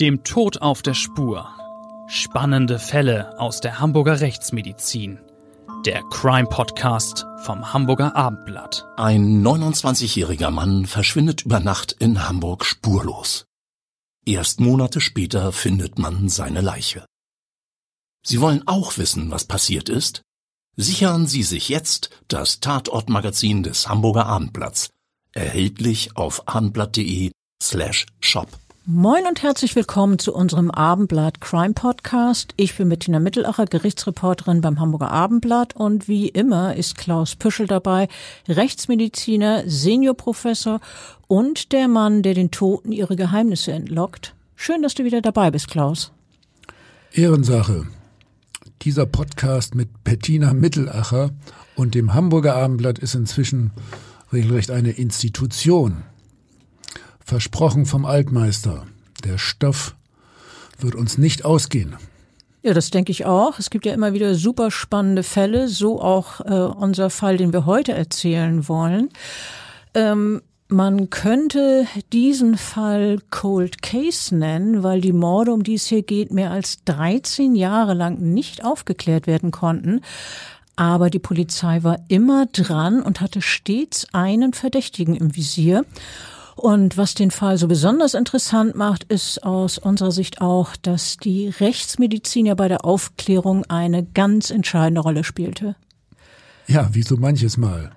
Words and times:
Dem 0.00 0.22
Tod 0.22 0.62
auf 0.62 0.80
der 0.82 0.94
Spur. 0.94 1.48
Spannende 2.06 2.78
Fälle 2.78 3.36
aus 3.40 3.60
der 3.60 3.80
Hamburger 3.80 4.20
Rechtsmedizin. 4.20 5.18
Der 5.84 6.04
Crime 6.04 6.46
Podcast 6.48 7.26
vom 7.42 7.72
Hamburger 7.72 8.14
Abendblatt. 8.14 8.86
Ein 8.96 9.44
29-jähriger 9.44 10.52
Mann 10.52 10.86
verschwindet 10.86 11.44
über 11.44 11.58
Nacht 11.58 11.96
in 11.98 12.28
Hamburg 12.28 12.64
spurlos. 12.64 13.46
Erst 14.24 14.60
Monate 14.60 15.00
später 15.00 15.50
findet 15.50 15.98
man 15.98 16.28
seine 16.28 16.60
Leiche. 16.60 17.04
Sie 18.24 18.40
wollen 18.40 18.68
auch 18.68 18.98
wissen, 18.98 19.32
was 19.32 19.46
passiert 19.46 19.88
ist? 19.88 20.22
Sichern 20.76 21.26
Sie 21.26 21.42
sich 21.42 21.68
jetzt 21.68 22.10
das 22.28 22.60
Tatortmagazin 22.60 23.64
des 23.64 23.88
Hamburger 23.88 24.26
Abendblatts. 24.26 24.90
Erhältlich 25.32 26.16
auf 26.16 26.46
abendblatt.de 26.46 27.32
slash 27.60 28.06
shop. 28.20 28.48
Moin 28.90 29.26
und 29.28 29.42
herzlich 29.42 29.76
willkommen 29.76 30.18
zu 30.18 30.34
unserem 30.34 30.70
Abendblatt 30.70 31.42
Crime 31.42 31.74
Podcast. 31.74 32.54
Ich 32.56 32.74
bin 32.74 32.88
Bettina 32.88 33.20
Mittelacher, 33.20 33.66
Gerichtsreporterin 33.66 34.62
beim 34.62 34.80
Hamburger 34.80 35.10
Abendblatt 35.10 35.76
und 35.76 36.08
wie 36.08 36.30
immer 36.30 36.74
ist 36.74 36.96
Klaus 36.96 37.36
Püschel 37.36 37.66
dabei, 37.66 38.08
Rechtsmediziner, 38.48 39.64
Seniorprofessor 39.66 40.80
und 41.26 41.72
der 41.72 41.86
Mann, 41.86 42.22
der 42.22 42.32
den 42.32 42.50
Toten 42.50 42.90
ihre 42.90 43.14
Geheimnisse 43.14 43.72
entlockt. 43.72 44.34
Schön, 44.56 44.80
dass 44.80 44.94
du 44.94 45.04
wieder 45.04 45.20
dabei 45.20 45.50
bist, 45.50 45.68
Klaus. 45.68 46.10
Ehrensache. 47.12 47.86
Dieser 48.80 49.04
Podcast 49.04 49.74
mit 49.74 50.02
Bettina 50.02 50.54
Mittelacher 50.54 51.32
und 51.76 51.94
dem 51.94 52.14
Hamburger 52.14 52.54
Abendblatt 52.54 52.98
ist 52.98 53.14
inzwischen 53.14 53.70
regelrecht 54.32 54.70
eine 54.70 54.92
Institution. 54.92 56.04
Versprochen 57.28 57.84
vom 57.84 58.06
Altmeister. 58.06 58.86
Der 59.22 59.36
Stoff 59.36 59.94
wird 60.78 60.94
uns 60.94 61.18
nicht 61.18 61.44
ausgehen. 61.44 61.94
Ja, 62.62 62.72
das 62.72 62.88
denke 62.88 63.12
ich 63.12 63.26
auch. 63.26 63.58
Es 63.58 63.68
gibt 63.68 63.84
ja 63.84 63.92
immer 63.92 64.14
wieder 64.14 64.34
super 64.34 64.70
spannende 64.70 65.22
Fälle, 65.22 65.68
so 65.68 66.00
auch 66.00 66.40
äh, 66.40 66.54
unser 66.54 67.10
Fall, 67.10 67.36
den 67.36 67.52
wir 67.52 67.66
heute 67.66 67.92
erzählen 67.92 68.66
wollen. 68.66 69.10
Ähm, 69.92 70.40
man 70.68 71.10
könnte 71.10 71.86
diesen 72.14 72.56
Fall 72.56 73.18
Cold 73.28 73.82
Case 73.82 74.34
nennen, 74.34 74.82
weil 74.82 75.02
die 75.02 75.12
Morde, 75.12 75.52
um 75.52 75.62
die 75.62 75.74
es 75.74 75.84
hier 75.84 76.02
geht, 76.02 76.32
mehr 76.32 76.50
als 76.50 76.82
13 76.86 77.54
Jahre 77.54 77.92
lang 77.92 78.18
nicht 78.32 78.64
aufgeklärt 78.64 79.26
werden 79.26 79.50
konnten. 79.50 80.00
Aber 80.76 81.10
die 81.10 81.18
Polizei 81.18 81.82
war 81.82 81.98
immer 82.08 82.46
dran 82.46 83.02
und 83.02 83.20
hatte 83.20 83.42
stets 83.42 84.06
einen 84.14 84.54
Verdächtigen 84.54 85.14
im 85.14 85.36
Visier. 85.36 85.84
Und 86.58 86.96
was 86.96 87.14
den 87.14 87.30
Fall 87.30 87.56
so 87.56 87.68
besonders 87.68 88.14
interessant 88.14 88.74
macht, 88.74 89.04
ist 89.04 89.44
aus 89.44 89.78
unserer 89.78 90.10
Sicht 90.10 90.40
auch, 90.40 90.74
dass 90.74 91.16
die 91.16 91.50
Rechtsmedizin 91.50 92.46
ja 92.46 92.56
bei 92.56 92.66
der 92.66 92.84
Aufklärung 92.84 93.64
eine 93.66 94.04
ganz 94.04 94.50
entscheidende 94.50 95.00
Rolle 95.00 95.22
spielte. 95.22 95.76
Ja, 96.66 96.92
wie 96.92 97.02
so 97.02 97.16
manches 97.16 97.58
Mal. 97.58 97.92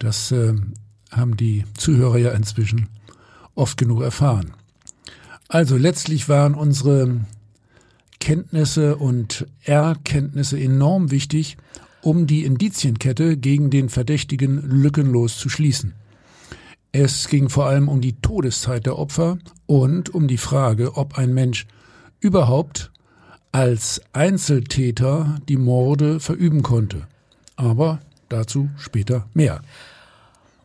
Das 0.00 0.32
äh, 0.32 0.54
haben 1.12 1.36
die 1.36 1.64
Zuhörer 1.76 2.18
ja 2.18 2.32
inzwischen 2.32 2.88
oft 3.54 3.76
genug 3.76 4.02
erfahren. 4.02 4.54
Also 5.46 5.76
letztlich 5.76 6.28
waren 6.28 6.54
unsere 6.54 7.20
Kenntnisse 8.18 8.96
und 8.96 9.46
Erkenntnisse 9.62 10.58
enorm 10.58 11.12
wichtig, 11.12 11.58
um 12.02 12.26
die 12.26 12.44
Indizienkette 12.44 13.36
gegen 13.36 13.70
den 13.70 13.88
Verdächtigen 13.88 14.60
lückenlos 14.62 15.38
zu 15.38 15.48
schließen. 15.48 15.94
Es 16.92 17.28
ging 17.28 17.48
vor 17.48 17.66
allem 17.66 17.88
um 17.88 18.00
die 18.00 18.20
Todeszeit 18.20 18.86
der 18.86 18.98
Opfer 18.98 19.38
und 19.66 20.14
um 20.14 20.26
die 20.26 20.38
Frage, 20.38 20.96
ob 20.96 21.18
ein 21.18 21.34
Mensch 21.34 21.66
überhaupt 22.20 22.90
als 23.52 24.00
Einzeltäter 24.12 25.38
die 25.48 25.56
Morde 25.56 26.20
verüben 26.20 26.62
konnte. 26.62 27.06
Aber 27.56 28.00
dazu 28.28 28.68
später 28.78 29.26
mehr. 29.34 29.60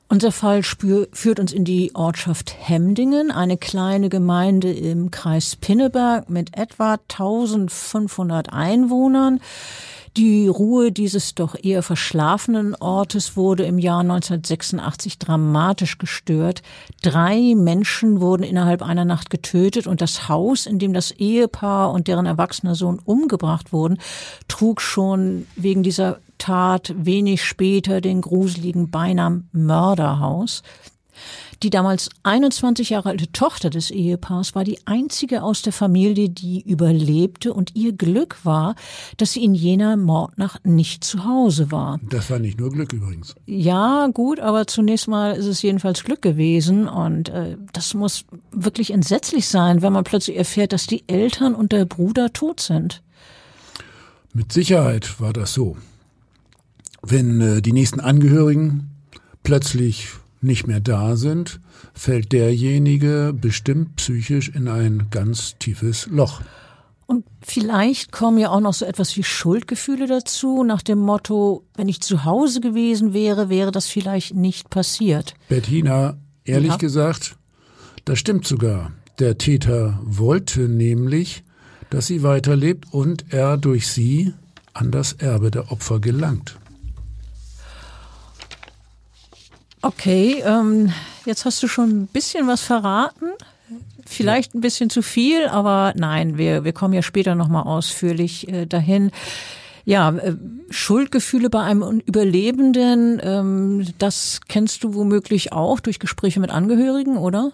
Unser 0.10 0.32
Fall 0.32 0.64
spür, 0.64 1.08
führt 1.12 1.40
uns 1.40 1.52
in 1.52 1.66
die 1.66 1.96
Ortschaft 1.96 2.56
Hemdingen, 2.60 3.32
eine 3.32 3.58
kleine 3.58 4.10
Gemeinde 4.10 4.72
im 4.72 5.10
Kreis 5.10 5.56
Pinneberg 5.56 6.30
mit 6.30 6.56
etwa 6.56 7.00
1500 7.10 8.54
Einwohnern. 8.54 9.40
Die 10.16 10.48
Ruhe 10.48 10.92
dieses 10.92 11.34
doch 11.34 11.56
eher 11.60 11.82
verschlafenen 11.82 12.76
Ortes 12.76 13.36
wurde 13.36 13.64
im 13.64 13.80
Jahr 13.80 14.02
1986 14.02 15.18
dramatisch 15.18 15.98
gestört. 15.98 16.62
Drei 17.02 17.56
Menschen 17.56 18.22
wurden 18.22 18.44
innerhalb 18.44 18.84
einer 18.84 19.06
Nacht 19.06 19.32
getötet 19.32 19.88
und 19.88 20.02
das 20.02 20.30
Haus, 20.30 20.68
in 20.68 20.78
dem 20.78 20.94
das 20.94 21.10
Ehepaar 21.10 21.92
und 21.92 22.08
deren 22.08 22.28
erwachsener 22.28 22.76
Sohn 22.76 23.00
umgebracht 23.04 23.74
wurden, 23.74 23.98
trug 24.48 24.82
schon 24.82 25.48
wegen 25.56 25.82
dieser 25.82 26.20
Tat 26.38 26.94
wenig 26.96 27.44
später 27.44 28.00
den 28.00 28.22
gruseligen 28.22 28.92
Beinamen 28.92 29.50
Mörderhaus. 29.52 30.62
Die 31.64 31.70
damals 31.70 32.10
21 32.24 32.90
Jahre 32.90 33.08
alte 33.08 33.32
Tochter 33.32 33.70
des 33.70 33.90
Ehepaars 33.90 34.54
war 34.54 34.66
die 34.66 34.86
einzige 34.86 35.44
aus 35.44 35.62
der 35.62 35.72
Familie, 35.72 36.28
die 36.28 36.62
überlebte 36.62 37.54
und 37.54 37.74
ihr 37.74 37.94
Glück 37.94 38.44
war, 38.44 38.76
dass 39.16 39.32
sie 39.32 39.46
in 39.46 39.56
jener 39.56 39.96
Mordnacht 39.96 40.66
nicht 40.66 41.06
zu 41.06 41.24
Hause 41.24 41.72
war. 41.72 42.02
Das 42.10 42.30
war 42.30 42.40
nicht 42.40 42.60
nur 42.60 42.70
Glück 42.70 42.92
übrigens. 42.92 43.36
Ja, 43.46 44.10
gut, 44.14 44.42
aber 44.42 44.68
zunächst 44.68 45.08
mal 45.08 45.38
ist 45.38 45.46
es 45.46 45.62
jedenfalls 45.62 46.04
Glück 46.04 46.22
gewesen 46.22 46.90
und 46.90 47.30
äh, 47.30 47.56
das 47.72 47.94
muss 47.94 48.26
wirklich 48.52 48.92
entsetzlich 48.92 49.48
sein, 49.48 49.82
wenn 49.82 49.94
man 49.94 50.04
plötzlich 50.04 50.36
erfährt, 50.36 50.74
dass 50.74 50.86
die 50.86 51.08
Eltern 51.08 51.56
und 51.56 51.72
der 51.72 51.86
Bruder 51.86 52.34
tot 52.34 52.60
sind. 52.60 53.02
Mit 54.34 54.52
Sicherheit 54.52 55.22
war 55.22 55.32
das 55.32 55.54
so. 55.54 55.78
Wenn 57.02 57.40
äh, 57.40 57.62
die 57.62 57.72
nächsten 57.72 58.02
Angehörigen 58.02 58.90
plötzlich 59.44 60.10
nicht 60.44 60.68
mehr 60.68 60.80
da 60.80 61.16
sind, 61.16 61.60
fällt 61.94 62.32
derjenige 62.32 63.34
bestimmt 63.34 63.96
psychisch 63.96 64.50
in 64.50 64.68
ein 64.68 65.08
ganz 65.10 65.58
tiefes 65.60 66.08
Loch. 66.08 66.42
Und 67.06 67.26
vielleicht 67.42 68.12
kommen 68.12 68.38
ja 68.38 68.50
auch 68.50 68.60
noch 68.60 68.74
so 68.74 68.86
etwas 68.86 69.16
wie 69.18 69.24
Schuldgefühle 69.24 70.08
dazu, 70.08 70.64
nach 70.64 70.82
dem 70.82 71.00
Motto, 71.00 71.66
wenn 71.76 71.90
ich 71.90 72.02
zu 72.02 72.24
Hause 72.24 72.62
gewesen 72.62 73.14
wäre, 73.14 73.50
wäre 73.50 73.72
das 73.72 73.88
vielleicht 73.88 74.34
nicht 74.36 74.70
passiert. 74.70 75.36
Bettina, 75.50 76.18
ehrlich 76.46 76.72
ja. 76.72 76.78
gesagt, 76.78 77.36
das 78.06 78.20
stimmt 78.20 78.48
sogar. 78.48 78.92
Der 79.20 79.38
Täter 79.38 80.00
wollte 80.04 80.62
nämlich, 80.62 81.44
dass 81.90 82.08
sie 82.08 82.24
weiterlebt 82.24 82.92
und 82.92 83.26
er 83.32 83.58
durch 83.58 83.88
sie 83.88 84.34
an 84.74 84.90
das 84.90 85.14
Erbe 85.14 85.52
der 85.52 85.72
Opfer 85.72 86.00
gelangt. 86.00 86.58
Okay, 89.84 90.42
ähm, 90.46 90.94
jetzt 91.26 91.44
hast 91.44 91.62
du 91.62 91.68
schon 91.68 91.90
ein 91.90 92.08
bisschen 92.08 92.48
was 92.48 92.62
verraten. 92.62 93.26
Vielleicht 94.06 94.56
ein 94.56 94.62
bisschen 94.62 94.90
zu 94.90 95.02
viel, 95.02 95.46
aber 95.48 95.94
nein, 95.98 96.38
wir, 96.38 96.64
wir 96.64 96.72
kommen 96.72 96.94
ja 96.94 97.02
später 97.02 97.36
nochmal 97.36 97.64
ausführlich 97.64 98.48
äh, 98.48 98.66
dahin. 98.66 99.12
Ja, 99.84 100.10
äh, 100.12 100.36
Schuldgefühle 100.70 101.50
bei 101.50 101.60
einem 101.64 102.02
Überlebenden, 102.06 103.20
ähm, 103.22 103.86
das 103.98 104.40
kennst 104.48 104.86
du 104.86 104.94
womöglich 104.94 105.52
auch 105.52 105.82
durch 105.82 106.00
Gespräche 106.00 106.40
mit 106.40 106.50
Angehörigen, 106.50 107.18
oder? 107.18 107.52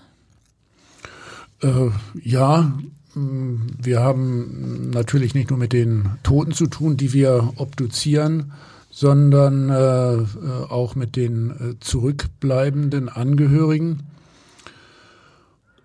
Äh, 1.64 1.90
ja, 2.22 2.72
wir 3.16 4.00
haben 4.02 4.92
natürlich 4.92 5.34
nicht 5.34 5.50
nur 5.50 5.58
mit 5.58 5.74
den 5.74 6.12
Toten 6.22 6.52
zu 6.52 6.68
tun, 6.68 6.96
die 6.96 7.12
wir 7.12 7.54
obduzieren, 7.58 8.52
sondern 9.00 9.70
äh, 9.70 10.14
äh, 10.16 10.26
auch 10.68 10.96
mit 10.96 11.16
den 11.16 11.52
äh, 11.52 11.80
zurückbleibenden 11.80 13.08
Angehörigen 13.08 14.04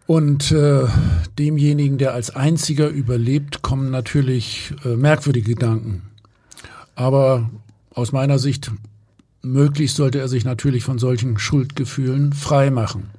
und 0.09 0.51
äh, 0.51 0.87
demjenigen, 1.39 1.97
der 1.97 2.13
als 2.13 2.35
einziger 2.35 2.89
überlebt, 2.89 3.63
kommen 3.63 3.93
natürlich 3.93 4.75
äh, 4.85 4.97
merkwürdige 4.97 5.55
Gedanken. 5.55 6.03
Aber 6.97 7.49
aus 7.95 8.11
meiner 8.11 8.41
Sicht, 8.41 8.73
möglichst 9.43 9.95
sollte 9.95 10.19
er 10.19 10.27
sich 10.27 10.45
natürlich 10.45 10.83
von 10.83 10.99
solchen 10.99 11.39
Schuldgefühlen 11.39 12.33
frei 12.33 12.73
machen. 12.73 13.11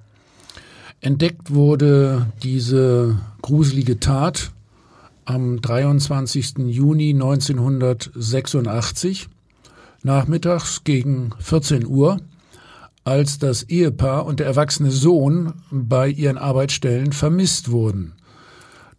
Entdeckt 0.99 1.53
wurde 1.53 2.33
diese 2.43 3.17
gruselige 3.41 4.01
Tat 4.01 4.51
am 5.23 5.61
23. 5.61 6.57
Juni 6.67 7.11
1986 7.11 9.29
nachmittags 10.05 10.83
gegen 10.83 11.31
14 11.39 11.85
Uhr, 11.85 12.19
als 13.03 13.39
das 13.39 13.63
Ehepaar 13.63 14.25
und 14.25 14.39
der 14.39 14.47
erwachsene 14.47 14.91
Sohn 14.91 15.53
bei 15.71 16.07
ihren 16.07 16.37
Arbeitsstellen 16.37 17.11
vermisst 17.11 17.71
wurden. 17.71 18.13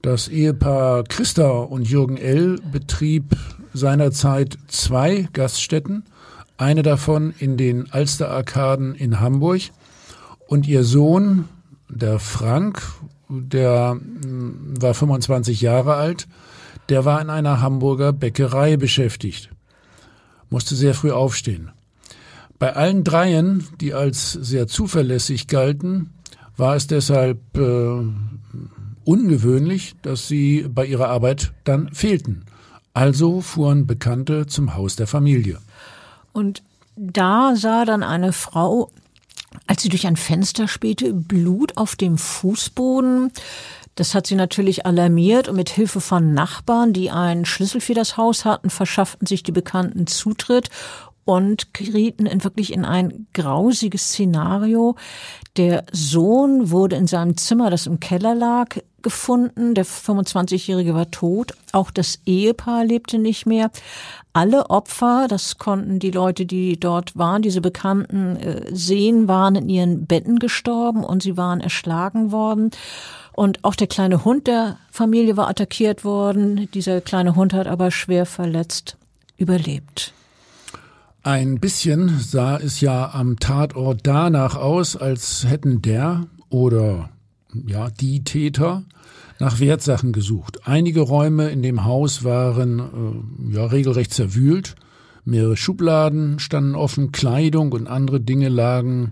Das 0.02 0.28
Ehepaar 0.28 1.04
Christa 1.04 1.48
und 1.48 1.88
Jürgen 1.88 2.16
L. 2.16 2.60
betrieb 2.70 3.36
seinerzeit 3.72 4.58
zwei 4.68 5.28
Gaststätten, 5.32 6.04
eine 6.58 6.82
davon 6.82 7.34
in 7.38 7.56
den 7.56 7.90
Alsterarkaden 7.92 8.94
in 8.94 9.20
Hamburg 9.20 9.62
und 10.46 10.66
ihr 10.66 10.84
Sohn, 10.84 11.46
der 11.88 12.18
Frank, 12.18 12.82
der 13.28 13.94
mm, 13.94 14.80
war 14.80 14.94
25 14.94 15.60
Jahre 15.60 15.94
alt, 15.94 16.26
der 16.88 17.04
war 17.04 17.20
in 17.20 17.30
einer 17.30 17.60
Hamburger 17.60 18.12
Bäckerei 18.12 18.76
beschäftigt, 18.76 19.50
musste 20.50 20.74
sehr 20.74 20.94
früh 20.94 21.10
aufstehen. 21.10 21.70
Bei 22.58 22.74
allen 22.74 23.04
dreien, 23.04 23.66
die 23.80 23.92
als 23.92 24.32
sehr 24.32 24.66
zuverlässig 24.66 25.46
galten, 25.46 26.10
war 26.56 26.74
es 26.74 26.86
deshalb 26.86 27.38
äh, 27.56 28.02
ungewöhnlich, 29.04 29.94
dass 30.02 30.26
sie 30.26 30.66
bei 30.68 30.86
ihrer 30.86 31.08
Arbeit 31.08 31.52
dann 31.64 31.92
fehlten. 31.92 32.44
Also 32.94 33.42
fuhren 33.42 33.86
Bekannte 33.86 34.46
zum 34.46 34.74
Haus 34.74 34.96
der 34.96 35.06
Familie. 35.06 35.58
Und 36.32 36.62
da 36.96 37.54
sah 37.56 37.84
dann 37.84 38.02
eine 38.02 38.32
Frau, 38.32 38.90
als 39.66 39.82
sie 39.82 39.90
durch 39.90 40.06
ein 40.06 40.16
Fenster 40.16 40.66
spähte, 40.66 41.12
Blut 41.12 41.76
auf 41.76 41.94
dem 41.94 42.16
Fußboden. 42.16 43.32
Das 43.96 44.14
hat 44.14 44.26
sie 44.26 44.36
natürlich 44.36 44.86
alarmiert 44.86 45.48
und 45.48 45.56
mit 45.56 45.70
Hilfe 45.70 46.00
von 46.00 46.34
Nachbarn, 46.34 46.92
die 46.92 47.10
einen 47.10 47.46
Schlüssel 47.46 47.80
für 47.80 47.94
das 47.94 48.16
Haus 48.16 48.44
hatten, 48.44 48.70
verschafften 48.70 49.26
sich 49.26 49.42
die 49.42 49.52
Bekannten 49.52 50.06
Zutritt 50.06 50.70
und 51.24 51.74
gerieten 51.74 52.24
in 52.24 52.44
wirklich 52.44 52.72
in 52.72 52.84
ein 52.84 53.26
grausiges 53.34 54.02
Szenario. 54.02 54.94
Der 55.56 55.84
Sohn 55.90 56.70
wurde 56.70 56.96
in 56.96 57.08
seinem 57.08 57.36
Zimmer, 57.36 57.68
das 57.68 57.86
im 57.86 57.98
Keller 57.98 58.34
lag, 58.34 58.76
gefunden. 59.02 59.74
Der 59.74 59.86
25-Jährige 59.86 60.94
war 60.94 61.10
tot. 61.10 61.54
Auch 61.72 61.90
das 61.90 62.20
Ehepaar 62.26 62.84
lebte 62.84 63.18
nicht 63.18 63.46
mehr. 63.46 63.70
Alle 64.32 64.70
Opfer, 64.70 65.26
das 65.28 65.58
konnten 65.58 65.98
die 65.98 66.10
Leute, 66.10 66.44
die 66.44 66.78
dort 66.78 67.16
waren, 67.16 67.42
diese 67.42 67.60
Bekannten 67.60 68.36
äh, 68.36 68.62
sehen, 68.72 69.26
waren 69.26 69.56
in 69.56 69.68
ihren 69.68 70.06
Betten 70.06 70.38
gestorben 70.38 71.02
und 71.02 71.22
sie 71.22 71.36
waren 71.36 71.60
erschlagen 71.60 72.30
worden. 72.30 72.70
Und 73.36 73.62
auch 73.64 73.74
der 73.74 73.86
kleine 73.86 74.24
Hund 74.24 74.46
der 74.46 74.78
Familie 74.90 75.36
war 75.36 75.46
attackiert 75.46 76.04
worden. 76.04 76.70
Dieser 76.72 77.02
kleine 77.02 77.36
Hund 77.36 77.52
hat 77.52 77.66
aber 77.66 77.90
schwer 77.90 78.24
verletzt 78.24 78.96
überlebt. 79.36 80.14
Ein 81.22 81.60
bisschen 81.60 82.18
sah 82.18 82.56
es 82.56 82.80
ja 82.80 83.12
am 83.12 83.38
Tatort 83.38 84.00
danach 84.04 84.56
aus, 84.56 84.96
als 84.96 85.44
hätten 85.46 85.82
der 85.82 86.28
oder 86.48 87.10
ja, 87.66 87.90
die 87.90 88.24
Täter 88.24 88.84
nach 89.38 89.60
Wertsachen 89.60 90.12
gesucht. 90.12 90.66
Einige 90.66 91.02
Räume 91.02 91.50
in 91.50 91.62
dem 91.62 91.84
Haus 91.84 92.24
waren 92.24 92.78
äh, 93.50 93.54
ja 93.54 93.66
regelrecht 93.66 94.14
zerwühlt. 94.14 94.76
Mehrere 95.26 95.58
Schubladen 95.58 96.38
standen 96.38 96.74
offen, 96.74 97.12
Kleidung 97.12 97.72
und 97.72 97.86
andere 97.86 98.18
Dinge 98.18 98.48
lagen 98.48 99.10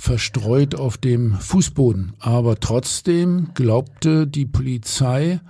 verstreut 0.00 0.74
auf 0.74 0.96
dem 0.96 1.34
Fußboden. 1.34 2.14
Aber 2.18 2.58
trotzdem 2.58 3.50
glaubte 3.52 4.26
die 4.26 4.46
Polizei, 4.46 5.40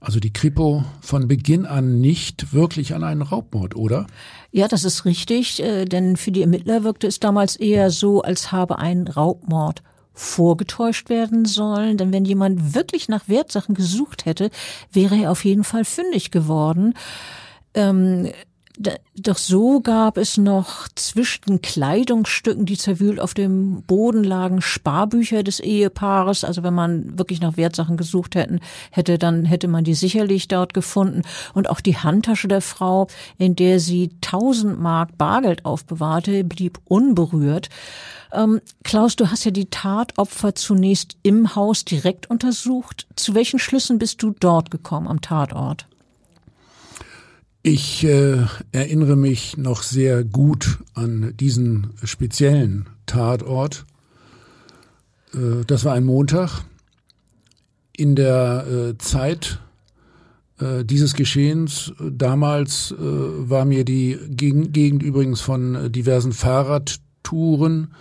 also 0.00 0.18
die 0.18 0.32
Kripo, 0.32 0.84
von 1.00 1.28
Beginn 1.28 1.64
an 1.64 2.00
nicht 2.00 2.52
wirklich 2.52 2.94
an 2.94 3.04
einen 3.04 3.22
Raubmord, 3.22 3.76
oder? 3.76 4.08
Ja, 4.50 4.66
das 4.66 4.82
ist 4.84 5.04
richtig, 5.04 5.62
äh, 5.62 5.84
denn 5.84 6.16
für 6.16 6.32
die 6.32 6.42
Ermittler 6.42 6.82
wirkte 6.82 7.06
es 7.06 7.20
damals 7.20 7.54
eher 7.54 7.90
so, 7.90 8.20
als 8.20 8.50
habe 8.50 8.78
ein 8.78 9.06
Raubmord 9.06 9.84
vorgetäuscht 10.12 11.08
werden 11.08 11.44
sollen. 11.44 11.98
Denn 11.98 12.12
wenn 12.12 12.24
jemand 12.24 12.74
wirklich 12.74 13.08
nach 13.08 13.28
Wertsachen 13.28 13.76
gesucht 13.76 14.26
hätte, 14.26 14.50
wäre 14.92 15.16
er 15.16 15.30
auf 15.30 15.44
jeden 15.44 15.62
Fall 15.62 15.84
fündig 15.84 16.32
geworden. 16.32 16.94
Ähm, 17.74 18.28
doch 19.16 19.38
so 19.38 19.80
gab 19.80 20.16
es 20.16 20.36
noch 20.36 20.88
zwischen 20.94 21.60
Kleidungsstücken, 21.60 22.64
die 22.64 22.76
zerwühlt 22.76 23.18
auf 23.18 23.34
dem 23.34 23.82
Boden 23.82 24.22
lagen, 24.22 24.62
Sparbücher 24.62 25.42
des 25.42 25.58
Ehepaares. 25.58 26.44
Also 26.44 26.62
wenn 26.62 26.74
man 26.74 27.18
wirklich 27.18 27.40
nach 27.40 27.56
Wertsachen 27.56 27.96
gesucht 27.96 28.36
hätten, 28.36 28.60
hätte, 28.90 29.18
dann 29.18 29.44
hätte 29.44 29.66
man 29.66 29.82
die 29.82 29.94
sicherlich 29.94 30.46
dort 30.46 30.74
gefunden. 30.74 31.22
Und 31.54 31.68
auch 31.68 31.80
die 31.80 31.96
Handtasche 31.96 32.46
der 32.46 32.60
Frau, 32.60 33.08
in 33.36 33.56
der 33.56 33.80
sie 33.80 34.10
1000 34.24 34.78
Mark 34.80 35.18
Bargeld 35.18 35.64
aufbewahrte, 35.64 36.44
blieb 36.44 36.78
unberührt. 36.84 37.70
Ähm, 38.32 38.60
Klaus, 38.84 39.16
du 39.16 39.30
hast 39.30 39.44
ja 39.44 39.50
die 39.50 39.70
Tatopfer 39.70 40.54
zunächst 40.54 41.16
im 41.24 41.56
Haus 41.56 41.84
direkt 41.84 42.30
untersucht. 42.30 43.08
Zu 43.16 43.34
welchen 43.34 43.58
Schlüssen 43.58 43.98
bist 43.98 44.22
du 44.22 44.30
dort 44.38 44.70
gekommen 44.70 45.08
am 45.08 45.20
Tatort? 45.20 45.87
Ich 47.62 48.04
äh, 48.04 48.44
erinnere 48.70 49.16
mich 49.16 49.56
noch 49.56 49.82
sehr 49.82 50.22
gut 50.22 50.78
an 50.94 51.34
diesen 51.38 51.90
speziellen 52.04 52.86
Tatort. 53.06 53.84
Äh, 55.34 55.64
das 55.66 55.84
war 55.84 55.94
ein 55.94 56.04
Montag. 56.04 56.62
In 57.96 58.14
der 58.14 58.64
äh, 58.66 58.98
Zeit 58.98 59.58
äh, 60.60 60.84
dieses 60.84 61.14
Geschehens 61.14 61.92
äh, 61.98 62.10
damals 62.12 62.92
äh, 62.92 62.96
war 62.98 63.64
mir 63.64 63.84
die 63.84 64.16
Gegend, 64.28 64.72
Gegend 64.72 65.02
übrigens 65.02 65.40
von 65.40 65.90
diversen 65.90 66.32
Fahrradtouren 66.32 67.92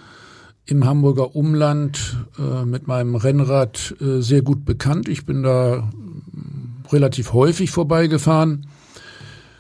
im 0.66 0.86
Hamburger 0.86 1.34
Umland 1.34 2.18
mit 2.66 2.88
meinem 2.88 3.16
Rennrad 3.16 3.96
sehr 4.02 4.42
gut 4.42 4.66
bekannt. 4.66 5.08
Ich 5.08 5.26
bin 5.26 5.42
da 5.42 5.90
relativ 6.92 7.32
häufig 7.32 7.72
vorbeigefahren 7.72 8.68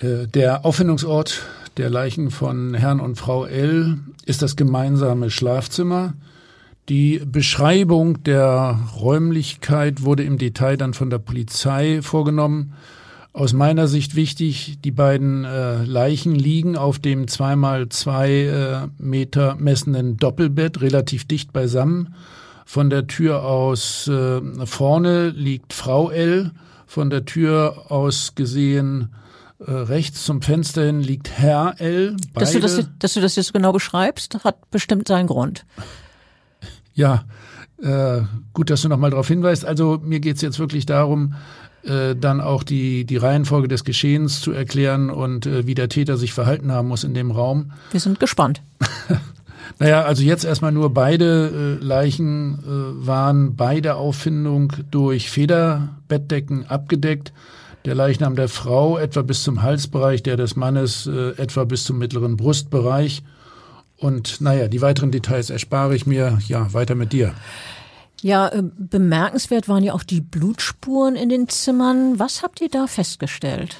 der 0.01 0.65
Auffindungsort 0.65 1.43
der 1.77 1.89
Leichen 1.89 2.31
von 2.31 2.73
Herrn 2.73 2.99
und 2.99 3.15
Frau 3.15 3.45
L. 3.45 3.99
ist 4.25 4.41
das 4.41 4.55
gemeinsame 4.55 5.29
Schlafzimmer. 5.29 6.13
Die 6.89 7.21
Beschreibung 7.25 8.23
der 8.23 8.79
Räumlichkeit 8.97 10.03
wurde 10.03 10.23
im 10.23 10.37
Detail 10.37 10.77
dann 10.77 10.93
von 10.93 11.09
der 11.09 11.19
Polizei 11.19 12.01
vorgenommen. 12.01 12.73
Aus 13.33 13.53
meiner 13.53 13.87
Sicht 13.87 14.15
wichtig, 14.15 14.79
die 14.83 14.91
beiden 14.91 15.45
äh, 15.45 15.83
Leichen 15.83 16.33
liegen 16.33 16.75
auf 16.75 16.97
dem 16.97 17.27
zweimal 17.27 17.89
zwei 17.89 18.31
äh, 18.31 18.87
Meter 18.97 19.55
messenden 19.55 20.17
Doppelbett 20.17 20.81
relativ 20.81 21.25
dicht 21.25 21.53
beisammen. 21.53 22.15
Von 22.65 22.89
der 22.89 23.05
Tür 23.05 23.43
aus 23.43 24.07
äh, 24.07 24.41
vorne 24.65 25.29
liegt 25.29 25.73
Frau 25.73 26.09
L. 26.09 26.51
Von 26.87 27.09
der 27.09 27.25
Tür 27.25 27.91
aus 27.91 28.33
gesehen 28.33 29.09
äh, 29.59 29.71
rechts 29.71 30.23
zum 30.23 30.41
Fenster 30.41 30.85
hin 30.85 31.01
liegt 31.01 31.31
Herr 31.31 31.75
L. 31.79 32.15
Dass 32.33 32.51
du, 32.51 32.59
das, 32.59 32.87
dass 32.99 33.13
du 33.13 33.21
das 33.21 33.35
jetzt 33.35 33.53
genau 33.53 33.71
beschreibst, 33.71 34.43
hat 34.43 34.69
bestimmt 34.69 35.07
seinen 35.07 35.27
Grund. 35.27 35.65
Ja, 36.93 37.25
äh, 37.81 38.21
gut, 38.53 38.69
dass 38.69 38.81
du 38.81 38.89
nochmal 38.89 39.11
darauf 39.11 39.27
hinweist. 39.27 39.65
Also 39.65 39.99
mir 40.03 40.19
geht's 40.19 40.41
jetzt 40.41 40.59
wirklich 40.59 40.85
darum, 40.85 41.33
äh, 41.83 42.15
dann 42.15 42.41
auch 42.41 42.63
die, 42.63 43.05
die 43.05 43.17
Reihenfolge 43.17 43.67
des 43.67 43.83
Geschehens 43.83 44.41
zu 44.41 44.51
erklären 44.51 45.09
und 45.09 45.45
äh, 45.45 45.65
wie 45.65 45.75
der 45.75 45.89
Täter 45.89 46.17
sich 46.17 46.33
verhalten 46.33 46.71
haben 46.71 46.87
muss 46.87 47.03
in 47.03 47.13
dem 47.13 47.31
Raum. 47.31 47.71
Wir 47.91 47.99
sind 47.99 48.19
gespannt. 48.19 48.61
naja, 49.79 50.03
also 50.03 50.23
jetzt 50.23 50.43
erstmal 50.43 50.71
nur 50.71 50.93
beide 50.93 51.77
äh, 51.81 51.83
Leichen 51.83 52.59
äh, 52.59 53.07
waren 53.07 53.55
bei 53.55 53.79
der 53.79 53.97
Auffindung 53.97 54.73
durch 54.91 55.29
Federbettdecken 55.29 56.67
abgedeckt 56.67 57.31
der 57.87 57.95
Leichnam 57.95 58.35
der 58.35 58.49
Frau 58.49 58.97
etwa 58.97 59.21
bis 59.21 59.43
zum 59.43 59.63
Halsbereich, 59.63 60.21
der 60.21 60.35
des 60.35 60.57
Mannes 60.57 61.07
äh, 61.07 61.29
etwa 61.41 61.63
bis 61.63 61.85
zum 61.85 61.97
mittleren 61.97 62.35
Brustbereich. 62.35 63.23
Und 63.95 64.41
naja, 64.41 64.67
die 64.67 64.81
weiteren 64.81 65.09
Details 65.09 65.49
erspare 65.49 65.95
ich 65.95 66.05
mir. 66.05 66.37
Ja, 66.47 66.73
weiter 66.73 66.95
mit 66.95 67.13
dir. 67.13 67.33
Ja, 68.21 68.49
äh, 68.49 68.61
bemerkenswert 68.77 69.69
waren 69.69 69.83
ja 69.83 69.93
auch 69.93 70.03
die 70.03 70.19
Blutspuren 70.19 71.15
in 71.15 71.29
den 71.29 71.47
Zimmern. 71.47 72.19
Was 72.19 72.43
habt 72.43 72.59
ihr 72.59 72.67
da 72.67 72.87
festgestellt? 72.87 73.77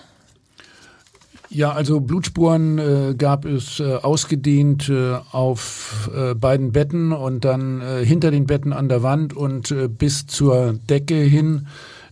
Ja, 1.49 1.73
also 1.73 1.99
Blutspuren 1.99 2.77
äh, 2.77 3.13
gab 3.17 3.43
es 3.43 3.81
äh, 3.81 3.95
ausgedehnt 3.95 4.87
äh, 4.87 5.17
auf 5.31 6.09
äh, 6.15 6.33
beiden 6.33 6.71
Betten 6.71 7.11
und 7.11 7.43
dann 7.43 7.81
äh, 7.81 8.05
hinter 8.05 8.31
den 8.31 8.47
Betten 8.47 8.71
an 8.71 8.87
der 8.87 9.03
Wand 9.03 9.35
und 9.35 9.75
bis 9.97 10.27
zur 10.27 10.79
Decke 10.89 11.15
hin. 11.15 11.67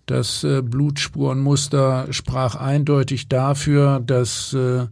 Das 0.06 0.44
äh, 0.44 0.62
Blutspurenmuster 0.62 2.08
sprach 2.12 2.56
eindeutig 2.56 3.28
dafür, 3.28 4.02
dass 4.06 4.54
äh, 4.54 4.86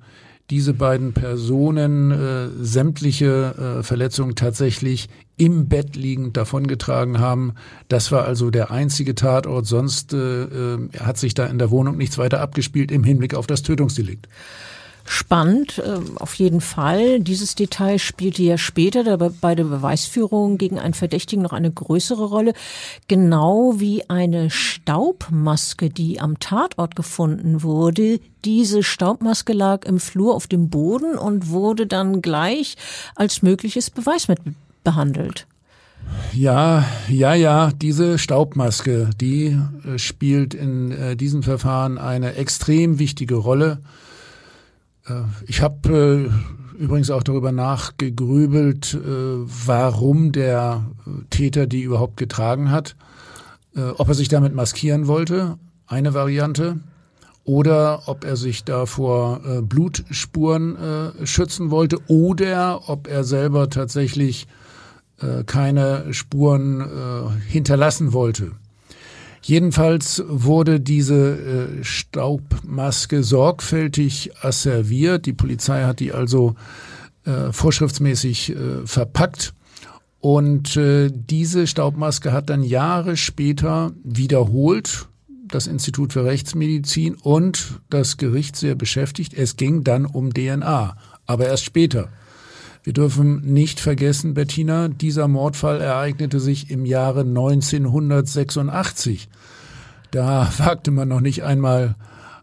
diese 0.50 0.74
beiden 0.74 1.14
Personen 1.14 2.12
äh, 2.12 2.50
sämtliche 2.60 3.80
äh, 3.80 3.84
Verletzungen 3.84 4.36
tatsächlich 4.36 5.10
im 5.38 5.68
Bett 5.68 5.96
liegend 5.96 6.38
davongetragen 6.38 7.20
haben. 7.20 7.54
Das 7.88 8.12
war 8.12 8.26
also 8.26 8.50
der 8.50 8.72
einzige 8.72 9.16
Tatort. 9.16 9.66
Sonst 9.66 10.14
äh, 10.14 10.44
äh, 10.44 10.90
hat 11.00 11.18
sich 11.18 11.34
da 11.34 11.46
in 11.46 11.60
der 11.60 11.72
Wohnung 11.72 11.98
nichts 11.98 12.18
weiter 12.18 12.42
abgespielt 12.42 12.92
im 12.92 13.04
Hinblick 13.04 13.36
auf 13.36 13.48
das 13.48 13.62
Tötungsdelikt 13.62 14.28
spannend, 15.06 15.80
äh, 15.80 16.00
auf 16.20 16.36
jeden 16.36 16.62
Fall. 16.62 17.20
Dieses 17.20 17.56
Detail 17.56 18.00
spielte 18.00 18.44
ja 18.44 18.58
später 18.58 19.18
bei 19.18 19.56
der 19.56 19.66
Beweisführung 19.66 20.58
gegen 20.58 20.80
einen 20.80 20.94
Verdächtigen 20.94 21.44
noch 21.44 21.54
eine 21.54 21.72
größere 21.72 22.26
Rolle. 22.26 22.54
Genau 23.08 23.76
wie 23.78 24.10
eine 24.10 24.50
Staubmaske, 24.50 25.90
die 25.90 26.20
am 26.20 26.40
Tatort 26.40 26.96
gefunden 26.96 27.64
wurde. 27.64 28.20
Diese 28.46 28.84
Staubmaske 28.84 29.54
lag 29.54 29.86
im 29.86 30.00
Flur 30.00 30.36
auf 30.36 30.48
dem 30.48 30.70
Boden 30.70 31.18
und 31.18 31.50
wurde 31.50 31.88
dann 31.88 32.22
gleich 32.22 32.76
als 33.16 33.42
mögliches 33.42 33.90
Beweismittel 33.90 34.56
behandelt. 34.84 35.48
Ja, 36.34 36.86
ja, 37.08 37.34
ja, 37.34 37.72
diese 37.72 38.18
Staubmaske, 38.18 39.10
die 39.20 39.58
äh, 39.86 39.98
spielt 39.98 40.54
in 40.54 40.92
äh, 40.92 41.16
diesem 41.16 41.44
Verfahren 41.44 41.98
eine 41.98 42.36
extrem 42.36 43.00
wichtige 43.00 43.36
Rolle. 43.36 43.80
Äh, 45.08 45.24
ich 45.48 45.62
habe 45.62 46.32
äh, 46.78 46.82
übrigens 46.82 47.12
auch 47.12 47.24
darüber 47.24 47.52
nachgegrübelt, 47.52 48.94
äh, 48.94 49.00
warum 49.06 50.32
der 50.32 50.86
Täter 51.30 51.68
die 51.68 51.82
überhaupt 51.82 52.18
getragen 52.18 52.72
hat. 52.72 52.96
Ob 53.98 54.08
er 54.08 54.14
sich 54.14 54.28
damit 54.28 54.54
maskieren 54.54 55.08
wollte, 55.08 55.58
eine 55.88 56.14
Variante, 56.14 56.80
oder 57.44 58.08
ob 58.08 58.24
er 58.24 58.38
sich 58.38 58.64
da 58.64 58.86
vor 58.86 59.40
Blutspuren 59.64 60.78
schützen 61.24 61.72
wollte, 61.72 61.98
oder 62.08 62.88
ob 62.88 63.08
er 63.08 63.24
selber 63.24 63.72
tatsächlich 63.72 64.46
keine 65.48 66.14
Spuren 66.14 67.40
hinterlassen 67.48 68.14
wollte. 68.14 68.52
Jedenfalls 69.44 70.24
wurde 70.26 70.80
diese 70.80 71.36
äh, 71.80 71.84
Staubmaske 71.84 73.24
sorgfältig 73.24 74.32
asserviert. 74.42 75.26
Die 75.26 75.34
Polizei 75.34 75.84
hat 75.84 76.00
die 76.00 76.14
also 76.14 76.56
äh, 77.26 77.52
vorschriftsmäßig 77.52 78.56
äh, 78.56 78.86
verpackt. 78.86 79.54
Und 80.22 80.78
äh, 80.78 81.12
diese 81.14 81.68
Staubmaske 81.68 82.32
hat 82.32 82.50
dann 82.50 82.64
Jahre 82.64 83.18
später 83.18 83.92
wiederholt 84.06 85.10
das 85.50 85.68
Institut 85.68 86.14
für 86.14 86.24
Rechtsmedizin 86.24 87.16
und 87.16 87.82
das 87.90 88.16
Gericht 88.16 88.56
sehr 88.56 88.76
beschäftigt. 88.76 89.34
Es 89.34 89.58
ging 89.58 89.84
dann 89.84 90.06
um 90.06 90.34
DNA, 90.34 90.96
aber 91.26 91.48
erst 91.48 91.66
später. 91.66 92.10
Wir 92.84 92.94
dürfen 92.94 93.42
nicht 93.54 93.80
vergessen, 93.80 94.34
Bettina, 94.34 94.90
dieser 94.90 95.30
Mordfall 95.30 95.80
ereignete 95.80 96.42
sich 96.42 96.70
im 96.70 96.86
Jahre 96.86 97.22
1986. 97.22 99.30
Da 100.12 100.52
wagte 100.58 100.92
man 100.92 101.08
noch 101.08 101.22
nicht 101.22 101.44
einmal 101.44 101.96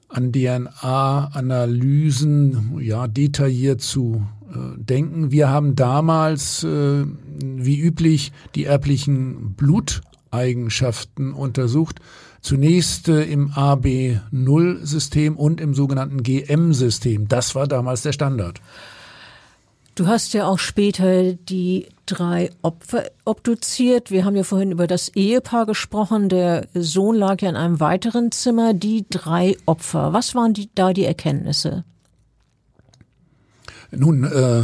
an 0.08 0.32
DNA-Analysen 0.32 2.78
ja, 2.80 3.06
detailliert 3.06 3.82
zu 3.82 4.26
äh, 4.50 4.54
denken. 4.76 5.30
Wir 5.30 5.50
haben 5.50 5.76
damals, 5.76 6.64
äh, 6.64 7.04
wie 7.04 7.78
üblich, 7.78 8.32
die 8.54 8.64
erblichen 8.64 9.52
Bluteigenschaften 9.54 11.34
untersucht. 11.34 12.00
Zunächst 12.40 13.08
äh, 13.08 13.24
im 13.24 13.50
AB0-System 13.50 15.36
und 15.36 15.60
im 15.60 15.74
sogenannten 15.74 16.22
GM-System. 16.22 17.28
Das 17.28 17.54
war 17.54 17.68
damals 17.68 18.00
der 18.02 18.12
Standard. 18.12 18.62
Du 19.94 20.06
hast 20.06 20.32
ja 20.32 20.46
auch 20.46 20.58
später 20.58 21.34
die 21.34 21.88
drei 22.06 22.50
Opfer 22.62 23.04
obduziert. 23.24 24.10
Wir 24.10 24.24
haben 24.24 24.36
ja 24.36 24.44
vorhin 24.44 24.72
über 24.72 24.86
das 24.86 25.08
Ehepaar 25.08 25.66
gesprochen. 25.66 26.28
Der 26.28 26.68
Sohn 26.74 27.16
lag 27.16 27.42
ja 27.42 27.50
in 27.50 27.56
einem 27.56 27.80
weiteren 27.80 28.32
Zimmer. 28.32 28.72
Die 28.72 29.04
drei 29.08 29.56
Opfer. 29.66 30.12
Was 30.12 30.34
waren 30.34 30.54
die, 30.54 30.70
da 30.74 30.92
die 30.92 31.04
Erkenntnisse? 31.04 31.84
Nun, 33.90 34.24
äh, 34.24 34.62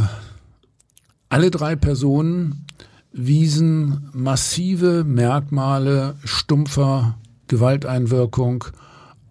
alle 1.29 1.51
drei 1.51 1.75
Personen 1.75 2.65
wiesen 3.11 4.09
massive 4.13 5.03
Merkmale 5.03 6.15
stumpfer 6.23 7.17
Gewalteinwirkung 7.47 8.65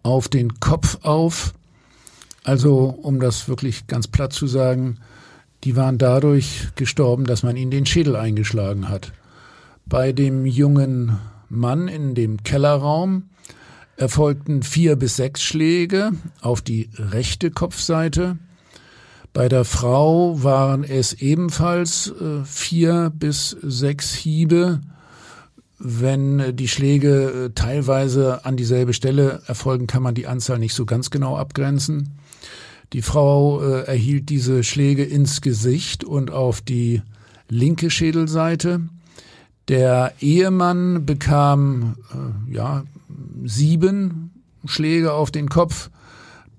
auf 0.02 0.28
den 0.28 0.60
Kopf 0.60 0.98
auf. 1.02 1.54
Also, 2.44 2.96
um 3.02 3.18
das 3.18 3.48
wirklich 3.48 3.86
ganz 3.86 4.06
platt 4.06 4.32
zu 4.32 4.46
sagen, 4.46 4.98
die 5.66 5.74
waren 5.74 5.98
dadurch 5.98 6.68
gestorben, 6.76 7.24
dass 7.24 7.42
man 7.42 7.56
ihnen 7.56 7.72
den 7.72 7.86
Schädel 7.86 8.14
eingeschlagen 8.14 8.88
hat. 8.88 9.12
Bei 9.84 10.12
dem 10.12 10.46
jungen 10.46 11.18
Mann 11.48 11.88
in 11.88 12.14
dem 12.14 12.44
Kellerraum 12.44 13.24
erfolgten 13.96 14.62
vier 14.62 14.94
bis 14.94 15.16
sechs 15.16 15.42
Schläge 15.42 16.12
auf 16.40 16.62
die 16.62 16.88
rechte 16.94 17.50
Kopfseite. 17.50 18.38
Bei 19.32 19.48
der 19.48 19.64
Frau 19.64 20.40
waren 20.44 20.84
es 20.84 21.14
ebenfalls 21.14 22.12
äh, 22.12 22.44
vier 22.44 23.12
bis 23.12 23.50
sechs 23.60 24.14
Hiebe. 24.14 24.82
Wenn 25.80 26.54
die 26.54 26.68
Schläge 26.68 27.46
äh, 27.46 27.50
teilweise 27.56 28.44
an 28.44 28.56
dieselbe 28.56 28.92
Stelle 28.92 29.42
erfolgen, 29.46 29.88
kann 29.88 30.04
man 30.04 30.14
die 30.14 30.28
Anzahl 30.28 30.60
nicht 30.60 30.74
so 30.74 30.86
ganz 30.86 31.10
genau 31.10 31.36
abgrenzen. 31.36 32.20
Die 32.92 33.02
Frau 33.02 33.60
äh, 33.60 33.82
erhielt 33.82 34.28
diese 34.28 34.62
Schläge 34.62 35.04
ins 35.04 35.40
Gesicht 35.40 36.04
und 36.04 36.30
auf 36.30 36.60
die 36.60 37.02
linke 37.48 37.90
Schädelseite. 37.90 38.80
Der 39.68 40.12
Ehemann 40.20 41.04
bekam 41.04 41.96
äh, 42.12 42.54
ja 42.54 42.84
sieben 43.44 44.30
Schläge 44.64 45.12
auf 45.12 45.30
den 45.30 45.48
Kopf. 45.48 45.90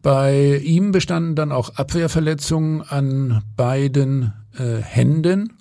Bei 0.01 0.57
ihm 0.57 0.91
bestanden 0.91 1.35
dann 1.35 1.51
auch 1.51 1.75
Abwehrverletzungen 1.75 2.81
an 2.81 3.43
beiden 3.55 4.33
äh, 4.57 4.77
Händen. 4.81 5.53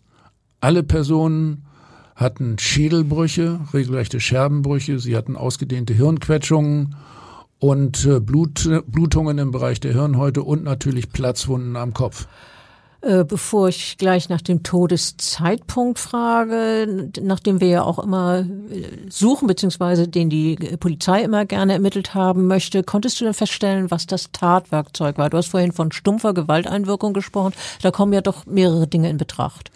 Alle 0.61 0.83
Personen 0.83 1.65
hatten 2.17 2.59
Schädelbrüche, 2.59 3.61
regelrechte 3.73 4.21
Scherbenbrüche, 4.21 4.99
sie 4.99 5.17
hatten 5.17 5.37
ausgedehnte 5.37 5.95
Hirnquetschungen 5.95 6.97
und 7.59 8.05
äh, 8.05 8.21
Blut, 8.21 8.69
Blutungen 8.87 9.39
im 9.39 9.51
Bereich 9.51 9.81
der 9.81 9.93
Hirnhäute 9.93 10.43
und 10.43 10.65
natürlich 10.65 11.11
Platzwunden 11.11 11.77
am 11.77 11.95
Kopf. 11.95 12.27
Äh, 13.07 13.25
bevor 13.25 13.69
ich 13.69 13.99
gleich 13.99 14.29
nach 14.31 14.41
dem 14.41 14.65
Todeszeitpunkt 14.65 15.99
frage, 15.99 17.11
nachdem 17.23 17.61
wir 17.61 17.69
ja 17.69 17.83
auch 17.83 18.01
immer 18.01 18.41
äh, 18.41 18.47
suchen, 19.09 19.47
beziehungsweise 19.47 20.09
den 20.09 20.29
die 20.29 20.57
Polizei 20.81 21.23
immer 21.23 21.45
gerne 21.45 21.75
ermittelt 21.75 22.15
haben 22.15 22.49
möchte, 22.49 22.83
konntest 22.83 23.21
du 23.21 23.25
denn 23.25 23.35
feststellen, 23.35 23.91
was 23.93 24.07
das 24.07 24.33
Tatwerkzeug 24.33 25.19
war? 25.19 25.31
Du 25.31 25.37
hast 25.37 25.49
vorhin 25.49 25.71
von 25.71 25.93
stumpfer 25.93 26.35
Gewalteinwirkung 26.35 27.13
gesprochen. 27.13 27.53
Da 27.81 27.93
kommen 27.93 28.13
ja 28.13 28.23
doch 28.23 28.45
mehrere 28.45 28.89
Dinge 28.89 29.09
in 29.09 29.19
Betracht. 29.19 29.71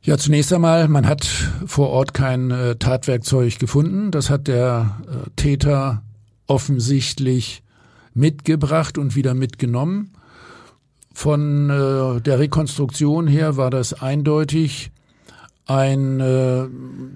Ja, 0.00 0.16
zunächst 0.16 0.52
einmal, 0.52 0.88
man 0.88 1.06
hat 1.06 1.26
vor 1.66 1.90
Ort 1.90 2.14
kein 2.14 2.52
äh, 2.52 2.76
Tatwerkzeug 2.76 3.58
gefunden. 3.58 4.12
Das 4.12 4.30
hat 4.30 4.46
der 4.46 4.98
äh, 5.08 5.30
Täter 5.36 6.02
offensichtlich 6.46 7.62
mitgebracht 8.14 8.98
und 8.98 9.14
wieder 9.14 9.34
mitgenommen. 9.34 10.12
Von 11.12 11.70
äh, 11.70 12.20
der 12.20 12.38
Rekonstruktion 12.38 13.26
her 13.26 13.56
war 13.56 13.70
das 13.70 13.94
eindeutig 13.94 14.90
ein 15.66 16.20
äh, 16.20 16.66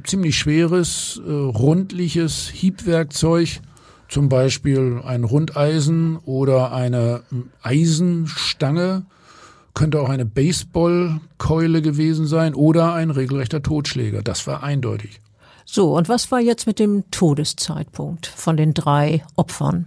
ziemlich 0.05 0.39
schweres, 0.39 1.21
äh, 1.25 1.31
rundliches 1.31 2.49
Hiebwerkzeug, 2.49 3.61
zum 4.09 4.29
Beispiel 4.29 5.01
ein 5.05 5.25
Rundeisen 5.25 6.17
oder 6.25 6.73
eine 6.73 7.23
Eisenstange, 7.63 9.05
könnte 9.73 10.01
auch 10.01 10.09
eine 10.09 10.27
Baseballkeule 10.27 11.81
gewesen 11.81 12.27
sein 12.27 12.55
oder 12.55 12.93
ein 12.93 13.11
regelrechter 13.11 13.63
Totschläger. 13.63 14.23
Das 14.23 14.47
war 14.49 14.65
eindeutig. 14.65 15.20
So, 15.73 15.97
und 15.97 16.09
was 16.09 16.33
war 16.33 16.41
jetzt 16.41 16.67
mit 16.67 16.81
dem 16.81 17.09
Todeszeitpunkt 17.13 18.27
von 18.27 18.57
den 18.57 18.75
drei 18.75 19.23
Opfern? 19.37 19.87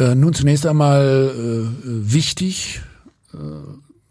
Äh, 0.00 0.16
nun 0.16 0.34
zunächst 0.34 0.66
einmal 0.66 1.30
äh, 1.32 1.68
wichtig, 1.84 2.80
äh, 3.32 3.36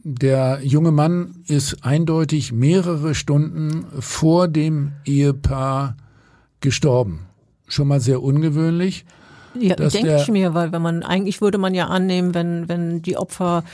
der 0.05 0.61
junge 0.63 0.91
Mann 0.91 1.43
ist 1.47 1.83
eindeutig 1.83 2.53
mehrere 2.53 3.13
Stunden 3.13 3.85
vor 3.99 4.47
dem 4.47 4.93
Ehepaar 5.03 5.97
gestorben. 6.61 7.25
Schon 7.67 7.89
mal 7.89 7.99
sehr 7.99 8.23
ungewöhnlich. 8.23 9.03
Ja, 9.59 9.75
denke 9.75 10.15
ich 10.15 10.29
mir, 10.29 10.53
weil 10.53 10.71
wenn 10.71 10.81
man 10.81 11.03
eigentlich 11.03 11.41
würde 11.41 11.57
man 11.57 11.73
ja 11.73 11.87
annehmen, 11.87 12.33
wenn 12.33 12.69
wenn 12.69 13.01
die 13.01 13.17
Opfer 13.17 13.65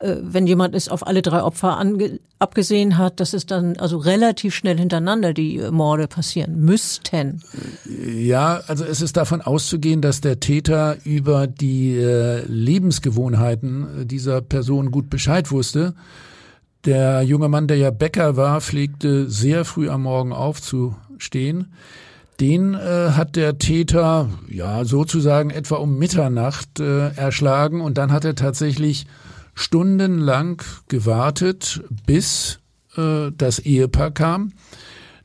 wenn 0.00 0.46
jemand 0.46 0.74
es 0.74 0.88
auf 0.88 1.06
alle 1.06 1.20
drei 1.20 1.42
Opfer 1.42 1.76
ange, 1.76 2.20
abgesehen 2.38 2.96
hat, 2.96 3.20
dass 3.20 3.34
es 3.34 3.44
dann 3.44 3.76
also 3.76 3.98
relativ 3.98 4.54
schnell 4.54 4.78
hintereinander 4.78 5.34
die 5.34 5.58
äh, 5.58 5.70
Morde 5.70 6.08
passieren 6.08 6.60
müssten. 6.60 7.42
Ja, 7.86 8.62
also 8.66 8.84
es 8.84 9.02
ist 9.02 9.16
davon 9.16 9.42
auszugehen, 9.42 10.00
dass 10.00 10.22
der 10.22 10.40
Täter 10.40 10.96
über 11.04 11.46
die 11.46 11.96
äh, 11.96 12.42
Lebensgewohnheiten 12.46 14.08
dieser 14.08 14.40
Person 14.40 14.90
gut 14.90 15.10
Bescheid 15.10 15.50
wusste. 15.50 15.94
Der 16.86 17.20
junge 17.22 17.48
Mann, 17.48 17.68
der 17.68 17.76
ja 17.76 17.90
Bäcker 17.90 18.36
war, 18.36 18.62
pflegte 18.62 19.28
sehr 19.28 19.66
früh 19.66 19.90
am 19.90 20.04
Morgen 20.04 20.32
aufzustehen. 20.32 21.72
Den 22.40 22.72
äh, 22.72 23.10
hat 23.10 23.36
der 23.36 23.58
Täter 23.58 24.30
ja 24.48 24.86
sozusagen 24.86 25.50
etwa 25.50 25.76
um 25.76 25.98
Mitternacht 25.98 26.80
äh, 26.80 27.10
erschlagen 27.10 27.82
und 27.82 27.98
dann 27.98 28.12
hat 28.12 28.24
er 28.24 28.34
tatsächlich 28.34 29.06
stundenlang 29.54 30.62
gewartet, 30.88 31.82
bis 32.06 32.60
äh, 32.96 33.30
das 33.36 33.58
Ehepaar 33.58 34.10
kam. 34.10 34.52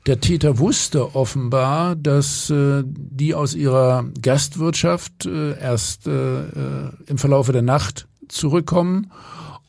Der 0.05 0.19
Täter 0.19 0.59
wusste 0.59 1.15
offenbar, 1.15 1.95
dass 1.95 2.49
äh, 2.51 2.83
die 2.85 3.33
aus 3.33 3.55
ihrer 3.55 4.05
Gastwirtschaft 4.21 5.25
äh, 5.25 5.59
erst 5.59 6.05
äh, 6.05 6.41
äh 6.41 6.91
im 7.07 7.17
Verlaufe 7.17 7.53
der 7.53 7.63
Nacht 7.63 8.07
zurückkommen. 8.27 9.11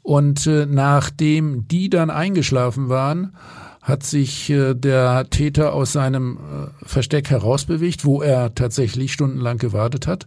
Und 0.02 0.46
äh, 0.46 0.66
nachdem 0.66 1.66
die 1.68 1.88
dann 1.88 2.10
eingeschlafen 2.10 2.88
waren, 2.90 3.34
hat 3.80 4.02
sich 4.02 4.50
äh, 4.50 4.74
der 4.74 5.30
Täter 5.30 5.72
aus 5.72 5.92
seinem 5.92 6.36
äh, 6.36 6.86
Versteck 6.86 7.30
herausbewegt, 7.30 8.04
wo 8.04 8.20
er 8.20 8.54
tatsächlich 8.54 9.14
stundenlang 9.14 9.56
gewartet 9.56 10.06
hat 10.06 10.26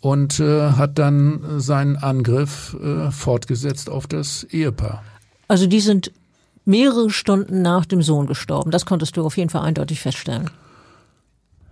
und 0.00 0.40
äh, 0.40 0.72
hat 0.72 0.98
dann 0.98 1.60
seinen 1.60 1.96
Angriff 1.96 2.76
äh, 2.82 3.10
fortgesetzt 3.10 3.90
auf 3.90 4.06
das 4.06 4.44
Ehepaar. 4.44 5.02
Also 5.48 5.66
die 5.66 5.80
sind 5.80 6.12
mehrere 6.64 7.10
Stunden 7.10 7.62
nach 7.62 7.86
dem 7.86 8.02
Sohn 8.02 8.26
gestorben. 8.26 8.70
Das 8.70 8.86
konntest 8.86 9.16
du 9.16 9.24
auf 9.24 9.36
jeden 9.36 9.50
Fall 9.50 9.62
eindeutig 9.62 10.00
feststellen. 10.00 10.50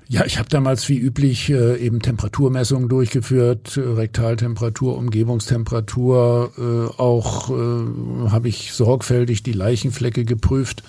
Ja, 0.08 0.24
ich 0.24 0.38
habe 0.38 0.48
damals 0.48 0.88
wie 0.88 0.98
üblich 0.98 1.50
äh, 1.50 1.76
eben 1.78 2.00
Temperaturmessungen 2.00 2.88
durchgeführt, 2.88 3.76
äh, 3.76 3.80
Rektaltemperatur, 3.80 4.96
Umgebungstemperatur, 4.96 6.52
äh, 6.56 7.00
auch 7.00 7.50
äh, 7.50 8.30
habe 8.30 8.48
ich 8.48 8.72
sorgfältig 8.72 9.42
die 9.42 9.52
Leichenflecke 9.52 10.24
geprüft 10.24 10.84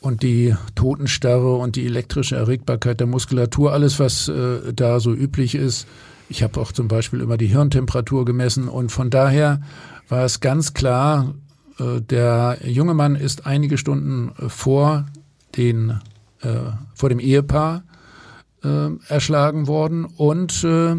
und 0.00 0.22
die 0.22 0.54
Totenstarre 0.74 1.56
und 1.56 1.76
die 1.76 1.84
elektrische 1.84 2.36
Erregbarkeit 2.36 3.00
der 3.00 3.06
Muskulatur, 3.06 3.72
alles 3.72 4.00
was 4.00 4.28
äh, 4.28 4.72
da 4.74 4.98
so 4.98 5.12
üblich 5.12 5.54
ist. 5.54 5.86
Ich 6.28 6.42
habe 6.42 6.60
auch 6.60 6.72
zum 6.72 6.88
Beispiel 6.88 7.20
immer 7.20 7.36
die 7.36 7.46
Hirntemperatur 7.46 8.24
gemessen 8.24 8.68
und 8.68 8.90
von 8.90 9.10
daher 9.10 9.60
war 10.08 10.24
es 10.24 10.40
ganz 10.40 10.74
klar, 10.74 11.34
äh, 11.78 12.00
der 12.00 12.58
junge 12.64 12.94
Mann 12.94 13.14
ist 13.14 13.46
einige 13.46 13.78
Stunden 13.78 14.32
vor 14.48 15.06
den 15.56 16.00
äh, 16.40 16.72
vor 16.94 17.08
dem 17.08 17.20
Ehepaar 17.20 17.84
äh, 18.62 18.90
erschlagen 19.08 19.66
worden 19.66 20.04
und 20.04 20.64
äh, 20.64 20.96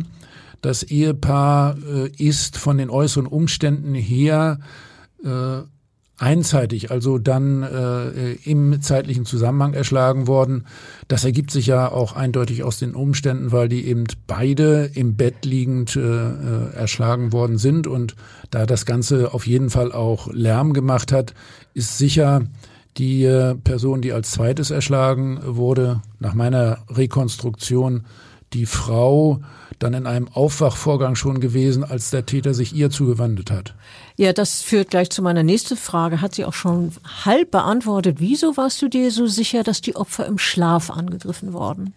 das 0.62 0.84
Ehepaar 0.84 1.78
äh, 1.78 2.10
ist 2.18 2.58
von 2.58 2.78
den 2.78 2.90
äußeren 2.90 3.28
Umständen 3.28 3.94
her 3.94 4.60
äh, 5.24 5.62
einseitig, 6.18 6.92
also 6.92 7.18
dann 7.18 7.64
äh, 7.64 8.34
im 8.44 8.82
zeitlichen 8.82 9.26
Zusammenhang 9.26 9.74
erschlagen 9.74 10.28
worden. 10.28 10.66
Das 11.08 11.26
ergibt 11.26 11.52
sich 11.52 11.68
ja 11.68 11.92
auch 11.92 12.16
eindeutig 12.16 12.64
aus 12.64 12.80
den 12.80 12.96
Umständen, 12.96 13.52
weil 13.52 13.68
die 13.68 13.86
eben 13.86 14.06
beide 14.28 14.90
im 14.94 15.16
Bett 15.16 15.44
liegend 15.44 15.96
äh, 15.96 16.00
äh 16.00 16.74
erschlagen 16.74 17.34
worden 17.34 17.58
sind. 17.58 17.88
Und 17.88 18.16
da 18.50 18.66
das 18.66 18.86
Ganze 18.86 19.34
auf 19.34 19.46
jeden 19.46 19.70
Fall 19.70 19.92
auch 19.92 20.32
Lärm 20.32 20.74
gemacht 20.74 21.12
hat, 21.12 21.34
ist 21.74 21.98
sicher 21.98 22.44
die 22.98 23.26
äh, 23.26 23.56
Person, 23.56 24.02
die 24.02 24.14
als 24.14 24.32
zweites 24.32 24.72
erschlagen 24.72 25.40
wurde, 25.44 26.02
nach 26.20 26.34
meiner 26.34 26.80
Rekonstruktion 26.90 28.06
die 28.54 28.66
Frau 28.66 29.42
dann 29.80 29.94
in 29.94 30.08
einem 30.08 30.30
Aufwachvorgang 30.30 31.16
schon 31.16 31.42
gewesen, 31.42 31.84
als 31.84 32.10
der 32.10 32.26
Täter 32.26 32.54
sich 32.54 32.74
ihr 32.74 32.90
zugewandt 32.90 33.52
hat. 33.52 33.76
Ja, 34.18 34.32
das 34.32 34.62
führt 34.62 34.92
gleich 34.92 35.10
zu 35.10 35.22
meiner 35.22 35.44
nächsten 35.44 35.76
Frage. 35.76 36.22
Hat 36.22 36.36
sie 36.36 36.46
auch 36.46 36.54
schon 36.54 36.94
halb 37.26 37.52
beantwortet. 37.52 38.18
Wieso 38.20 38.56
warst 38.56 38.82
du 38.82 38.88
dir 38.88 39.12
so 39.12 39.28
sicher, 39.28 39.64
dass 39.64 39.82
die 39.82 39.96
Opfer 39.96 40.26
im 40.26 40.38
Schlaf 40.38 40.90
angegriffen 40.90 41.52
worden? 41.52 41.94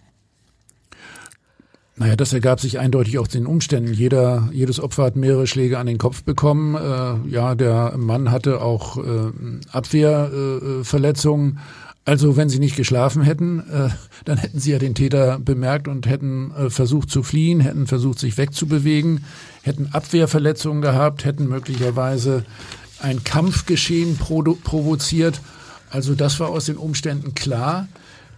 Naja, 1.95 2.15
das 2.15 2.33
ergab 2.33 2.61
sich 2.61 2.79
eindeutig 2.79 3.19
aus 3.19 3.29
den 3.29 3.45
Umständen. 3.45 3.93
Jeder, 3.93 4.49
jedes 4.53 4.79
Opfer 4.79 5.05
hat 5.05 5.17
mehrere 5.17 5.49
Schläge 5.49 5.79
an 5.79 5.87
den 5.87 5.99
Kopf 5.99 6.23
bekommen. 6.23 6.77
Äh, 6.77 7.29
ja, 7.29 7.57
der 7.57 7.97
Mann 7.97 8.31
hatte 8.31 8.61
auch 8.61 8.99
äh, 8.99 9.33
Abwehrverletzungen. 9.73 11.57
Äh, 11.57 11.61
also 12.09 12.37
wenn 12.39 12.49
sie 12.49 12.59
nicht 12.59 12.77
geschlafen 12.77 13.23
hätten, 13.23 13.61
äh, 13.71 13.91
dann 14.25 14.39
hätten 14.39 14.61
sie 14.61 14.71
ja 14.71 14.79
den 14.79 14.95
Täter 14.95 15.39
bemerkt 15.41 15.89
und 15.89 16.07
hätten 16.07 16.53
äh, 16.53 16.71
versucht 16.71 17.11
zu 17.11 17.23
fliehen, 17.23 17.61
hätten 17.61 17.87
versucht 17.87 18.19
sich 18.19 18.39
wegzubewegen, 18.39 19.25
hätten 19.63 19.89
Abwehrverletzungen 19.93 20.83
gehabt, 20.83 21.25
hätten 21.25 21.49
möglicherweise 21.49 22.45
ein 23.01 23.25
Kampfgeschehen 23.25 24.17
provo 24.17 24.55
provoziert. 24.55 25.41
Also 25.91 26.15
das 26.15 26.41
war 26.41 26.49
aus 26.49 26.67
den 26.67 26.77
Umständen 26.77 27.35
klar, 27.35 27.89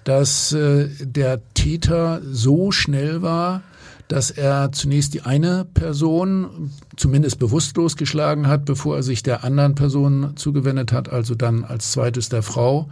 dass 0.05 0.53
äh, 0.53 0.89
der 1.01 1.41
Täter 1.55 2.21
so 2.31 2.73
schnell 2.73 3.23
war, 3.23 3.63
dass 4.09 4.31
er 4.31 4.73
zunächst 4.73 5.15
die 5.15 5.23
eine 5.23 5.65
Person 5.65 6.73
zumindest 6.97 7.39
bewusstlos 7.39 7.97
geschlagen 7.97 8.49
hat, 8.49 8.65
bevor 8.65 8.97
er 8.97 9.03
sich 9.03 9.23
der 9.23 9.45
anderen 9.45 9.77
Person 9.77 10.33
zugewendet 10.37 10.93
hat, 10.93 11.09
also 11.09 11.35
dann 11.35 11.65
als 11.65 11.93
zweites 11.93 12.29
der 12.29 12.43
Frau 12.43 12.89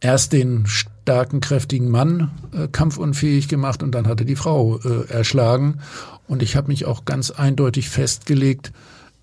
erst 0.00 0.34
den 0.34 0.66
starken, 0.66 1.40
kräftigen 1.40 1.90
Mann 1.90 2.30
äh, 2.52 2.68
kampfunfähig 2.68 3.48
gemacht 3.48 3.82
und 3.82 3.92
dann 3.92 4.06
hatte 4.06 4.24
die 4.24 4.36
Frau 4.36 4.78
äh, 4.78 5.10
erschlagen. 5.10 5.80
Und 6.28 6.42
ich 6.42 6.56
habe 6.56 6.68
mich 6.68 6.84
auch 6.84 7.04
ganz 7.04 7.30
eindeutig 7.30 7.88
festgelegt, 7.88 8.72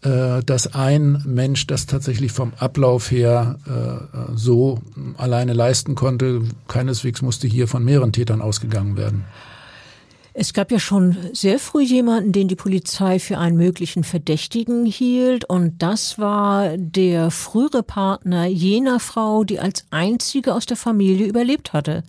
äh, 0.03 0.43
dass 0.43 0.73
ein 0.73 1.21
Mensch 1.25 1.67
das 1.67 1.85
tatsächlich 1.85 2.31
vom 2.31 2.53
Ablauf 2.57 3.09
her 3.11 3.57
äh, 3.65 4.35
so 4.35 4.81
alleine 5.17 5.53
leisten 5.53 5.95
konnte. 5.95 6.43
Keineswegs 6.67 7.21
musste 7.21 7.47
hier 7.47 7.67
von 7.67 7.83
mehreren 7.85 8.11
Tätern 8.11 8.41
ausgegangen 8.41 8.97
werden. 8.97 9.23
Es 10.35 10.53
gab 10.53 10.71
ja 10.71 10.79
schon 10.79 11.15
sehr 11.31 11.59
früh 11.59 11.83
jemanden, 11.83 12.31
den 12.31 12.47
die 12.47 12.55
Polizei 12.55 13.19
für 13.19 13.37
einen 13.37 13.55
möglichen 13.55 14.03
Verdächtigen 14.03 14.85
hielt, 14.85 15.45
und 15.45 15.83
das 15.83 16.17
war 16.17 16.75
der 16.75 17.29
frühere 17.29 17.83
Partner 17.83 18.47
jener 18.47 18.99
Frau, 18.99 19.43
die 19.43 19.59
als 19.59 19.85
einzige 19.91 20.55
aus 20.55 20.65
der 20.65 20.75
Familie 20.75 21.27
überlebt 21.27 21.71
hatte. 21.71 22.03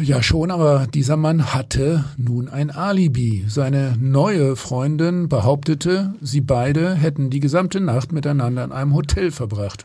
Ja, 0.00 0.22
schon, 0.22 0.52
aber 0.52 0.86
dieser 0.86 1.16
Mann 1.16 1.52
hatte 1.52 2.04
nun 2.16 2.48
ein 2.48 2.70
Alibi. 2.70 3.44
Seine 3.48 3.96
neue 4.00 4.54
Freundin 4.54 5.28
behauptete, 5.28 6.14
sie 6.20 6.40
beide 6.40 6.94
hätten 6.94 7.30
die 7.30 7.40
gesamte 7.40 7.80
Nacht 7.80 8.12
miteinander 8.12 8.62
in 8.62 8.70
einem 8.70 8.94
Hotel 8.94 9.32
verbracht. 9.32 9.84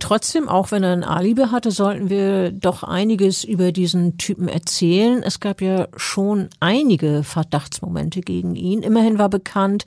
Trotzdem, 0.00 0.48
auch 0.48 0.72
wenn 0.72 0.82
er 0.82 0.92
ein 0.92 1.04
Alibi 1.04 1.44
hatte, 1.44 1.70
sollten 1.70 2.10
wir 2.10 2.50
doch 2.50 2.82
einiges 2.82 3.44
über 3.44 3.70
diesen 3.70 4.18
Typen 4.18 4.48
erzählen. 4.48 5.22
Es 5.22 5.38
gab 5.38 5.62
ja 5.62 5.86
schon 5.96 6.48
einige 6.58 7.22
Verdachtsmomente 7.22 8.20
gegen 8.20 8.56
ihn. 8.56 8.82
Immerhin 8.82 9.18
war 9.18 9.28
bekannt, 9.28 9.84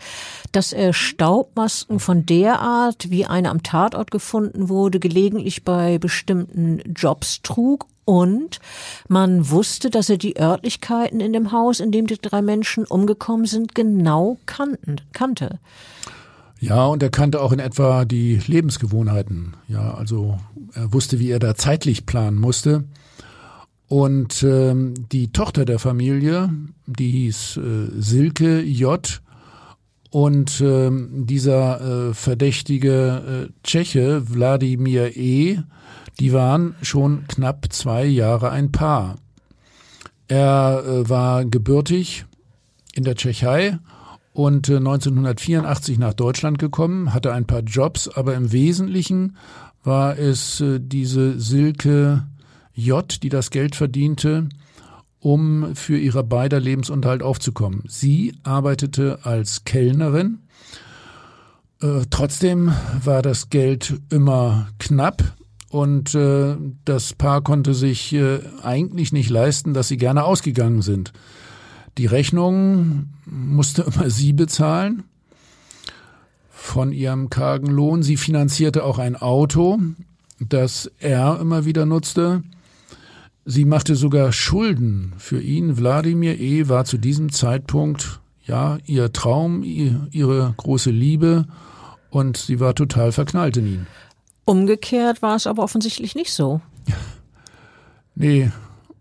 dass 0.54 0.71
er 0.71 0.93
Staubmasken 0.93 2.00
von 2.00 2.26
der 2.26 2.62
Art, 2.62 3.12
wie 3.12 3.26
eine 3.26 3.50
am 3.50 3.62
Tatort 3.62 4.10
gefunden 4.10 4.69
wurde, 4.69 5.00
gelegentlich 5.00 5.63
bei 5.63 6.00
bestimmten 6.00 6.82
Jobs 6.95 7.41
trug 7.43 7.88
und 8.06 8.60
man 9.08 9.50
wusste, 9.50 9.90
dass 9.90 10.10
er 10.10 10.18
die 10.18 10.40
Örtlichkeiten 10.40 11.20
in 11.20 11.34
dem 11.34 11.52
Haus, 11.52 11.80
in 11.80 11.92
dem 11.92 12.08
die 12.08 12.18
drei 12.18 12.42
Menschen 12.42 12.86
umgekommen 12.86 13.46
sind, 13.46 13.76
genau 13.76 14.38
kannten, 14.46 15.02
kannte. 15.14 15.60
Ja, 16.60 16.86
und 16.86 17.02
er 17.02 17.10
kannte 17.10 17.42
auch 17.42 17.52
in 17.52 17.60
etwa 17.60 18.06
die 18.06 18.40
Lebensgewohnheiten. 18.46 19.56
Ja, 19.68 19.96
also 19.96 20.38
er 20.74 20.94
wusste, 20.94 21.20
wie 21.20 21.32
er 21.32 21.40
da 21.40 21.56
zeitlich 21.56 22.06
planen 22.06 22.38
musste. 22.38 22.84
Und 23.88 24.44
ähm, 24.44 24.94
die 25.12 25.32
Tochter 25.32 25.66
der 25.66 25.80
Familie, 25.80 26.50
die 26.86 27.12
hieß 27.12 27.58
äh, 27.58 27.62
Silke 28.00 28.62
J. 28.62 29.22
Und 30.12 30.62
ähm, 30.62 31.26
dieser 31.26 32.10
äh, 32.10 32.14
verdächtige 32.14 33.50
äh, 33.50 33.54
Tscheche, 33.64 34.24
Wladimir 34.30 35.18
E., 35.18 35.60
die 36.19 36.34
waren 36.34 36.76
schon 36.82 37.26
knapp 37.28 37.67
zwei 37.71 38.06
Jahre 38.06 38.52
ein 38.52 38.71
Paar. 38.71 39.15
Er 40.28 40.84
äh, 40.86 41.10
war 41.10 41.45
gebürtig 41.45 42.26
in 42.93 43.04
der 43.04 43.15
Tschechei 43.15 43.80
und 44.34 44.69
1984 44.69 45.97
äh, 45.97 46.00
nach 46.00 46.13
Deutschland 46.13 46.58
gekommen, 46.60 47.13
hatte 47.13 47.34
ein 47.34 47.47
paar 47.47 47.62
Jobs, 47.62 48.08
aber 48.08 48.36
im 48.36 48.52
Wesentlichen 48.52 49.36
war 49.84 50.17
es 50.17 50.62
äh, 50.62 50.80
diese 50.80 51.39
Silke 51.39 52.28
J, 52.74 53.24
die 53.24 53.30
das 53.30 53.50
Geld 53.50 53.76
verdiente, 53.76 54.47
um 55.19 55.76
für 55.76 55.97
ihre 55.97 56.24
beider 56.24 56.60
Lebensunterhalt 56.60 57.24
aufzukommen. 57.24 57.84
Sie 57.88 58.34
arbeitete 58.43 59.19
als 59.24 59.65
Kellnerin. 59.65 60.39
Äh, 61.82 62.06
trotzdem 62.10 62.71
war 63.04 63.21
das 63.21 63.50
Geld 63.50 64.00
immer 64.10 64.69
knapp 64.80 65.36
und 65.72 66.14
äh, 66.16 66.58
das 66.84 67.14
Paar 67.14 67.42
konnte 67.42 67.74
sich 67.74 68.12
äh, 68.14 68.40
eigentlich 68.62 69.14
nicht 69.14 69.30
leisten, 69.30 69.74
dass 69.74 69.88
sie 69.88 69.96
gerne 69.96 70.26
ausgegangen 70.26 70.82
sind. 70.82 71.14
Die 71.98 72.08
Rechnung 72.08 73.08
musste 73.26 73.84
immer 73.96 74.10
sie 74.10 74.34
bezahlen 74.34 75.04
von 76.50 76.92
ihrem 76.92 77.30
kargen 77.30 77.72
Lohn. 77.72 78.04
Sie 78.04 78.18
finanzierte 78.18 78.84
auch 78.84 79.00
ein 79.00 79.16
Auto, 79.16 79.80
das 80.40 80.92
er 81.00 81.40
immer 81.40 81.64
wieder 81.64 81.86
nutzte. 81.86 82.44
Sie 83.46 83.64
machte 83.64 83.96
sogar 83.96 84.34
Schulden 84.34 85.14
für 85.18 85.42
ihn. 85.42 85.78
Wladimir 85.78 86.38
E. 86.38 86.68
war 86.68 86.84
zu 86.84 86.98
diesem 86.98 87.32
Zeitpunkt 87.32 88.20
ja 88.46 88.78
ihr 88.86 89.14
Traum, 89.14 89.64
ihre 89.64 90.54
große 90.58 90.92
Liebe 90.92 91.46
und 92.10 92.36
sie 92.36 92.60
war 92.60 92.76
total 92.76 93.14
verknallt 93.14 93.56
in 93.56 93.68
ihn. 93.68 93.88
Umgekehrt 94.52 95.22
war 95.22 95.38
es 95.38 95.48
aber 95.48 95.64
offensichtlich 95.64 96.14
nicht 96.14 96.34
so. 96.34 96.60
Nee, 98.16 98.52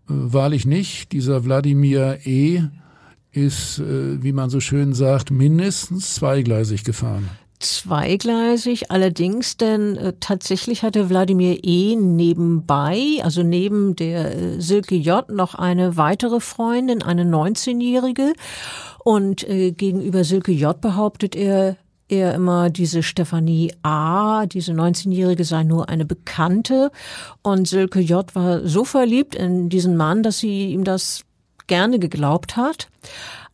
wahrlich 0.07 0.65
nicht. 0.65 1.11
Dieser 1.11 1.43
Wladimir 1.43 2.19
E 2.23 2.63
ist, 3.33 3.79
äh, 3.79 4.23
wie 4.23 4.31
man 4.31 4.49
so 4.49 4.61
schön 4.61 4.93
sagt, 4.93 5.29
mindestens 5.29 6.15
zweigleisig 6.15 6.85
gefahren. 6.85 7.29
zweigleisig, 7.59 8.91
allerdings, 8.91 9.57
denn 9.57 9.97
äh, 9.97 10.13
tatsächlich 10.21 10.83
hatte 10.83 11.09
Wladimir 11.09 11.59
E. 11.63 11.97
nebenbei, 11.97 13.19
also 13.21 13.43
neben 13.43 13.97
der 13.97 14.33
äh, 14.33 14.61
Silke 14.61 14.95
J. 14.95 15.29
noch 15.29 15.53
eine 15.55 15.97
weitere 15.97 16.39
Freundin, 16.39 17.03
eine 17.03 17.23
19-jährige. 17.23 18.33
Und 19.03 19.47
äh, 19.49 19.71
gegenüber 19.73 20.23
Silke 20.23 20.53
J. 20.53 20.79
behauptet 20.79 21.35
er, 21.35 21.75
er 22.11 22.35
immer, 22.35 22.69
diese 22.69 23.01
Stefanie 23.01 23.73
A., 23.83 24.45
diese 24.45 24.73
19-Jährige 24.73 25.45
sei 25.45 25.63
nur 25.63 25.89
eine 25.89 26.05
Bekannte. 26.05 26.91
Und 27.41 27.67
Silke 27.67 27.99
J. 28.01 28.35
war 28.35 28.67
so 28.67 28.83
verliebt 28.83 29.33
in 29.33 29.69
diesen 29.69 29.95
Mann, 29.97 30.21
dass 30.21 30.39
sie 30.39 30.71
ihm 30.71 30.83
das 30.83 31.23
gerne 31.67 31.99
geglaubt 31.99 32.57
hat. 32.57 32.89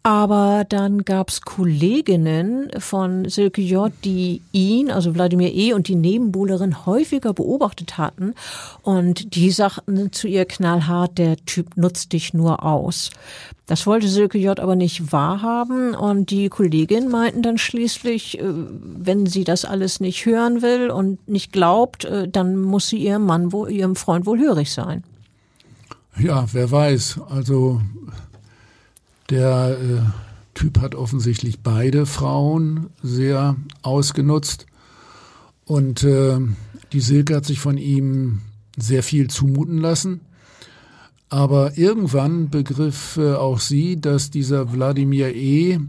Aber 0.08 0.64
dann 0.64 1.04
gab's 1.04 1.42
Kolleginnen 1.42 2.70
von 2.78 3.28
Silke 3.28 3.62
J., 3.62 3.92
die 4.06 4.42
ihn, 4.54 4.90
also 4.90 5.14
Wladimir 5.14 5.54
E. 5.54 5.74
und 5.74 5.90
die 5.90 5.96
Nebenbuhlerin 5.96 6.86
häufiger 6.86 7.34
beobachtet 7.34 7.98
hatten. 7.98 8.34
Und 8.84 9.36
die 9.36 9.52
sagten 9.52 10.14
zu 10.14 10.30
ihr 10.30 10.46
knallhart, 10.46 11.18
der 11.18 11.36
Typ 11.36 11.76
nutzt 11.76 12.14
dich 12.14 12.34
nur 12.34 12.64
aus. 12.64 13.10
Das 13.66 13.86
wollte 13.86 14.08
Silke 14.08 14.38
J. 14.38 14.62
aber 14.62 14.78
nicht 14.78 15.12
wahrhaben. 15.12 15.94
Und 15.94 16.32
die 16.32 16.48
Kollegin 16.48 17.10
meinten 17.10 17.42
dann 17.42 17.58
schließlich, 17.58 18.40
äh, 18.40 18.44
wenn 18.46 19.26
sie 19.26 19.44
das 19.44 19.66
alles 19.66 20.00
nicht 20.00 20.26
hören 20.26 20.62
will 20.62 20.90
und 20.90 21.28
nicht 21.28 21.52
glaubt, 21.52 22.06
äh, 22.06 22.30
dann 22.30 22.56
muss 22.56 22.88
sie 22.88 23.00
ihrem 23.00 23.26
Mann, 23.26 23.52
ihrem 23.68 23.98
Freund 23.98 24.26
wohl 24.26 24.40
hörig 24.40 24.72
sein. 24.72 25.04
Ja, 26.18 26.46
wer 26.54 26.72
weiß. 26.72 27.20
Also 27.30 27.82
der 29.30 29.78
äh, 29.80 30.02
Typ 30.54 30.80
hat 30.80 30.96
offensichtlich 30.96 31.60
beide 31.62 32.06
Frauen 32.06 32.88
sehr 33.04 33.56
ausgenutzt. 33.84 34.66
Und 35.66 36.04
äh, 36.04 36.40
die 36.94 37.00
Silke 37.00 37.36
hat 37.36 37.46
sich 37.46 37.60
von 37.60 37.78
ihm 37.78 38.40
sehr 38.76 39.04
viel 39.04 39.30
zumuten 39.30 39.78
lassen. 39.78 40.22
Aber 41.30 41.78
irgendwann 41.78 42.50
begriff 42.50 43.18
äh, 43.18 43.34
auch 43.34 43.60
sie, 43.60 44.00
dass 44.00 44.32
dieser 44.32 44.72
Wladimir 44.74 45.36
E. 45.36 45.80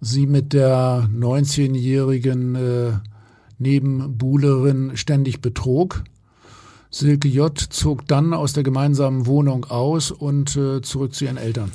sie 0.00 0.26
mit 0.26 0.52
der 0.52 1.08
19-jährigen 1.12 2.54
äh, 2.54 2.92
Nebenbuhlerin 3.58 4.96
ständig 4.96 5.40
betrog. 5.40 6.04
Silke 6.90 7.28
J. 7.28 7.56
zog 7.58 8.06
dann 8.06 8.32
aus 8.32 8.52
der 8.52 8.62
gemeinsamen 8.62 9.26
Wohnung 9.26 9.64
aus 9.66 10.10
und 10.10 10.56
äh, 10.56 10.80
zurück 10.80 11.14
zu 11.14 11.24
ihren 11.26 11.36
Eltern. 11.36 11.70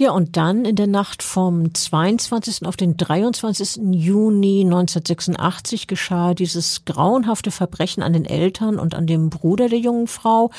Ja, 0.00 0.12
und 0.12 0.38
dann 0.38 0.64
in 0.64 0.76
der 0.76 0.86
Nacht 0.86 1.22
vom 1.22 1.74
22. 1.74 2.64
auf 2.64 2.78
den 2.78 2.96
23. 2.96 3.82
Juni 3.92 4.62
1986 4.64 5.88
geschah 5.88 6.32
dieses 6.32 6.86
grauenhafte 6.86 7.50
Verbrechen 7.50 8.02
an 8.02 8.14
den 8.14 8.24
Eltern 8.24 8.78
und 8.78 8.94
an 8.94 9.06
dem 9.06 9.28
Bruder 9.28 9.68
der 9.68 9.78
jungen 9.78 10.06
Frau, 10.06 10.52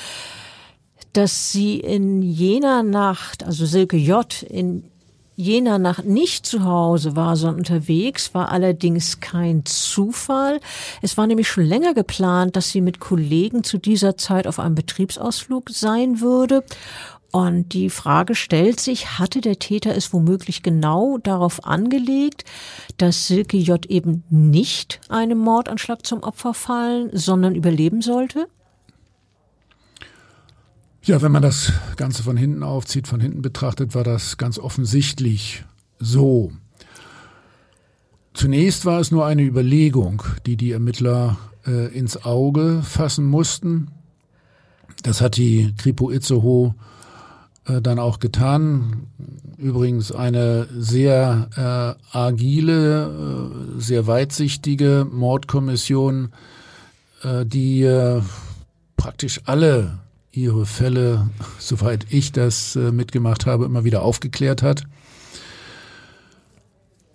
dass 1.13 1.51
sie 1.51 1.79
in 1.79 2.21
jener 2.21 2.83
Nacht, 2.83 3.43
also 3.43 3.65
Silke 3.65 3.97
J., 3.97 4.43
in 4.43 4.83
jener 5.35 5.79
Nacht 5.79 6.05
nicht 6.05 6.45
zu 6.45 6.63
Hause 6.63 7.15
war, 7.15 7.35
sondern 7.35 7.61
unterwegs, 7.61 8.35
war 8.35 8.49
allerdings 8.49 9.21
kein 9.21 9.65
Zufall. 9.65 10.59
Es 11.01 11.17
war 11.17 11.25
nämlich 11.25 11.47
schon 11.47 11.65
länger 11.65 11.95
geplant, 11.95 12.55
dass 12.55 12.69
sie 12.69 12.81
mit 12.81 12.99
Kollegen 12.99 13.63
zu 13.63 13.79
dieser 13.79 14.17
Zeit 14.17 14.45
auf 14.45 14.59
einem 14.59 14.75
Betriebsausflug 14.75 15.71
sein 15.71 16.21
würde. 16.21 16.63
Und 17.31 17.71
die 17.71 17.89
Frage 17.89 18.35
stellt 18.35 18.81
sich, 18.81 19.17
hatte 19.17 19.39
der 19.39 19.57
Täter 19.57 19.95
es 19.95 20.11
womöglich 20.11 20.63
genau 20.63 21.17
darauf 21.17 21.65
angelegt, 21.65 22.43
dass 22.97 23.27
Silke 23.27 23.57
J. 23.57 23.85
eben 23.85 24.23
nicht 24.29 24.99
einem 25.07 25.37
Mordanschlag 25.37 26.05
zum 26.05 26.23
Opfer 26.23 26.53
fallen, 26.53 27.09
sondern 27.13 27.55
überleben 27.55 28.01
sollte? 28.01 28.47
Ja, 31.03 31.21
wenn 31.21 31.31
man 31.31 31.41
das 31.41 31.71
Ganze 31.95 32.21
von 32.21 32.35
hinten 32.35 32.63
aufzieht, 32.63 33.07
von 33.07 33.21
hinten 33.21 33.41
betrachtet, 33.41 33.95
war 33.95 34.03
das 34.03 34.37
ganz 34.37 34.59
offensichtlich 34.59 35.63
so. 35.99 36.51
Zunächst 38.33 38.85
war 38.85 38.99
es 38.99 39.09
nur 39.09 39.25
eine 39.25 39.41
Überlegung, 39.41 40.21
die 40.45 40.57
die 40.57 40.71
Ermittler 40.71 41.37
äh, 41.65 41.87
ins 41.97 42.23
Auge 42.23 42.81
fassen 42.83 43.25
mussten. 43.25 43.89
Das 45.03 45.21
hat 45.21 45.37
die 45.37 45.73
Kripo 45.77 46.11
Itzehoe 46.11 46.75
äh, 47.67 47.81
dann 47.81 47.99
auch 47.99 48.19
getan. 48.19 49.07
Übrigens 49.57 50.11
eine 50.11 50.67
sehr 50.75 51.97
äh, 52.11 52.17
agile, 52.17 53.05
äh, 53.77 53.79
sehr 53.79 54.07
weitsichtige 54.07 55.05
Mordkommission, 55.11 56.31
äh, 57.23 57.45
die 57.45 57.87
praktisch 58.97 59.41
alle 59.45 59.99
ihre 60.31 60.65
Fälle, 60.65 61.29
soweit 61.59 62.07
ich 62.09 62.31
das 62.31 62.75
mitgemacht 62.75 63.45
habe, 63.45 63.65
immer 63.65 63.83
wieder 63.83 64.01
aufgeklärt 64.01 64.63
hat. 64.63 64.85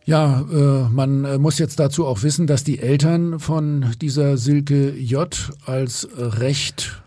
Ja, 0.05 0.43
äh, 0.43 0.89
man 0.89 1.41
muss 1.41 1.59
jetzt 1.59 1.81
dazu 1.81 2.07
auch 2.07 2.23
wissen, 2.23 2.47
dass 2.47 2.63
die 2.63 2.79
Eltern 2.79 3.41
von 3.41 3.93
dieser 4.01 4.37
Silke 4.37 4.91
J 4.97 5.51
als 5.65 6.09
recht 6.17 7.03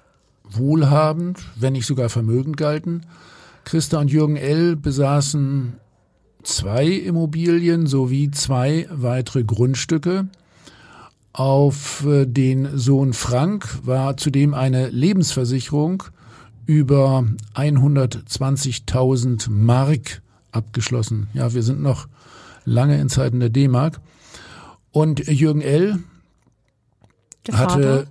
wohlhabend, 0.52 1.40
wenn 1.56 1.74
nicht 1.74 1.86
sogar 1.86 2.10
vermögend 2.10 2.58
galten. 2.58 3.06
Christa 3.64 4.00
und 4.00 4.12
Jürgen 4.12 4.36
L. 4.36 4.76
besaßen 4.76 5.74
zwei 6.44 6.88
Immobilien 6.88 7.88
sowie 7.88 8.32
zwei 8.32 8.88
weitere 8.92 9.44
Grundstücke. 9.44 10.28
Auf 11.34 12.06
äh, 12.06 12.26
den 12.26 12.78
Sohn 12.78 13.14
Frank 13.14 13.80
war 13.86 14.18
zudem 14.18 14.54
eine 14.54 14.90
Lebensversicherung 14.90 16.04
über 16.66 17.26
120.000 17.56 19.50
Mark 19.50 20.22
abgeschlossen. 20.52 21.28
Ja, 21.34 21.54
wir 21.54 21.64
sind 21.64 21.82
noch 21.82 22.08
lange 22.66 23.00
in 23.00 23.10
Zeiten 23.10 23.40
der 23.40 23.50
D-Mark. 23.50 24.00
Und 24.92 25.28
Jürgen 25.28 25.62
L. 25.62 26.00
hatte 27.52 28.08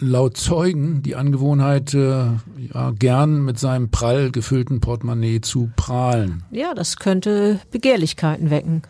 laut 0.00 0.36
Zeugen 0.36 1.02
die 1.02 1.16
Angewohnheit, 1.16 1.94
äh, 1.94 2.26
ja, 2.72 2.92
gern 2.96 3.44
mit 3.44 3.58
seinem 3.58 3.90
prall 3.90 4.30
gefüllten 4.30 4.80
Portemonnaie 4.80 5.40
zu 5.40 5.70
prahlen. 5.76 6.44
Ja, 6.50 6.74
das 6.74 6.96
könnte 6.96 7.60
Begehrlichkeiten 7.70 8.50
wecken. 8.50 8.82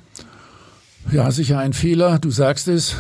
Ja, 1.11 1.31
sicher 1.31 1.59
ein 1.59 1.73
Fehler, 1.73 2.19
du 2.19 2.31
sagst 2.31 2.69
es. 2.69 2.97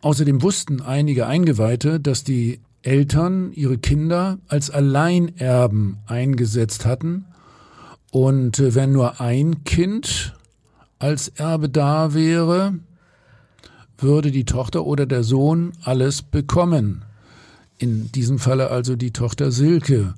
Außerdem 0.00 0.42
wussten 0.42 0.80
einige 0.82 1.26
Eingeweihte, 1.26 2.00
dass 2.00 2.24
die 2.24 2.60
Eltern 2.82 3.52
ihre 3.52 3.78
Kinder 3.78 4.38
als 4.48 4.70
Alleinerben 4.70 5.98
eingesetzt 6.06 6.84
hatten. 6.84 7.26
Und 8.10 8.58
äh, 8.58 8.74
wenn 8.74 8.92
nur 8.92 9.20
ein 9.20 9.62
Kind 9.62 10.34
als 10.98 11.28
Erbe 11.28 11.68
da 11.68 12.14
wäre, 12.14 12.74
würde 14.02 14.30
die 14.30 14.44
Tochter 14.44 14.84
oder 14.84 15.06
der 15.06 15.22
Sohn 15.22 15.72
alles 15.82 16.22
bekommen. 16.22 17.04
In 17.78 18.12
diesem 18.12 18.38
Falle 18.38 18.70
also 18.70 18.96
die 18.96 19.12
Tochter 19.12 19.50
Silke. 19.50 20.14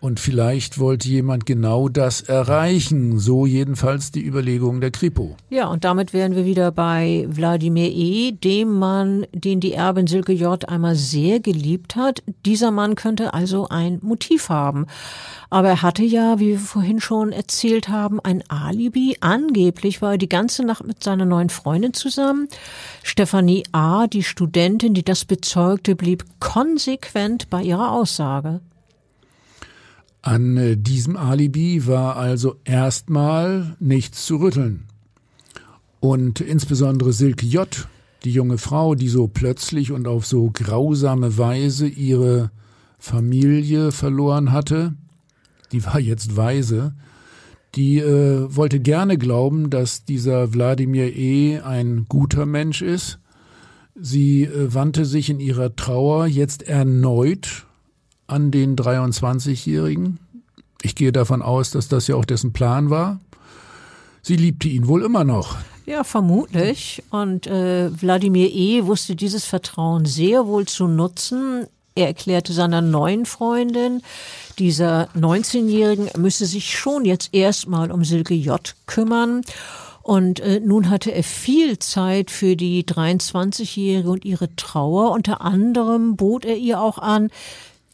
Und 0.00 0.18
vielleicht 0.18 0.78
wollte 0.78 1.08
jemand 1.08 1.44
genau 1.44 1.90
das 1.90 2.22
erreichen, 2.22 3.18
so 3.18 3.44
jedenfalls 3.44 4.10
die 4.10 4.24
Überlegung 4.24 4.80
der 4.80 4.90
Kripo. 4.90 5.36
Ja, 5.50 5.66
und 5.68 5.84
damit 5.84 6.14
wären 6.14 6.34
wir 6.34 6.46
wieder 6.46 6.72
bei 6.72 7.26
Wladimir 7.28 7.90
E., 7.90 8.32
dem 8.32 8.78
Mann, 8.78 9.26
den 9.34 9.60
die 9.60 9.74
Erbin 9.74 10.06
Silke 10.06 10.32
J. 10.32 10.66
einmal 10.70 10.96
sehr 10.96 11.40
geliebt 11.40 11.96
hat. 11.96 12.22
Dieser 12.46 12.70
Mann 12.70 12.94
könnte 12.94 13.34
also 13.34 13.68
ein 13.68 13.98
Motiv 14.00 14.48
haben. 14.48 14.86
Aber 15.50 15.68
er 15.68 15.82
hatte 15.82 16.04
ja, 16.04 16.38
wie 16.38 16.52
wir 16.52 16.58
vorhin 16.58 17.00
schon 17.00 17.30
erzählt 17.32 17.90
haben, 17.90 18.20
ein 18.20 18.42
Alibi. 18.48 19.18
Angeblich 19.20 20.00
war 20.00 20.12
er 20.12 20.18
die 20.18 20.30
ganze 20.30 20.64
Nacht 20.64 20.86
mit 20.86 21.04
seiner 21.04 21.26
neuen 21.26 21.50
Freundin 21.50 21.92
zusammen. 21.92 22.48
Stefanie 23.02 23.64
A., 23.72 24.06
die 24.06 24.22
Studentin, 24.22 24.94
die 24.94 25.04
das 25.04 25.26
bezeugte, 25.26 25.94
blieb 25.94 26.24
konsequent 26.38 27.50
bei 27.50 27.62
ihrer 27.62 27.92
Aussage. 27.92 28.60
An 30.22 30.56
äh, 30.56 30.76
diesem 30.76 31.16
Alibi 31.16 31.86
war 31.86 32.16
also 32.16 32.56
erstmal 32.64 33.76
nichts 33.80 34.26
zu 34.26 34.36
rütteln. 34.36 34.84
Und 36.00 36.40
insbesondere 36.40 37.12
Silke 37.12 37.46
J., 37.46 37.88
die 38.24 38.32
junge 38.32 38.58
Frau, 38.58 38.94
die 38.94 39.08
so 39.08 39.28
plötzlich 39.28 39.92
und 39.92 40.06
auf 40.06 40.26
so 40.26 40.50
grausame 40.52 41.38
Weise 41.38 41.86
ihre 41.86 42.50
Familie 42.98 43.92
verloren 43.92 44.52
hatte, 44.52 44.94
die 45.72 45.84
war 45.86 45.98
jetzt 45.98 46.36
weise, 46.36 46.94
die 47.74 47.98
äh, 47.98 48.54
wollte 48.54 48.80
gerne 48.80 49.16
glauben, 49.16 49.70
dass 49.70 50.04
dieser 50.04 50.52
Wladimir 50.52 51.16
E. 51.16 51.60
ein 51.60 52.06
guter 52.08 52.44
Mensch 52.44 52.82
ist. 52.82 53.18
Sie 53.94 54.44
äh, 54.44 54.74
wandte 54.74 55.04
sich 55.04 55.30
in 55.30 55.40
ihrer 55.40 55.76
Trauer 55.76 56.26
jetzt 56.26 56.62
erneut 56.62 57.66
an 58.30 58.50
den 58.50 58.76
23-Jährigen. 58.76 60.18
Ich 60.82 60.94
gehe 60.94 61.12
davon 61.12 61.42
aus, 61.42 61.70
dass 61.70 61.88
das 61.88 62.06
ja 62.06 62.16
auch 62.16 62.24
dessen 62.24 62.52
Plan 62.52 62.90
war. 62.90 63.20
Sie 64.22 64.36
liebte 64.36 64.68
ihn 64.68 64.86
wohl 64.86 65.02
immer 65.02 65.24
noch. 65.24 65.56
Ja, 65.86 66.04
vermutlich. 66.04 67.02
Und 67.10 67.46
äh, 67.46 67.90
Wladimir 68.00 68.50
E. 68.52 68.84
wusste 68.86 69.16
dieses 69.16 69.44
Vertrauen 69.44 70.04
sehr 70.04 70.46
wohl 70.46 70.66
zu 70.66 70.86
nutzen. 70.86 71.66
Er 71.94 72.06
erklärte 72.06 72.52
seiner 72.52 72.80
neuen 72.80 73.26
Freundin, 73.26 74.02
dieser 74.58 75.08
19-Jährigen, 75.16 76.08
müsse 76.16 76.46
sich 76.46 76.78
schon 76.78 77.04
jetzt 77.04 77.34
erstmal 77.34 77.90
um 77.90 78.04
Silke 78.04 78.34
J. 78.34 78.74
kümmern. 78.86 79.42
Und 80.02 80.40
äh, 80.40 80.60
nun 80.60 80.88
hatte 80.88 81.12
er 81.12 81.24
viel 81.24 81.78
Zeit 81.78 82.30
für 82.30 82.56
die 82.56 82.84
23-Jährige 82.84 84.10
und 84.10 84.24
ihre 84.24 84.54
Trauer. 84.56 85.10
Unter 85.10 85.40
anderem 85.40 86.16
bot 86.16 86.44
er 86.44 86.56
ihr 86.56 86.80
auch 86.80 86.98
an, 86.98 87.30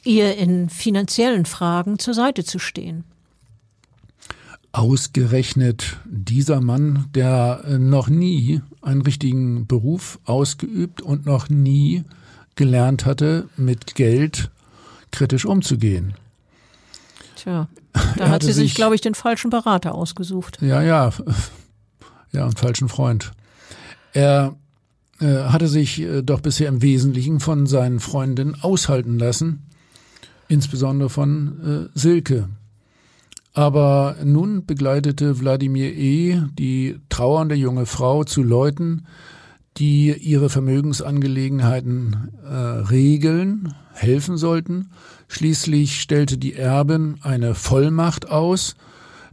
ihr 0.07 0.37
in 0.37 0.69
finanziellen 0.69 1.45
Fragen 1.45 1.99
zur 1.99 2.15
Seite 2.15 2.45
zu 2.45 2.59
stehen. 2.59 3.05
Ausgerechnet 4.73 5.97
dieser 6.05 6.61
Mann, 6.61 7.07
der 7.15 7.63
äh, 7.65 7.79
noch 7.79 8.09
nie 8.09 8.61
einen 8.83 9.03
richtigen 9.03 9.67
Beruf 9.67 10.19
ausgeübt 10.25 11.01
und 11.01 11.27
noch 11.27 11.49
nie 11.49 12.05
gelernt 12.57 13.07
hatte, 13.07 13.49
mit 13.57 13.95
Geld 13.95 14.51
kritisch 15.11 15.45
umzugehen. 15.45 16.15
Tja, 17.37 17.69
da 18.17 18.29
hat 18.29 18.43
sie 18.43 18.53
sich, 18.53 18.75
glaube 18.75 18.95
ich, 18.95 19.01
den 19.01 19.15
falschen 19.15 19.51
Berater 19.51 19.95
ausgesucht. 19.95 20.59
Ja, 20.61 20.83
ja, 20.83 21.11
ja, 22.33 22.45
einen 22.45 22.57
falschen 22.57 22.89
Freund. 22.89 23.33
Er 24.13 24.57
äh, 25.21 25.45
hatte 25.45 25.69
sich 25.69 26.01
äh, 26.01 26.23
doch 26.23 26.41
bisher 26.41 26.69
im 26.69 26.83
Wesentlichen 26.83 27.41
von 27.41 27.67
seinen 27.67 28.01
Freundinnen 28.01 28.57
aushalten 28.61 29.19
lassen, 29.19 29.66
insbesondere 30.49 31.11
von 31.11 31.89
äh, 31.95 31.99
Silke. 31.99 32.49
Aber 33.53 34.17
nun 34.23 34.67
begleitete 34.67 35.41
Wladimir 35.41 35.95
E. 35.95 36.43
die 36.59 37.01
trauernde 37.09 37.55
junge 37.55 37.87
Frau 37.87 38.25
zu 38.25 38.43
Leuten, 38.43 39.07
die 39.79 40.13
ihre 40.13 40.51
Vermögensangelegenheiten 40.51 42.31
äh, 42.45 42.55
regeln, 42.55 43.75
helfen 43.93 44.37
sollten. 44.37 44.91
Schließlich 45.29 46.01
stellte 46.01 46.39
die 46.39 46.55
Erbin 46.55 47.17
eine 47.23 47.55
Vollmacht 47.55 48.29
aus, 48.29 48.77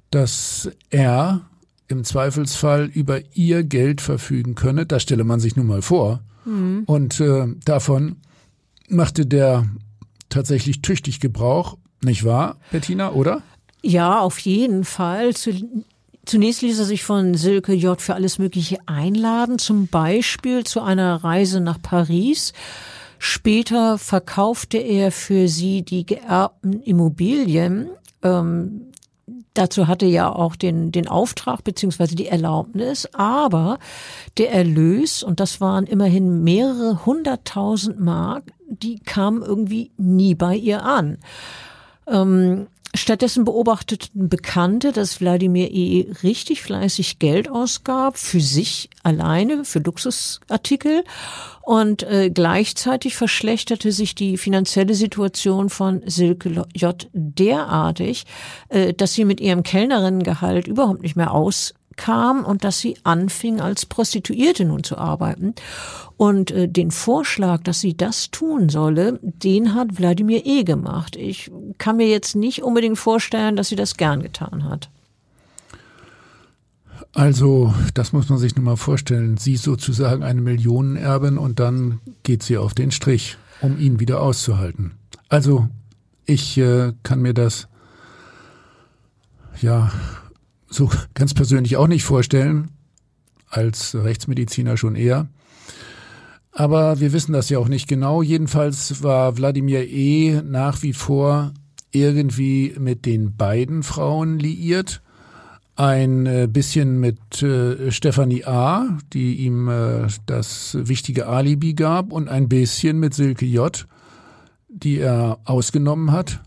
dass 0.09 0.69
er 0.89 1.41
im 1.87 2.03
Zweifelsfall 2.03 2.85
über 2.85 3.19
ihr 3.33 3.63
Geld 3.63 4.01
verfügen 4.01 4.55
könne. 4.55 4.85
Das 4.85 5.03
stelle 5.03 5.23
man 5.23 5.39
sich 5.39 5.55
nun 5.55 5.67
mal 5.67 5.81
vor. 5.81 6.21
Mhm. 6.45 6.83
Und 6.85 7.19
äh, 7.19 7.47
davon 7.65 8.17
machte 8.89 9.25
der 9.25 9.65
tatsächlich 10.33 10.81
tüchtig 10.81 11.19
Gebrauch, 11.19 11.77
nicht 12.03 12.25
wahr, 12.25 12.57
Bettina, 12.71 13.11
oder? 13.11 13.41
Ja, 13.81 14.19
auf 14.19 14.39
jeden 14.39 14.83
Fall. 14.83 15.33
Zunächst 16.25 16.61
ließ 16.61 16.79
er 16.79 16.85
sich 16.85 17.03
von 17.03 17.35
Silke 17.35 17.73
J. 17.73 18.01
für 18.01 18.15
alles 18.15 18.39
Mögliche 18.39 18.77
einladen, 18.85 19.59
zum 19.59 19.87
Beispiel 19.87 20.63
zu 20.63 20.81
einer 20.81 21.23
Reise 21.23 21.59
nach 21.59 21.81
Paris. 21.81 22.53
Später 23.19 23.97
verkaufte 23.97 24.77
er 24.77 25.11
für 25.11 25.47
sie 25.47 25.81
die 25.83 26.05
geerbten 26.05 26.81
Immobilien. 26.81 27.89
Ähm, 28.21 28.92
dazu 29.53 29.87
hatte 29.87 30.05
er 30.05 30.35
auch 30.35 30.55
den, 30.55 30.91
den 30.91 31.07
Auftrag 31.07 31.63
beziehungsweise 31.63 32.15
die 32.15 32.27
Erlaubnis, 32.27 33.07
aber 33.13 33.79
der 34.37 34.51
Erlös, 34.51 35.23
und 35.23 35.39
das 35.39 35.61
waren 35.61 35.85
immerhin 35.85 36.43
mehrere 36.43 37.05
hunderttausend 37.05 37.99
Mark, 37.99 38.43
die 38.67 38.99
kamen 38.99 39.41
irgendwie 39.41 39.91
nie 39.97 40.35
bei 40.35 40.55
ihr 40.55 40.83
an. 40.83 41.17
Ähm, 42.07 42.67
Stattdessen 42.95 43.43
beobachteten 43.43 44.29
Bekannte, 44.29 44.91
dass 44.91 45.19
Wladimir 45.19 45.71
E. 45.71 46.11
richtig 46.21 46.61
fleißig 46.61 47.17
Geld 47.17 47.49
ausgab 47.49 48.19
für 48.19 48.39
sich 48.39 48.89
alleine, 49.01 49.65
für 49.65 49.79
Luxusartikel. 49.79 51.03
Und 51.61 52.03
äh, 52.03 52.29
gleichzeitig 52.29 53.15
verschlechterte 53.15 53.91
sich 53.91 54.13
die 54.13 54.37
finanzielle 54.37 54.93
Situation 54.93 55.69
von 55.69 56.03
Silke 56.05 56.65
J. 56.75 57.09
derartig, 57.13 58.25
äh, 58.69 58.93
dass 58.93 59.13
sie 59.13 59.25
mit 59.25 59.41
ihrem 59.41 59.63
Kellnerinnengehalt 59.63 60.67
überhaupt 60.67 61.01
nicht 61.01 61.15
mehr 61.15 61.31
aus 61.31 61.73
kam 61.95 62.43
und 62.43 62.63
dass 62.63 62.79
sie 62.79 62.97
anfing, 63.03 63.61
als 63.61 63.85
Prostituierte 63.85 64.65
nun 64.65 64.83
zu 64.83 64.97
arbeiten. 64.97 65.55
Und 66.17 66.51
äh, 66.51 66.67
den 66.67 66.91
Vorschlag, 66.91 67.63
dass 67.63 67.79
sie 67.79 67.95
das 67.95 68.31
tun 68.31 68.69
solle, 68.69 69.19
den 69.21 69.73
hat 69.73 69.97
Wladimir 69.97 70.45
E. 70.45 70.63
gemacht. 70.63 71.15
Ich 71.15 71.51
kann 71.77 71.97
mir 71.97 72.07
jetzt 72.07 72.35
nicht 72.35 72.63
unbedingt 72.63 72.97
vorstellen, 72.97 73.55
dass 73.55 73.69
sie 73.69 73.75
das 73.75 73.97
gern 73.97 74.21
getan 74.21 74.63
hat. 74.69 74.89
Also, 77.13 77.73
das 77.93 78.11
muss 78.11 78.29
man 78.29 78.39
sich 78.39 78.55
nun 78.55 78.65
mal 78.65 78.77
vorstellen. 78.77 79.37
Sie 79.37 79.57
sozusagen 79.57 80.23
eine 80.23 80.41
Millionenerbin 80.41 81.37
und 81.37 81.59
dann 81.59 81.99
geht 82.23 82.41
sie 82.41 82.57
auf 82.57 82.73
den 82.73 82.91
Strich, 82.91 83.37
um 83.61 83.79
ihn 83.79 83.99
wieder 83.99 84.21
auszuhalten. 84.21 84.93
Also, 85.29 85.67
ich 86.25 86.57
äh, 86.57 86.93
kann 87.03 87.21
mir 87.21 87.33
das 87.33 87.67
ja 89.61 89.91
so 90.73 90.89
ganz 91.13 91.33
persönlich 91.33 91.77
auch 91.77 91.87
nicht 91.87 92.03
vorstellen, 92.03 92.71
als 93.49 93.95
Rechtsmediziner 93.95 94.77
schon 94.77 94.95
eher. 94.95 95.27
Aber 96.51 96.99
wir 96.99 97.13
wissen 97.13 97.33
das 97.33 97.49
ja 97.49 97.57
auch 97.57 97.67
nicht 97.67 97.87
genau. 97.87 98.21
Jedenfalls 98.21 99.01
war 99.01 99.37
Wladimir 99.37 99.87
E. 99.87 100.41
nach 100.43 100.83
wie 100.83 100.93
vor 100.93 101.53
irgendwie 101.91 102.75
mit 102.77 103.05
den 103.05 103.35
beiden 103.35 103.83
Frauen 103.83 104.39
liiert. 104.39 105.01
Ein 105.75 106.27
äh, 106.27 106.47
bisschen 106.47 106.99
mit 106.99 107.41
äh, 107.41 107.91
Stefanie 107.91 108.45
A., 108.45 108.99
die 109.11 109.37
ihm 109.37 109.67
äh, 109.67 110.07
das 110.27 110.77
wichtige 110.79 111.27
Alibi 111.27 111.73
gab, 111.73 112.11
und 112.11 112.29
ein 112.29 112.47
bisschen 112.47 112.99
mit 112.99 113.15
Silke 113.15 113.47
J., 113.47 113.87
die 114.69 114.99
er 114.99 115.39
ausgenommen 115.45 116.11
hat. 116.11 116.41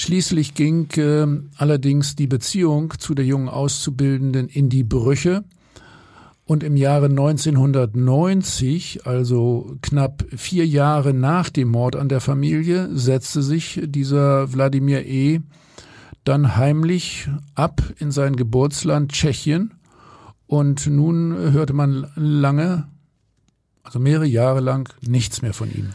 Schließlich 0.00 0.54
ging 0.54 0.88
äh, 0.92 1.26
allerdings 1.56 2.14
die 2.14 2.28
Beziehung 2.28 2.94
zu 3.00 3.16
der 3.16 3.24
jungen 3.24 3.48
Auszubildenden 3.48 4.48
in 4.48 4.68
die 4.68 4.84
Brüche. 4.84 5.42
Und 6.44 6.62
im 6.62 6.76
Jahre 6.76 7.06
1990, 7.06 9.06
also 9.06 9.74
knapp 9.82 10.24
vier 10.36 10.64
Jahre 10.64 11.14
nach 11.14 11.50
dem 11.50 11.70
Mord 11.70 11.96
an 11.96 12.08
der 12.08 12.20
Familie, 12.20 12.96
setzte 12.96 13.42
sich 13.42 13.80
dieser 13.86 14.52
Wladimir 14.52 15.04
E. 15.04 15.40
dann 16.22 16.56
heimlich 16.56 17.28
ab 17.56 17.82
in 17.98 18.12
sein 18.12 18.36
Geburtsland 18.36 19.10
Tschechien. 19.10 19.74
Und 20.46 20.86
nun 20.86 21.34
hörte 21.50 21.72
man 21.72 22.06
lange, 22.14 22.86
also 23.82 23.98
mehrere 23.98 24.26
Jahre 24.26 24.60
lang, 24.60 24.88
nichts 25.00 25.42
mehr 25.42 25.54
von 25.54 25.74
ihm. 25.74 25.88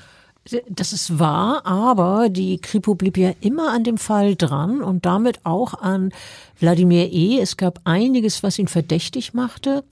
Das 0.69 0.91
ist 0.91 1.19
wahr, 1.19 1.65
aber 1.65 2.27
die 2.27 2.59
Kripo 2.59 2.95
blieb 2.95 3.17
ja 3.17 3.31
immer 3.39 3.71
an 3.71 3.85
dem 3.85 3.97
Fall 3.97 4.35
dran 4.35 4.81
und 4.81 5.05
damit 5.05 5.45
auch 5.45 5.73
an 5.73 6.11
Wladimir 6.59 7.13
E. 7.13 7.39
Es 7.39 7.55
gab 7.55 7.79
einiges, 7.85 8.43
was 8.43 8.59
ihn 8.59 8.67
verdächtig 8.67 9.33
machte. 9.33 9.85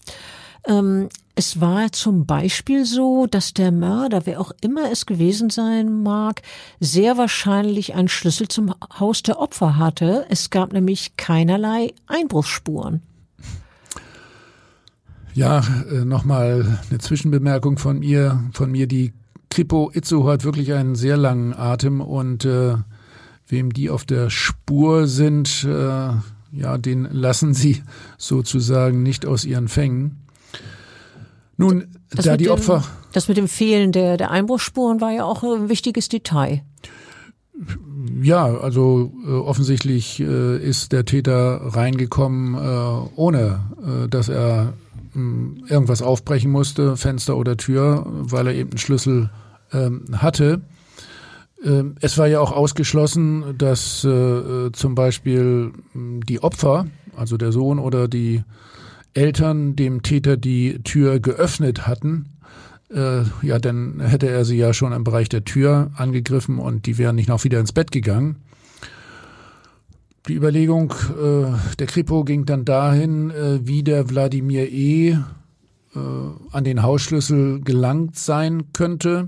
Ähm, 0.68 1.08
es 1.36 1.62
war 1.62 1.92
zum 1.94 2.26
Beispiel 2.26 2.86
so, 2.86 3.26
dass 3.26 3.54
der 3.54 3.72
Mörder, 3.72 4.26
wer 4.26 4.42
auch 4.42 4.52
immer 4.62 4.92
es 4.92 5.06
gewesen 5.06 5.50
sein 5.50 6.04
mag, 6.04 6.42
sehr 6.82 7.18
wahrscheinlich 7.18 7.96
einen 7.96 8.10
Schlüssel 8.10 8.50
zum 8.50 8.76
Haus 9.00 9.24
der 9.24 9.40
Opfer 9.40 9.78
hatte. 9.78 10.26
Es 10.30 10.50
gab 10.50 10.74
nämlich 10.74 11.16
keinerlei 11.16 11.94
Einbruchsspuren. 12.08 13.02
Ja, 15.34 15.64
äh, 15.90 16.04
nochmal 16.04 16.80
eine 16.90 17.00
Zwischenbemerkung 17.00 17.78
von 17.78 18.00
mir, 18.00 18.44
von 18.52 18.70
mir, 18.70 18.86
die 18.86 19.14
Kripo 19.52 19.92
Itzo 19.94 20.28
hat 20.28 20.44
wirklich 20.46 20.74
einen 20.74 20.96
sehr 20.96 21.18
langen 21.18 21.54
Atem 21.54 22.02
und 22.02 22.46
äh, 22.46 22.76
wem 23.48 23.74
die 23.74 23.90
auf 23.90 24.06
der 24.06 24.30
Spur 24.30 25.08
sind, 25.08 25.66
äh, 25.66 26.14
ja, 26.54 26.78
den 26.80 27.08
lassen 27.12 27.54
sie 27.54 27.84
sozusagen 28.18 29.04
nicht 29.04 29.26
aus 29.26 29.46
ihren 29.46 29.68
Fängen. 29.68 30.26
Nun, 31.58 31.86
das 32.10 32.26
da 32.26 32.38
die 32.38 32.46
dem, 32.46 32.54
Opfer. 32.54 32.84
Das 33.12 33.28
mit 33.28 33.38
dem 33.38 33.50
Fehlen 33.50 33.92
der, 33.92 34.18
der 34.18 34.32
Einbruchsspuren 34.32 35.02
war 35.02 35.12
ja 35.12 35.26
auch 35.26 35.44
ein 35.44 35.70
wichtiges 35.70 36.08
Detail. 36.10 36.64
Ja, 38.22 38.46
also 38.46 39.12
äh, 39.28 39.32
offensichtlich 39.32 40.20
äh, 40.22 40.58
ist 40.58 40.94
der 40.94 41.06
Täter 41.06 41.62
reingekommen, 41.62 42.56
äh, 42.56 43.10
ohne 43.16 43.60
äh, 43.86 44.08
dass 44.08 44.30
er 44.30 44.74
irgendwas 45.14 46.02
aufbrechen 46.02 46.52
musste, 46.52 46.98
Fenster 46.98 47.38
oder 47.38 47.58
Tür, 47.58 48.06
weil 48.08 48.48
er 48.48 48.54
eben 48.54 48.72
einen 48.72 48.78
Schlüssel 48.78 49.30
ähm, 49.74 50.06
hatte. 50.14 50.62
Ähm, 51.64 51.96
es 52.02 52.18
war 52.18 52.28
ja 52.28 52.40
auch 52.40 52.52
ausgeschlossen, 52.52 53.58
dass 53.58 54.04
äh, 54.04 54.72
zum 54.72 54.96
Beispiel 54.96 55.74
die 55.94 56.42
Opfer, 56.42 56.88
also 57.16 57.38
der 57.38 57.52
Sohn 57.52 57.80
oder 57.80 58.08
die 58.08 58.44
Eltern 59.14 59.76
dem 59.76 60.04
Täter 60.04 60.38
die 60.38 60.82
Tür 60.84 61.20
geöffnet 61.20 61.88
hatten. 61.88 62.30
Äh, 62.90 63.24
ja, 63.42 63.60
dann 63.60 64.00
hätte 64.00 64.30
er 64.30 64.46
sie 64.46 64.58
ja 64.58 64.74
schon 64.74 64.94
im 64.94 65.04
Bereich 65.04 65.30
der 65.30 65.44
Tür 65.46 65.92
angegriffen 65.96 66.60
und 66.60 66.86
die 66.86 66.98
wären 66.98 67.16
nicht 67.16 67.30
noch 67.30 67.44
wieder 67.44 67.60
ins 67.60 67.74
Bett 67.74 67.92
gegangen. 67.92 68.38
Die 70.32 70.38
Überlegung 70.38 70.94
äh, 71.22 71.76
der 71.78 71.88
Kripo 71.88 72.24
ging 72.24 72.46
dann 72.46 72.64
dahin, 72.64 73.32
äh, 73.32 73.60
wie 73.68 73.84
der 73.84 74.10
Wladimir 74.10 74.72
E. 74.72 75.10
äh, 75.10 75.18
an 76.54 76.64
den 76.64 76.84
Hausschlüssel 76.84 77.60
gelangt 77.60 78.16
sein 78.16 78.72
könnte. 78.72 79.28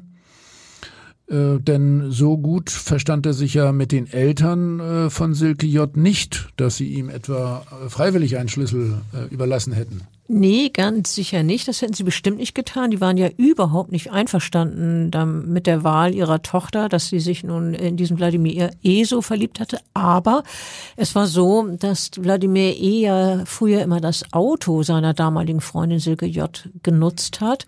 Äh, 1.27 1.59
denn 1.59 2.09
so 2.09 2.37
gut 2.37 2.69
verstand 2.69 3.25
er 3.25 3.33
sich 3.33 3.53
ja 3.53 3.73
mit 3.73 3.91
den 3.91 4.07
Eltern 4.07 4.79
äh, 4.79 5.09
von 5.09 5.33
Silke 5.33 5.67
J. 5.67 5.97
nicht, 5.97 6.53
dass 6.55 6.77
sie 6.77 6.87
ihm 6.87 7.09
etwa 7.09 7.65
äh, 7.85 7.89
freiwillig 7.89 8.37
einen 8.37 8.47
Schlüssel 8.47 9.01
überlassen 9.29 9.73
hätten. 9.73 10.03
Nee, 10.27 10.69
ganz 10.69 11.13
sicher 11.13 11.43
nicht. 11.43 11.67
Das 11.67 11.81
hätten 11.81 11.93
sie 11.93 12.03
bestimmt 12.03 12.37
nicht 12.37 12.55
getan. 12.55 12.91
Die 12.91 13.01
waren 13.01 13.17
ja 13.17 13.27
überhaupt 13.35 13.91
nicht 13.91 14.11
einverstanden 14.11 15.11
mit 15.51 15.67
der 15.67 15.83
Wahl 15.83 16.15
ihrer 16.15 16.41
Tochter, 16.41 16.87
dass 16.87 17.09
sie 17.09 17.19
sich 17.19 17.43
nun 17.43 17.73
in 17.73 17.97
diesen 17.97 18.17
Wladimir 18.17 18.71
E. 18.81 19.03
so 19.03 19.21
verliebt 19.21 19.59
hatte. 19.59 19.79
Aber 19.93 20.43
es 20.95 21.13
war 21.13 21.27
so, 21.27 21.67
dass 21.77 22.11
Wladimir 22.15 22.77
E. 22.77 23.01
ja 23.01 23.43
früher 23.45 23.81
immer 23.81 23.99
das 23.99 24.23
Auto 24.31 24.81
seiner 24.83 25.13
damaligen 25.13 25.59
Freundin 25.59 25.99
Silke 25.99 26.25
J. 26.25 26.69
genutzt 26.83 27.41
hat. 27.41 27.65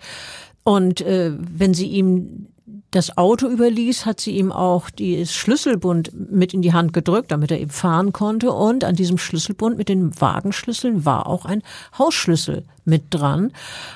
Und 0.64 1.02
äh, 1.02 1.34
wenn 1.38 1.74
sie 1.74 1.88
ihm 1.88 2.48
das 2.90 3.16
Auto 3.18 3.48
überließ, 3.48 4.06
hat 4.06 4.20
sie 4.20 4.32
ihm 4.38 4.52
auch 4.52 4.90
die 4.90 5.26
Schlüsselbund 5.28 6.12
mit 6.32 6.54
in 6.54 6.64
die 6.64 6.74
Hand 6.74 6.94
gedrückt, 6.94 7.32
damit 7.32 7.52
er 7.52 7.60
eben 7.60 7.70
fahren 7.70 8.12
konnte. 8.12 8.52
Und 8.52 8.84
an 8.84 8.96
diesem 8.96 9.20
Schlüsselbund 9.20 9.78
mit 9.78 9.88
den 9.88 10.20
Wagenschlüsseln 10.20 11.06
war 11.06 11.28
auch 11.28 11.46
ein 11.46 11.62
Hausschlüssel 11.98 12.64
mit 12.84 13.04
dran. 13.12 13.52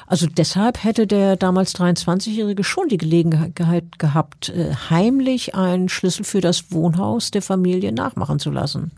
Also 0.06 0.28
deshalb 0.28 0.84
hätte 0.84 1.08
der 1.08 1.36
damals 1.36 1.76
23-Jährige 1.76 2.64
schon 2.64 2.90
die 2.90 2.98
Gelegenheit 2.98 3.98
gehabt, 3.98 4.50
äh, 4.50 4.74
heimlich 4.90 5.56
einen 5.56 5.90
Schlüssel 5.90 6.24
für 6.24 6.42
das 6.42 6.72
Wohnhaus 6.72 7.32
der 7.32 7.42
Familie 7.42 7.92
nachmachen 7.92 8.38
zu 8.38 8.52
lassen. 8.52 8.92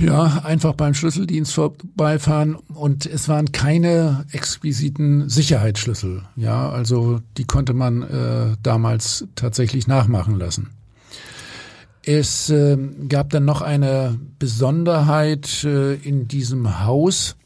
Ja, 0.00 0.42
einfach 0.44 0.74
beim 0.74 0.94
Schlüsseldienst 0.94 1.52
vorbeifahren 1.52 2.54
und 2.54 3.06
es 3.06 3.28
waren 3.28 3.52
keine 3.52 4.24
exquisiten 4.32 5.28
Sicherheitsschlüssel. 5.28 6.22
Ja, 6.36 6.70
also 6.70 7.20
die 7.36 7.44
konnte 7.44 7.74
man 7.74 8.02
äh, 8.02 8.56
damals 8.62 9.26
tatsächlich 9.34 9.86
nachmachen 9.86 10.38
lassen. 10.38 10.70
Es 12.02 12.48
äh, 12.48 12.78
gab 13.08 13.30
dann 13.30 13.44
noch 13.44 13.60
eine 13.60 14.18
Besonderheit 14.38 15.64
äh, 15.64 15.94
in 15.94 16.28
diesem 16.28 16.84
Haus, 16.84 17.36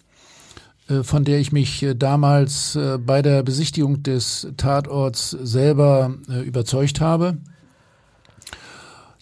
äh, 0.89 1.03
von 1.03 1.25
der 1.25 1.41
ich 1.41 1.51
mich 1.51 1.83
äh, 1.83 1.95
damals 1.95 2.77
äh, 2.77 2.99
bei 2.99 3.21
der 3.21 3.43
Besichtigung 3.43 4.03
des 4.05 4.47
Tatorts 4.57 5.31
selber 5.31 6.15
überzeugt 6.45 7.01
habe. 7.01 7.39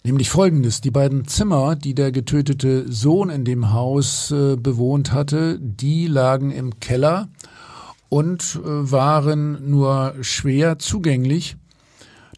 Nämlich 0.05 0.29
folgendes, 0.29 0.81
die 0.81 0.91
beiden 0.91 1.27
Zimmer, 1.29 1.77
die 1.77 1.95
der 1.95 2.11
getötete 2.11 2.91
Sohn 2.91 3.29
in 3.29 3.45
dem 3.45 3.71
Haus 3.71 4.31
äh, 4.31 4.57
bewohnt 4.57 5.13
hatte, 5.13 5.57
die 5.61 6.07
lagen 6.07 6.51
im 6.51 6.81
Keller 6.81 7.29
und 8.09 8.59
äh, 8.61 8.91
waren 8.91 9.69
nur 9.69 10.15
schwer 10.19 10.77
zugänglich. 10.77 11.55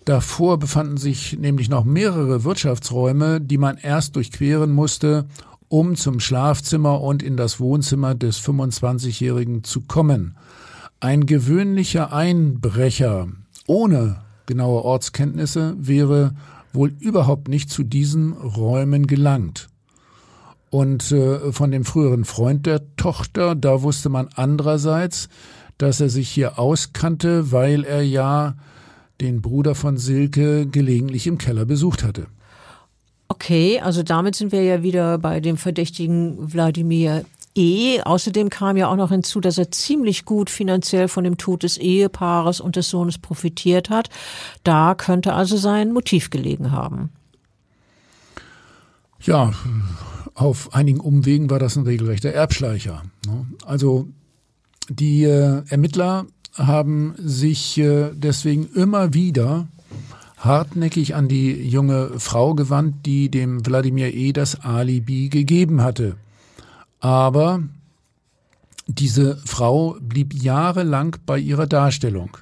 Davor 0.06 0.60
befanden 0.60 0.98
sich 0.98 1.40
nämlich 1.40 1.68
noch 1.68 1.86
mehrere 1.86 2.44
Wirtschaftsräume, 2.44 3.42
die 3.42 3.58
man 3.58 3.78
erst 3.78 4.16
durchqueren 4.16 4.72
musste, 4.72 5.26
um 5.68 5.96
zum 5.96 6.20
Schlafzimmer 6.20 7.02
und 7.02 7.24
in 7.24 7.36
das 7.36 7.60
Wohnzimmer 7.60 8.14
des 8.14 8.40
25-Jährigen 8.42 9.64
zu 9.64 9.82
kommen. 9.82 10.38
Ein 11.00 11.26
gewöhnlicher 11.26 12.14
Einbrecher 12.14 13.28
ohne 13.66 14.22
genaue 14.46 14.84
Ortskenntnisse 14.84 15.76
wäre 15.80 16.36
wohl 16.76 16.94
überhaupt 17.00 17.48
nicht 17.48 17.70
zu 17.70 17.84
diesen 17.84 18.34
Räumen 18.34 19.08
gelangt. 19.08 19.70
Und 20.70 21.12
äh, 21.12 21.52
von 21.52 21.72
dem 21.72 21.86
früheren 21.86 22.26
Freund 22.26 22.66
der 22.66 22.96
Tochter, 22.98 23.56
da 23.56 23.82
wusste 23.82 24.10
man 24.10 24.30
andererseits, 24.36 25.30
dass 25.78 26.02
er 26.02 26.10
sich 26.10 26.30
hier 26.30 26.60
auskannte, 26.60 27.52
weil 27.52 27.84
er 27.84 28.02
ja 28.02 28.56
den 29.22 29.42
Bruder 29.42 29.76
von 29.76 29.98
Silke 29.98 30.68
gelegentlich 30.68 31.28
im 31.28 31.38
Keller 31.38 31.66
besucht 31.66 32.04
hatte. 32.04 32.28
Okay, 33.28 33.80
also 33.80 34.04
damit 34.04 34.36
sind 34.36 34.52
wir 34.52 34.64
ja 34.64 34.84
wieder 34.84 35.18
bei 35.18 35.40
dem 35.40 35.58
verdächtigen 35.58 36.54
Wladimir 36.54 37.26
E. 37.56 38.02
Außerdem 38.02 38.50
kam 38.50 38.78
ja 38.78 38.90
auch 38.90 38.96
noch 38.96 39.10
hinzu, 39.10 39.40
dass 39.40 39.58
er 39.58 39.72
ziemlich 39.72 40.26
gut 40.26 40.50
finanziell 40.50 41.08
von 41.08 41.24
dem 41.24 41.38
Tod 41.38 41.64
des 41.64 41.78
Ehepaares 41.78 42.60
und 42.60 42.76
des 42.76 42.90
Sohnes 42.90 43.18
profitiert 43.18 43.90
hat. 43.90 44.10
Da 44.64 44.94
könnte 44.96 45.34
also 45.34 45.58
sein 45.58 45.94
Motiv 45.94 46.30
gelegen 46.30 46.72
haben. 46.72 47.10
Ja, 49.22 49.54
auf 50.34 50.74
einigen 50.74 51.00
Umwegen 51.00 51.50
war 51.50 51.60
das 51.60 51.78
ein 51.78 51.84
regelrechter 51.84 52.30
Erbschleicher. 52.30 53.04
Ne? 53.26 53.46
Also 53.66 54.08
die 54.90 55.24
äh, 55.24 55.64
Ermittler 55.70 56.28
haben 56.54 57.16
sich 57.18 57.78
äh, 57.78 58.12
deswegen 58.14 58.68
immer 58.76 59.14
wieder 59.14 59.68
hartnäckig 60.38 61.16
an 61.16 61.28
die 61.28 61.68
junge 61.68 62.20
Frau 62.20 62.54
gewandt, 62.54 63.06
die 63.06 63.30
dem 63.30 63.66
Wladimir 63.66 64.14
E. 64.14 64.32
das 64.32 64.60
Alibi 64.64 65.30
gegeben 65.30 65.82
hatte. 65.82 66.18
Aber 67.06 67.62
diese 68.88 69.38
Frau 69.46 69.96
blieb 70.00 70.34
jahrelang 70.34 71.18
bei 71.28 71.38
ihrer 71.38 71.68
Darstellung. 71.68 72.36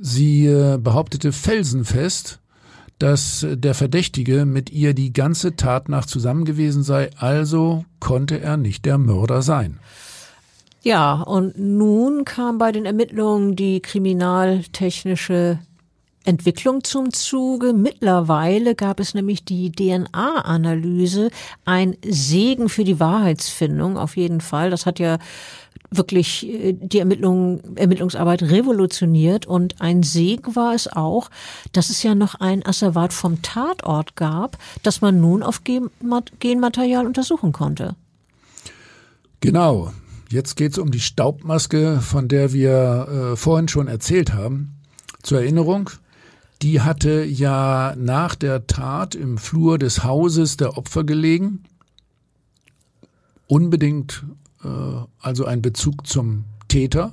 Sie 0.00 0.46
äh, 0.46 0.78
behauptete 0.78 1.30
felsenfest, 1.30 2.40
dass 2.98 3.46
der 3.46 3.74
Verdächtige 3.74 4.46
mit 4.46 4.70
ihr 4.70 4.94
die 4.94 5.12
ganze 5.12 5.56
Tatnacht 5.56 6.08
zusammen 6.08 6.46
gewesen 6.46 6.84
sei, 6.84 7.10
also 7.18 7.84
konnte 8.00 8.40
er 8.40 8.56
nicht 8.56 8.86
der 8.86 8.96
Mörder 8.96 9.42
sein. 9.42 9.78
Ja, 10.80 11.20
und 11.20 11.58
nun 11.58 12.24
kam 12.24 12.56
bei 12.56 12.72
den 12.72 12.86
Ermittlungen 12.86 13.56
die 13.56 13.80
kriminaltechnische 13.80 15.58
Entwicklung 16.26 16.84
zum 16.84 17.12
Zuge. 17.12 17.72
Mittlerweile 17.72 18.74
gab 18.74 19.00
es 19.00 19.14
nämlich 19.14 19.44
die 19.44 19.72
DNA-Analyse, 19.72 21.30
ein 21.64 21.96
Segen 22.04 22.68
für 22.68 22.84
die 22.84 23.00
Wahrheitsfindung 23.00 23.96
auf 23.96 24.16
jeden 24.16 24.40
Fall. 24.40 24.70
Das 24.70 24.86
hat 24.86 24.98
ja 24.98 25.18
wirklich 25.90 26.46
äh, 26.46 26.72
die 26.72 26.98
Ermittlung, 26.98 27.76
Ermittlungsarbeit 27.76 28.42
revolutioniert 28.42 29.46
und 29.46 29.80
ein 29.80 30.02
Segen 30.02 30.56
war 30.56 30.74
es 30.74 30.88
auch, 30.88 31.30
dass 31.72 31.90
es 31.90 32.02
ja 32.02 32.14
noch 32.14 32.34
ein 32.36 32.64
Asservat 32.66 33.12
vom 33.12 33.42
Tatort 33.42 34.16
gab, 34.16 34.58
das 34.82 35.00
man 35.00 35.20
nun 35.20 35.42
auf 35.42 35.62
Genmaterial 35.64 37.06
untersuchen 37.06 37.52
konnte. 37.52 37.94
Genau. 39.40 39.92
Jetzt 40.28 40.56
geht 40.56 40.72
es 40.72 40.78
um 40.78 40.90
die 40.90 41.00
Staubmaske, 41.00 42.00
von 42.00 42.26
der 42.26 42.52
wir 42.52 43.32
äh, 43.32 43.36
vorhin 43.36 43.68
schon 43.68 43.86
erzählt 43.86 44.34
haben. 44.34 44.74
Zur 45.22 45.38
Erinnerung, 45.38 45.90
die 46.62 46.80
hatte 46.80 47.24
ja 47.24 47.94
nach 47.96 48.34
der 48.34 48.66
Tat 48.66 49.14
im 49.14 49.38
Flur 49.38 49.78
des 49.78 50.04
Hauses 50.04 50.56
der 50.56 50.78
Opfer 50.78 51.04
gelegen. 51.04 51.64
Unbedingt 53.46 54.24
äh, 54.64 54.68
also 55.20 55.44
ein 55.44 55.62
Bezug 55.62 56.06
zum 56.06 56.44
Täter. 56.68 57.12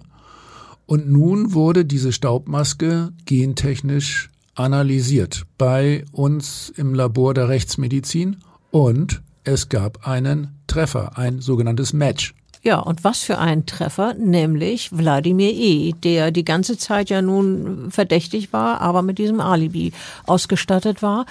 Und 0.86 1.10
nun 1.10 1.54
wurde 1.54 1.86
diese 1.86 2.12
Staubmaske 2.12 3.14
gentechnisch 3.26 4.30
analysiert 4.56 5.46
bei 5.58 6.06
uns 6.12 6.72
im 6.76 6.94
Labor 6.94 7.34
der 7.34 7.50
Rechtsmedizin 7.50 8.38
und 8.72 9.22
es 9.44 9.70
gab 9.70 10.08
einen 10.08 10.60
Treffer, 10.68 11.18
ein 11.18 11.40
sogenanntes 11.40 11.94
Match. 11.94 12.36
Ja, 12.66 12.80
und 12.80 13.04
was 13.04 13.20
für 13.20 13.40
ein 13.40 13.66
Treffer, 13.66 14.14
nämlich 14.14 14.98
Wladimir 14.98 15.52
E., 15.52 15.92
der 15.92 16.32
die 16.32 16.46
ganze 16.46 16.78
Zeit 16.78 17.10
ja 17.10 17.22
nun 17.22 17.92
verdächtig 17.92 18.54
war, 18.54 18.80
aber 18.80 19.02
mit 19.02 19.18
diesem 19.18 19.42
Alibi 19.42 19.92
ausgestattet 20.26 21.02
war. 21.02 21.26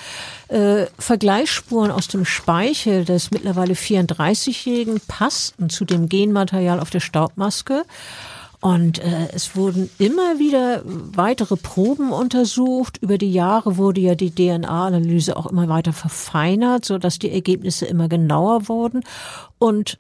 Äh, 0.49 0.85
Vergleichsspuren 0.99 1.91
aus 1.91 2.09
dem 2.09 2.27
Speichel 2.27 3.07
des 3.07 3.31
mittlerweile 3.31 3.73
34-Jährigen 3.73 5.01
passten 5.09 5.71
zu 5.71 5.87
dem 5.87 6.11
Genmaterial 6.11 6.79
auf 6.81 6.91
der 6.91 7.01
Staubmaske. 7.01 7.85
Und 8.61 8.99
äh, 8.99 9.29
es 9.33 9.57
wurden 9.57 9.89
immer 9.99 10.39
wieder 10.39 10.83
weitere 10.85 11.57
Proben 11.57 12.13
untersucht. 12.13 12.99
Über 13.01 13.17
die 13.17 13.33
Jahre 13.33 13.79
wurde 13.79 14.03
ja 14.03 14.15
die 14.15 14.35
DNA-Analyse 14.35 15.35
auch 15.39 15.47
immer 15.47 15.69
weiter 15.71 15.95
verfeinert, 15.95 16.85
so 16.85 16.99
dass 16.99 17.19
die 17.19 17.33
Ergebnisse 17.33 17.87
immer 17.87 18.09
genauer 18.09 18.69
wurden. 18.69 19.03
Und 19.59 19.99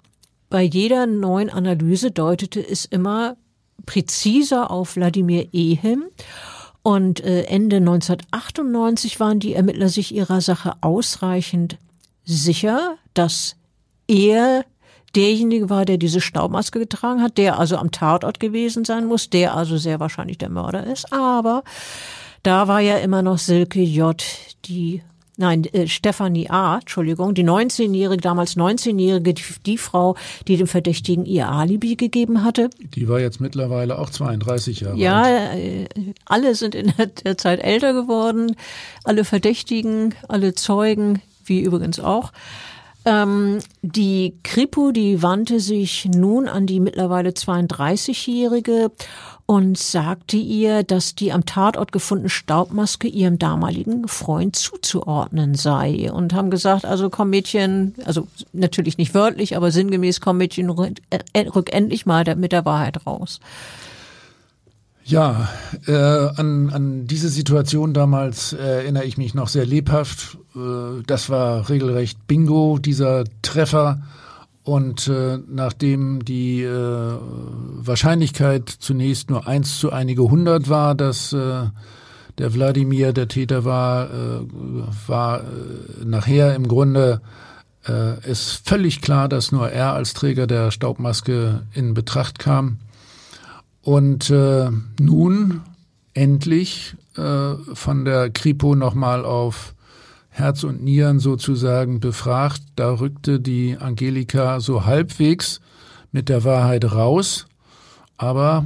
bei 0.52 0.62
jeder 0.62 1.06
neuen 1.06 1.48
Analyse 1.48 2.10
deutete 2.10 2.60
es 2.60 2.84
immer 2.84 3.38
präziser 3.86 4.70
auf 4.70 4.96
Wladimir 4.96 5.48
E. 5.52 5.78
Und 6.82 7.24
äh, 7.24 7.44
Ende 7.44 7.76
1998 7.76 9.18
waren 9.18 9.40
die 9.40 9.54
Ermittler 9.54 9.88
sich 9.88 10.14
ihrer 10.14 10.42
Sache 10.42 10.74
ausreichend 10.82 11.78
sicher, 12.24 12.96
dass 13.14 13.56
er 14.06 14.66
derjenige 15.14 15.70
war, 15.70 15.86
der 15.86 15.96
diese 15.96 16.20
Staubmaske 16.20 16.78
getragen 16.78 17.22
hat, 17.22 17.38
der 17.38 17.58
also 17.58 17.78
am 17.78 17.90
Tatort 17.90 18.38
gewesen 18.38 18.84
sein 18.84 19.06
muss, 19.06 19.30
der 19.30 19.56
also 19.56 19.78
sehr 19.78 20.00
wahrscheinlich 20.00 20.36
der 20.36 20.50
Mörder 20.50 20.86
ist. 20.86 21.14
Aber 21.14 21.64
da 22.42 22.68
war 22.68 22.80
ja 22.80 22.98
immer 22.98 23.22
noch 23.22 23.38
Silke 23.38 23.80
J., 23.80 24.22
die 24.66 25.02
nein, 25.42 25.64
äh, 25.64 25.86
Stefanie 25.86 26.48
A., 26.48 26.78
Entschuldigung, 26.78 27.34
die 27.34 27.44
19-jährige, 27.44 28.22
damals 28.22 28.56
19-jährige, 28.56 29.34
die, 29.34 29.42
die, 29.66 29.76
Frau, 29.76 30.16
die 30.48 30.56
dem 30.56 30.66
Verdächtigen 30.66 31.26
ihr 31.26 31.48
Alibi 31.48 31.96
gegeben 31.96 32.44
hatte. 32.44 32.70
Die 32.94 33.08
war 33.08 33.20
jetzt 33.20 33.40
mittlerweile 33.40 33.98
auch 33.98 34.08
32 34.08 34.80
Jahre 34.80 34.96
ja, 34.96 35.22
alt. 35.22 35.32
Ja, 35.32 35.58
äh, 35.58 35.88
alle 36.24 36.54
sind 36.54 36.74
in 36.74 36.92
der 36.96 37.36
Zeit 37.36 37.60
älter 37.62 37.92
geworden, 37.92 38.56
alle 39.04 39.24
Verdächtigen, 39.24 40.14
alle 40.28 40.54
Zeugen, 40.54 41.20
wie 41.44 41.60
übrigens 41.60 42.00
auch. 42.00 42.32
Ähm, 43.04 43.58
die 43.82 44.34
Kripo, 44.44 44.92
die 44.92 45.22
wandte 45.22 45.58
sich 45.58 46.04
nun 46.04 46.46
an 46.46 46.66
die 46.66 46.78
mittlerweile 46.78 47.30
32-Jährige 47.30 48.92
und 49.52 49.76
sagte 49.76 50.38
ihr, 50.38 50.82
dass 50.82 51.14
die 51.14 51.30
am 51.30 51.44
Tatort 51.44 51.92
gefundene 51.92 52.30
Staubmaske 52.30 53.06
ihrem 53.06 53.38
damaligen 53.38 54.08
Freund 54.08 54.56
zuzuordnen 54.56 55.56
sei 55.56 56.10
und 56.10 56.32
haben 56.32 56.48
gesagt, 56.48 56.86
also 56.86 57.10
komm 57.10 57.28
Mädchen, 57.28 57.94
also 58.06 58.26
natürlich 58.54 58.96
nicht 58.96 59.12
wörtlich, 59.12 59.54
aber 59.54 59.70
sinngemäß 59.70 60.22
komm 60.22 60.38
Mädchen, 60.38 60.70
rück, 60.70 61.02
äh, 61.10 61.18
endlich 61.34 62.06
mal 62.06 62.24
mit 62.34 62.52
der 62.52 62.64
Wahrheit 62.64 63.06
raus. 63.06 63.40
Ja, 65.04 65.50
äh, 65.86 65.92
an, 65.92 66.70
an 66.70 67.06
diese 67.06 67.28
Situation 67.28 67.92
damals 67.92 68.54
äh, 68.54 68.56
erinnere 68.56 69.04
ich 69.04 69.18
mich 69.18 69.34
noch 69.34 69.48
sehr 69.48 69.66
lebhaft. 69.66 70.38
Äh, 70.56 71.02
das 71.06 71.28
war 71.28 71.68
regelrecht 71.68 72.26
Bingo, 72.26 72.78
dieser 72.78 73.24
Treffer. 73.42 74.00
Und 74.64 75.08
äh, 75.08 75.38
nachdem 75.48 76.24
die 76.24 76.62
äh, 76.62 76.68
Wahrscheinlichkeit 76.68 78.68
zunächst 78.68 79.28
nur 79.28 79.46
eins 79.46 79.78
zu 79.78 79.92
einige 79.92 80.22
hundert 80.22 80.68
war, 80.68 80.94
dass 80.94 81.32
äh, 81.32 81.64
der 82.38 82.54
Wladimir 82.54 83.12
der 83.12 83.28
Täter 83.28 83.64
war, 83.64 84.10
äh, 84.10 84.40
war 85.08 85.40
äh, 85.40 86.04
nachher 86.04 86.54
im 86.54 86.68
Grunde 86.68 87.20
äh, 87.88 88.30
ist 88.30 88.68
völlig 88.68 89.00
klar, 89.00 89.28
dass 89.28 89.50
nur 89.50 89.70
er 89.70 89.94
als 89.94 90.14
Träger 90.14 90.46
der 90.46 90.70
Staubmaske 90.70 91.62
in 91.74 91.94
Betracht 91.94 92.38
kam. 92.38 92.78
Und 93.82 94.30
äh, 94.30 94.70
nun 95.00 95.62
endlich 96.14 96.94
äh, 97.16 97.54
von 97.74 98.04
der 98.04 98.30
Kripo 98.30 98.76
nochmal 98.76 99.24
auf 99.24 99.71
Herz 100.34 100.64
und 100.64 100.82
Nieren 100.82 101.20
sozusagen 101.20 102.00
befragt. 102.00 102.62
Da 102.74 102.98
rückte 102.98 103.38
die 103.38 103.76
Angelika 103.78 104.60
so 104.60 104.86
halbwegs 104.86 105.60
mit 106.10 106.28
der 106.28 106.42
Wahrheit 106.42 106.90
raus, 106.90 107.46
aber 108.16 108.64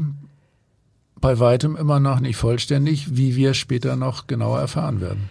bei 1.20 1.40
weitem 1.40 1.76
immer 1.76 1.98
noch 1.98 2.20
nicht 2.20 2.36
vollständig, 2.36 3.16
wie 3.16 3.34
wir 3.34 3.52
später 3.52 3.96
noch 3.96 4.28
genauer 4.28 4.60
erfahren 4.60 5.00
werden. 5.00 5.28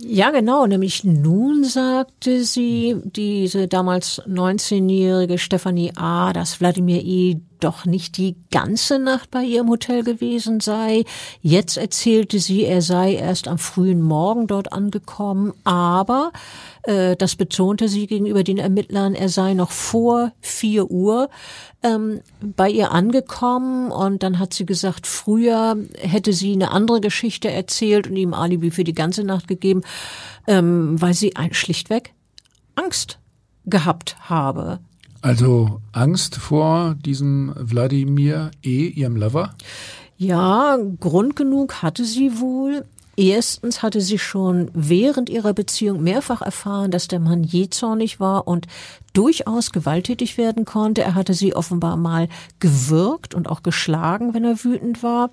Ja, 0.00 0.30
genau. 0.30 0.66
Nämlich 0.66 1.02
nun 1.02 1.64
sagte 1.64 2.44
sie, 2.44 2.96
diese 3.04 3.66
damals 3.66 4.22
19-jährige 4.28 5.38
Stefanie 5.38 5.92
A., 5.96 6.32
dass 6.32 6.60
Wladimir 6.60 7.02
E. 7.04 7.40
doch 7.58 7.84
nicht 7.84 8.16
die 8.16 8.36
ganze 8.52 9.00
Nacht 9.00 9.32
bei 9.32 9.42
ihrem 9.42 9.68
Hotel 9.68 10.04
gewesen 10.04 10.60
sei. 10.60 11.04
Jetzt 11.42 11.76
erzählte 11.76 12.38
sie, 12.38 12.62
er 12.62 12.80
sei 12.80 13.14
erst 13.14 13.48
am 13.48 13.58
frühen 13.58 14.00
Morgen 14.00 14.46
dort 14.46 14.72
angekommen, 14.72 15.52
aber 15.64 16.30
äh, 16.84 17.16
das 17.16 17.36
betonte 17.36 17.88
sie 17.88 18.06
gegenüber 18.06 18.44
den 18.44 18.58
Ermittlern, 18.58 19.14
er 19.14 19.28
sei 19.28 19.54
noch 19.54 19.70
vor 19.70 20.32
vier 20.40 20.90
Uhr 20.90 21.28
ähm, 21.82 22.20
bei 22.40 22.70
ihr 22.70 22.92
angekommen 22.92 23.90
und 23.90 24.22
dann 24.22 24.38
hat 24.38 24.54
sie 24.54 24.66
gesagt, 24.66 25.06
früher 25.06 25.76
hätte 25.98 26.32
sie 26.32 26.52
eine 26.52 26.70
andere 26.70 27.00
Geschichte 27.00 27.50
erzählt 27.50 28.08
und 28.08 28.16
ihm 28.16 28.34
Alibi 28.34 28.70
für 28.70 28.84
die 28.84 28.94
ganze 28.94 29.24
Nacht 29.24 29.48
gegeben, 29.48 29.82
ähm, 30.46 31.00
weil 31.00 31.14
sie 31.14 31.36
ein, 31.36 31.54
schlichtweg 31.54 32.14
Angst 32.74 33.18
gehabt 33.66 34.16
habe. 34.20 34.80
Also 35.20 35.80
Angst 35.92 36.36
vor 36.36 36.94
diesem 37.04 37.52
Wladimir 37.56 38.50
E., 38.62 38.86
ihrem 38.86 39.16
Lover? 39.16 39.54
Ja, 40.16 40.78
Grund 41.00 41.36
genug 41.36 41.82
hatte 41.82 42.04
sie 42.04 42.40
wohl. 42.40 42.84
Erstens 43.18 43.82
hatte 43.82 44.00
sie 44.00 44.16
schon 44.16 44.70
während 44.74 45.28
ihrer 45.28 45.52
Beziehung 45.52 46.04
mehrfach 46.04 46.40
erfahren, 46.40 46.92
dass 46.92 47.08
der 47.08 47.18
Mann 47.18 47.42
jähzornig 47.42 48.20
war 48.20 48.46
und 48.46 48.68
durchaus 49.12 49.72
gewalttätig 49.72 50.38
werden 50.38 50.64
konnte. 50.64 51.02
Er 51.02 51.16
hatte 51.16 51.34
sie 51.34 51.56
offenbar 51.56 51.96
mal 51.96 52.28
gewürgt 52.60 53.34
und 53.34 53.48
auch 53.48 53.64
geschlagen, 53.64 54.34
wenn 54.34 54.44
er 54.44 54.62
wütend 54.62 55.02
war. 55.02 55.30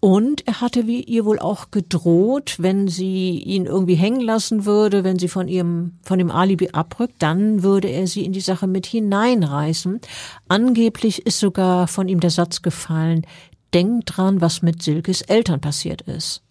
Und 0.00 0.46
er 0.46 0.62
hatte 0.62 0.86
wie 0.86 1.02
ihr 1.02 1.26
wohl 1.26 1.38
auch 1.38 1.70
gedroht, 1.70 2.56
wenn 2.58 2.88
sie 2.88 3.40
ihn 3.40 3.66
irgendwie 3.66 3.94
hängen 3.94 4.22
lassen 4.22 4.64
würde, 4.64 5.04
wenn 5.04 5.18
sie 5.18 5.28
von 5.28 5.48
ihrem, 5.48 5.98
von 6.02 6.18
dem 6.18 6.30
Alibi 6.30 6.70
abrückt, 6.70 7.16
dann 7.18 7.62
würde 7.62 7.88
er 7.88 8.06
sie 8.06 8.24
in 8.24 8.32
die 8.32 8.40
Sache 8.40 8.66
mit 8.66 8.86
hineinreißen. 8.86 10.00
Angeblich 10.48 11.26
ist 11.26 11.40
sogar 11.40 11.88
von 11.88 12.08
ihm 12.08 12.20
der 12.20 12.30
Satz 12.30 12.62
gefallen, 12.62 13.26
denk 13.74 14.06
dran, 14.06 14.40
was 14.40 14.62
mit 14.62 14.82
Silkes 14.82 15.20
Eltern 15.20 15.60
passiert 15.60 16.00
ist. 16.00 16.42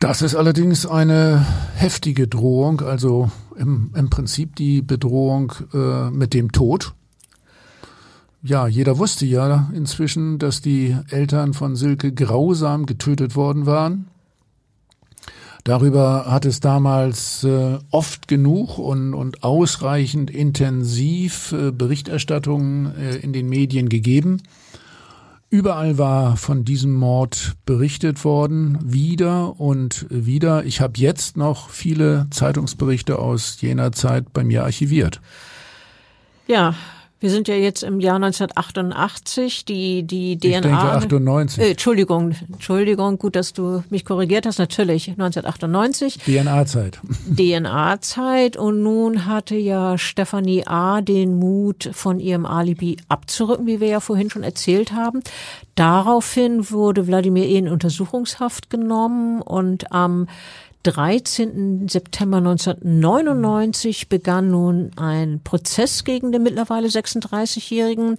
Das 0.00 0.22
ist 0.22 0.34
allerdings 0.34 0.86
eine 0.86 1.44
heftige 1.74 2.26
Drohung, 2.26 2.80
also 2.80 3.30
im, 3.56 3.90
im 3.94 4.08
Prinzip 4.08 4.56
die 4.56 4.80
Bedrohung 4.80 5.52
äh, 5.74 6.08
mit 6.10 6.32
dem 6.32 6.52
Tod. 6.52 6.94
Ja, 8.42 8.66
jeder 8.66 8.96
wusste 8.96 9.26
ja 9.26 9.70
inzwischen, 9.74 10.38
dass 10.38 10.62
die 10.62 10.96
Eltern 11.10 11.52
von 11.52 11.76
Silke 11.76 12.14
grausam 12.14 12.86
getötet 12.86 13.36
worden 13.36 13.66
waren. 13.66 14.08
Darüber 15.64 16.24
hat 16.30 16.46
es 16.46 16.60
damals 16.60 17.44
äh, 17.44 17.76
oft 17.90 18.26
genug 18.26 18.78
und, 18.78 19.12
und 19.12 19.42
ausreichend 19.42 20.30
intensiv 20.30 21.52
äh, 21.52 21.72
Berichterstattungen 21.72 22.96
äh, 22.96 23.16
in 23.16 23.34
den 23.34 23.50
Medien 23.50 23.90
gegeben. 23.90 24.40
Überall 25.52 25.98
war 25.98 26.36
von 26.36 26.64
diesem 26.64 26.94
Mord 26.94 27.56
berichtet 27.66 28.24
worden, 28.24 28.78
wieder 28.82 29.58
und 29.58 30.06
wieder. 30.08 30.64
Ich 30.64 30.80
habe 30.80 30.92
jetzt 30.96 31.36
noch 31.36 31.70
viele 31.70 32.28
Zeitungsberichte 32.30 33.18
aus 33.18 33.60
jener 33.60 33.90
Zeit 33.90 34.32
bei 34.32 34.44
mir 34.44 34.62
archiviert. 34.62 35.20
Ja, 36.46 36.76
wir 37.20 37.30
sind 37.30 37.48
ja 37.48 37.54
jetzt 37.54 37.82
im 37.82 38.00
Jahr 38.00 38.16
1988, 38.16 39.66
die, 39.66 40.04
die 40.04 40.38
DNA. 40.38 40.56
Ich 40.56 40.62
denke 40.62 40.78
98. 40.78 41.62
Äh, 41.62 41.70
Entschuldigung, 41.72 42.34
Entschuldigung, 42.50 43.18
gut, 43.18 43.36
dass 43.36 43.52
du 43.52 43.84
mich 43.90 44.06
korrigiert 44.06 44.46
hast. 44.46 44.58
Natürlich, 44.58 45.08
1998. 45.10 46.18
DNA-Zeit. 46.24 46.98
DNA-Zeit. 47.28 48.56
Und 48.56 48.82
nun 48.82 49.26
hatte 49.26 49.54
ja 49.54 49.98
Stefanie 49.98 50.66
A. 50.66 51.02
den 51.02 51.38
Mut, 51.38 51.90
von 51.92 52.20
ihrem 52.20 52.46
Alibi 52.46 52.96
abzurücken, 53.08 53.66
wie 53.66 53.80
wir 53.80 53.88
ja 53.88 54.00
vorhin 54.00 54.30
schon 54.30 54.42
erzählt 54.42 54.92
haben. 54.92 55.22
Daraufhin 55.74 56.70
wurde 56.70 57.06
Wladimir 57.06 57.44
E. 57.44 57.58
in 57.58 57.68
Untersuchungshaft 57.68 58.70
genommen 58.70 59.42
und 59.42 59.92
am 59.92 60.26
13. 60.82 61.88
September 61.88 62.38
1999 62.38 64.08
begann 64.08 64.50
nun 64.50 64.90
ein 64.96 65.40
Prozess 65.44 66.04
gegen 66.04 66.32
den 66.32 66.42
mittlerweile 66.42 66.88
36-Jährigen. 66.88 68.16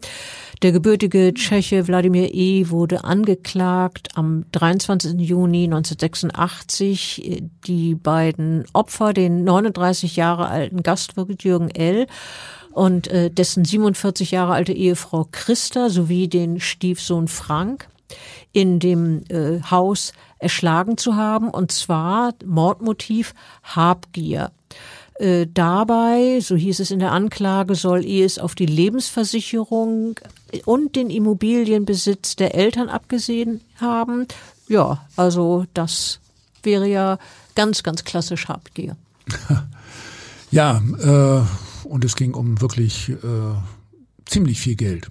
Der 0.61 0.71
gebürtige 0.71 1.33
Tscheche 1.33 1.87
Wladimir 1.87 2.33
E. 2.33 2.69
wurde 2.69 3.03
angeklagt 3.03 4.09
am 4.13 4.45
23. 4.51 5.19
Juni 5.19 5.63
1986. 5.63 7.41
Die 7.65 7.95
beiden 7.95 8.65
Opfer, 8.73 9.13
den 9.13 9.43
39 9.43 10.15
Jahre 10.15 10.47
alten 10.47 10.83
Gastwirt 10.83 11.43
Jürgen 11.43 11.71
L. 11.71 12.05
und 12.73 13.07
äh, 13.07 13.31
dessen 13.31 13.65
47 13.65 14.29
Jahre 14.29 14.53
alte 14.53 14.73
Ehefrau 14.73 15.27
Christa 15.31 15.89
sowie 15.89 16.27
den 16.27 16.59
Stiefsohn 16.59 17.27
Frank 17.27 17.87
in 18.53 18.79
dem 18.79 19.23
äh, 19.29 19.61
Haus 19.69 20.13
erschlagen 20.41 20.97
zu 20.97 21.15
haben, 21.15 21.49
und 21.49 21.71
zwar 21.71 22.33
Mordmotiv 22.45 23.33
Habgier. 23.63 24.51
Äh, 25.15 25.47
dabei, 25.53 26.39
so 26.41 26.55
hieß 26.55 26.79
es 26.79 26.91
in 26.91 26.99
der 26.99 27.11
Anklage, 27.11 27.75
soll 27.75 28.05
es 28.05 28.39
auf 28.39 28.55
die 28.55 28.65
Lebensversicherung 28.65 30.19
und 30.65 30.95
den 30.95 31.09
Immobilienbesitz 31.09 32.35
der 32.35 32.55
Eltern 32.55 32.89
abgesehen 32.89 33.61
haben. 33.79 34.27
Ja, 34.67 35.05
also 35.15 35.65
das 35.73 36.19
wäre 36.63 36.87
ja 36.87 37.19
ganz, 37.55 37.83
ganz 37.83 38.03
klassisch 38.03 38.47
Habgier. 38.47 38.95
Ja, 40.51 40.81
äh, 40.99 41.87
und 41.87 42.03
es 42.03 42.17
ging 42.17 42.33
um 42.33 42.59
wirklich 42.59 43.07
äh, 43.09 43.15
ziemlich 44.25 44.59
viel 44.59 44.75
Geld. 44.75 45.09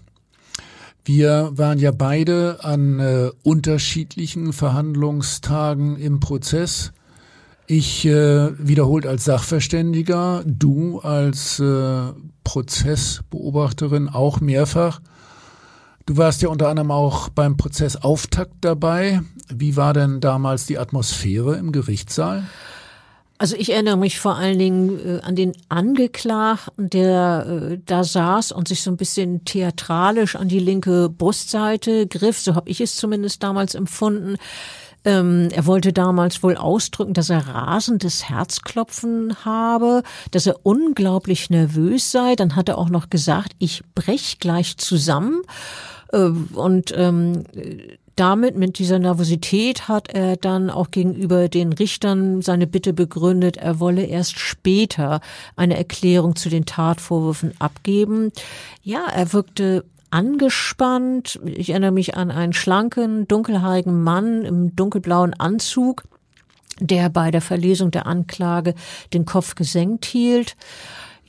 Wir 1.05 1.51
waren 1.55 1.79
ja 1.79 1.93
beide 1.93 2.59
an 2.63 3.01
äh, 3.01 3.31
unterschiedlichen 3.43 4.53
Verhandlungstagen 4.53 5.97
im 5.97 6.21
Prozess. 6.21 6.93
Ich 7.67 8.05
äh, 8.05 8.51
wiederholt 8.59 9.07
als 9.07 9.25
Sachverständiger, 9.25 10.43
du 10.45 10.99
als 10.99 11.61
äh, 11.61 12.13
Prozessbeobachterin 12.45 14.09
auch 14.09 14.41
mehrfach. 14.41 15.01
Du 16.05 16.17
warst 16.17 16.43
ja 16.43 16.49
unter 16.49 16.69
anderem 16.69 16.91
auch 16.91 17.29
beim 17.29 17.57
Prozessauftakt 17.57 18.57
dabei. 18.63 19.23
Wie 19.49 19.77
war 19.77 19.95
denn 19.95 20.21
damals 20.21 20.67
die 20.67 20.79
Atmosphäre 20.79 21.57
im 21.57 21.71
Gerichtssaal? 21.71 22.43
Also 23.41 23.57
ich 23.57 23.73
erinnere 23.73 23.97
mich 23.97 24.21
vor 24.21 24.37
allen 24.37 24.59
Dingen 24.59 25.19
äh, 25.19 25.21
an 25.23 25.35
den 25.35 25.55
Angeklagten, 25.71 26.91
der 26.91 27.47
äh, 27.71 27.79
da 27.87 28.05
saß 28.05 28.53
und 28.53 28.69
sich 28.69 28.83
so 28.83 28.91
ein 28.91 28.99
bisschen 28.99 29.47
theatralisch 29.47 30.37
an 30.37 30.49
die 30.49 30.59
linke 30.59 31.09
Brustseite 31.09 32.07
griff. 32.07 32.39
So 32.39 32.55
habe 32.55 32.69
ich 32.69 32.83
es 32.83 32.97
zumindest 32.97 33.43
damals 33.43 33.75
empfunden. 33.75 34.37
Ähm, 35.07 35.49
er 35.53 35.65
wollte 35.65 35.95
damals 35.95 36.43
wohl 36.43 36.59
ausdrücken, 36.59 37.15
dass 37.15 37.31
er 37.31 37.49
rasendes 37.49 38.29
Herzklopfen 38.29 39.35
habe, 39.43 40.03
dass 40.33 40.47
er 40.47 40.57
unglaublich 40.63 41.49
nervös 41.49 42.13
sei. 42.13 42.37
Dann 42.37 42.57
hat 42.57 42.69
er 42.69 42.77
auch 42.77 42.91
noch 42.91 43.09
gesagt, 43.09 43.53
ich 43.59 43.83
brech 43.95 44.39
gleich 44.39 44.77
zusammen. 44.77 45.41
Äh, 46.13 46.29
und 46.53 46.93
ähm, 46.95 47.45
damit, 48.21 48.55
mit 48.55 48.79
dieser 48.79 48.99
Nervosität, 48.99 49.89
hat 49.89 50.13
er 50.13 50.37
dann 50.37 50.69
auch 50.69 50.91
gegenüber 50.91 51.49
den 51.49 51.73
Richtern 51.73 52.43
seine 52.43 52.67
Bitte 52.67 52.93
begründet, 52.93 53.57
er 53.57 53.81
wolle 53.81 54.05
erst 54.05 54.39
später 54.39 55.21
eine 55.57 55.79
Erklärung 55.79 56.37
zu 56.37 56.51
den 56.51 56.67
Tatvorwürfen 56.67 57.55
abgeben. 57.59 58.31
Ja, 58.83 59.07
er 59.07 59.33
wirkte 59.33 59.85
angespannt. 60.11 61.41
Ich 61.47 61.71
erinnere 61.71 61.93
mich 61.93 62.17
an 62.17 62.31
einen 62.31 62.53
schlanken, 62.53 63.27
dunkelhaarigen 63.27 64.03
Mann 64.03 64.45
im 64.45 64.77
dunkelblauen 64.77 65.33
Anzug, 65.33 66.03
der 66.79 67.09
bei 67.09 67.31
der 67.31 67.41
Verlesung 67.41 67.91
der 67.91 68.07
Anklage 68.07 68.75
den 69.15 69.25
Kopf 69.25 69.55
gesenkt 69.55 70.05
hielt. 70.05 70.57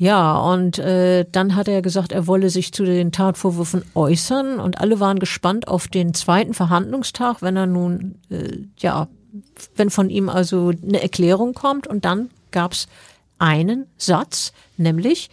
Ja, 0.01 0.35
und 0.35 0.79
äh, 0.79 1.27
dann 1.31 1.55
hat 1.55 1.67
er 1.67 1.83
gesagt, 1.83 2.11
er 2.11 2.25
wolle 2.25 2.49
sich 2.49 2.73
zu 2.73 2.85
den 2.85 3.11
Tatvorwürfen 3.11 3.83
äußern 3.93 4.59
und 4.59 4.81
alle 4.81 4.99
waren 4.99 5.19
gespannt 5.19 5.67
auf 5.67 5.87
den 5.87 6.15
zweiten 6.15 6.55
Verhandlungstag, 6.55 7.43
wenn 7.43 7.55
er 7.55 7.67
nun, 7.67 8.15
äh, 8.31 8.63
ja, 8.79 9.09
wenn 9.75 9.91
von 9.91 10.09
ihm 10.09 10.27
also 10.27 10.69
eine 10.69 11.03
Erklärung 11.03 11.53
kommt 11.53 11.85
und 11.85 12.03
dann 12.03 12.31
gab's 12.49 12.87
einen 13.37 13.85
Satz, 13.95 14.53
nämlich 14.75 15.29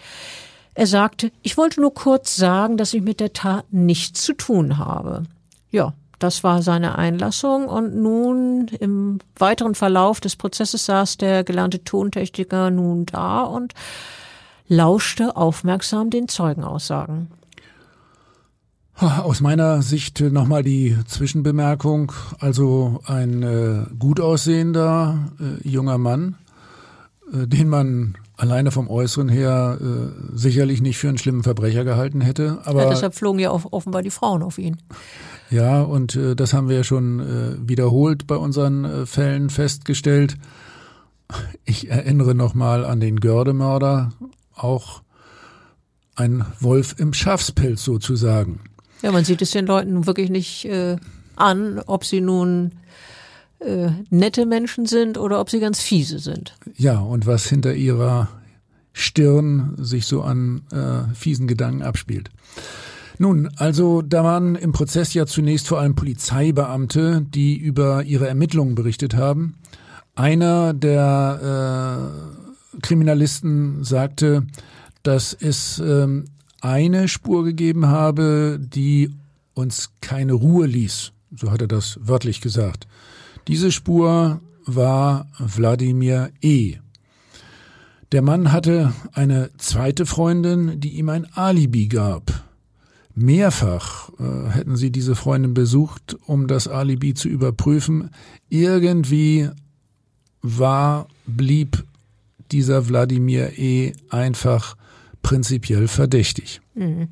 er 0.74 0.86
sagte, 0.86 1.32
ich 1.40 1.56
wollte 1.56 1.80
nur 1.80 1.94
kurz 1.94 2.36
sagen, 2.36 2.76
dass 2.76 2.92
ich 2.92 3.00
mit 3.00 3.20
der 3.20 3.32
Tat 3.32 3.64
nichts 3.70 4.22
zu 4.22 4.34
tun 4.34 4.76
habe. 4.76 5.22
Ja, 5.70 5.94
das 6.18 6.44
war 6.44 6.60
seine 6.60 6.98
Einlassung 6.98 7.68
und 7.68 7.96
nun 7.96 8.68
im 8.80 9.20
weiteren 9.38 9.74
Verlauf 9.74 10.20
des 10.20 10.36
Prozesses 10.36 10.84
saß 10.84 11.16
der 11.16 11.42
gelernte 11.42 11.84
Tontechniker 11.84 12.70
nun 12.70 13.06
da 13.06 13.44
und 13.44 13.72
lauschte 14.68 15.36
aufmerksam 15.36 16.10
den 16.10 16.28
Zeugenaussagen. 16.28 17.28
Aus 18.94 19.40
meiner 19.40 19.80
Sicht 19.82 20.20
nochmal 20.20 20.64
die 20.64 20.96
Zwischenbemerkung. 21.06 22.12
Also 22.40 23.00
ein 23.06 23.42
äh, 23.42 23.84
gut 23.96 24.18
aussehender 24.18 25.30
äh, 25.40 25.68
junger 25.68 25.98
Mann, 25.98 26.34
äh, 27.32 27.46
den 27.46 27.68
man 27.68 28.16
alleine 28.36 28.72
vom 28.72 28.88
Äußeren 28.88 29.28
her 29.28 29.78
äh, 29.80 30.36
sicherlich 30.36 30.80
nicht 30.80 30.98
für 30.98 31.08
einen 31.08 31.18
schlimmen 31.18 31.44
Verbrecher 31.44 31.84
gehalten 31.84 32.20
hätte. 32.20 32.58
Aber 32.64 32.82
ja, 32.82 32.88
deshalb 32.88 33.14
flogen 33.14 33.38
ja 33.38 33.50
auch 33.50 33.72
offenbar 33.72 34.02
die 34.02 34.10
Frauen 34.10 34.42
auf 34.42 34.58
ihn. 34.58 34.78
Ja, 35.50 35.82
und 35.82 36.16
äh, 36.16 36.34
das 36.34 36.52
haben 36.52 36.68
wir 36.68 36.76
ja 36.76 36.84
schon 36.84 37.20
äh, 37.20 37.68
wiederholt 37.68 38.26
bei 38.26 38.36
unseren 38.36 38.84
äh, 38.84 39.06
Fällen 39.06 39.48
festgestellt. 39.48 40.36
Ich 41.64 41.90
erinnere 41.90 42.34
nochmal 42.34 42.84
an 42.84 43.00
den 43.00 43.20
Gördemörder 43.20 44.10
auch 44.58 45.02
ein 46.16 46.44
Wolf 46.60 46.96
im 46.98 47.12
Schafspelz 47.12 47.84
sozusagen. 47.84 48.60
Ja, 49.02 49.12
man 49.12 49.24
sieht 49.24 49.42
es 49.42 49.52
den 49.52 49.66
Leuten 49.66 50.06
wirklich 50.06 50.30
nicht 50.30 50.64
äh, 50.64 50.96
an, 51.36 51.80
ob 51.86 52.04
sie 52.04 52.20
nun 52.20 52.72
äh, 53.60 53.90
nette 54.10 54.46
Menschen 54.46 54.86
sind 54.86 55.18
oder 55.18 55.40
ob 55.40 55.50
sie 55.50 55.60
ganz 55.60 55.80
fiese 55.80 56.18
sind. 56.18 56.56
Ja, 56.76 56.98
und 56.98 57.26
was 57.26 57.46
hinter 57.48 57.74
ihrer 57.74 58.28
Stirn 58.92 59.74
sich 59.78 60.06
so 60.06 60.22
an 60.22 60.62
äh, 60.72 61.14
fiesen 61.14 61.46
Gedanken 61.46 61.82
abspielt. 61.82 62.30
Nun, 63.18 63.50
also 63.56 64.02
da 64.02 64.22
waren 64.22 64.54
im 64.54 64.72
Prozess 64.72 65.12
ja 65.14 65.26
zunächst 65.26 65.66
vor 65.68 65.80
allem 65.80 65.94
Polizeibeamte, 65.94 67.22
die 67.22 67.56
über 67.56 68.04
ihre 68.04 68.28
Ermittlungen 68.28 68.74
berichtet 68.74 69.14
haben. 69.14 69.54
Einer 70.14 70.72
der 70.72 72.12
äh, 72.46 72.47
Kriminalisten 72.82 73.84
sagte, 73.84 74.46
dass 75.02 75.32
es 75.32 75.78
ähm, 75.78 76.26
eine 76.60 77.08
Spur 77.08 77.44
gegeben 77.44 77.86
habe, 77.86 78.58
die 78.60 79.14
uns 79.54 79.90
keine 80.00 80.34
Ruhe 80.34 80.66
ließ. 80.66 81.12
So 81.36 81.50
hat 81.50 81.60
er 81.60 81.68
das 81.68 81.98
wörtlich 82.02 82.40
gesagt. 82.40 82.86
Diese 83.46 83.72
Spur 83.72 84.40
war 84.64 85.26
Wladimir 85.38 86.30
E. 86.40 86.76
Der 88.12 88.22
Mann 88.22 88.52
hatte 88.52 88.92
eine 89.12 89.50
zweite 89.58 90.06
Freundin, 90.06 90.80
die 90.80 90.98
ihm 90.98 91.08
ein 91.08 91.26
Alibi 91.34 91.88
gab. 91.88 92.44
Mehrfach 93.14 94.10
äh, 94.18 94.50
hätten 94.50 94.76
sie 94.76 94.90
diese 94.90 95.14
Freundin 95.14 95.52
besucht, 95.52 96.16
um 96.26 96.46
das 96.46 96.68
Alibi 96.68 97.14
zu 97.14 97.28
überprüfen. 97.28 98.10
Irgendwie 98.48 99.50
war, 100.40 101.08
blieb 101.26 101.84
dieser 102.52 102.88
Wladimir 102.88 103.58
E. 103.58 103.92
einfach 104.10 104.76
prinzipiell 105.22 105.88
verdächtig. 105.88 106.60
Mhm. 106.74 107.08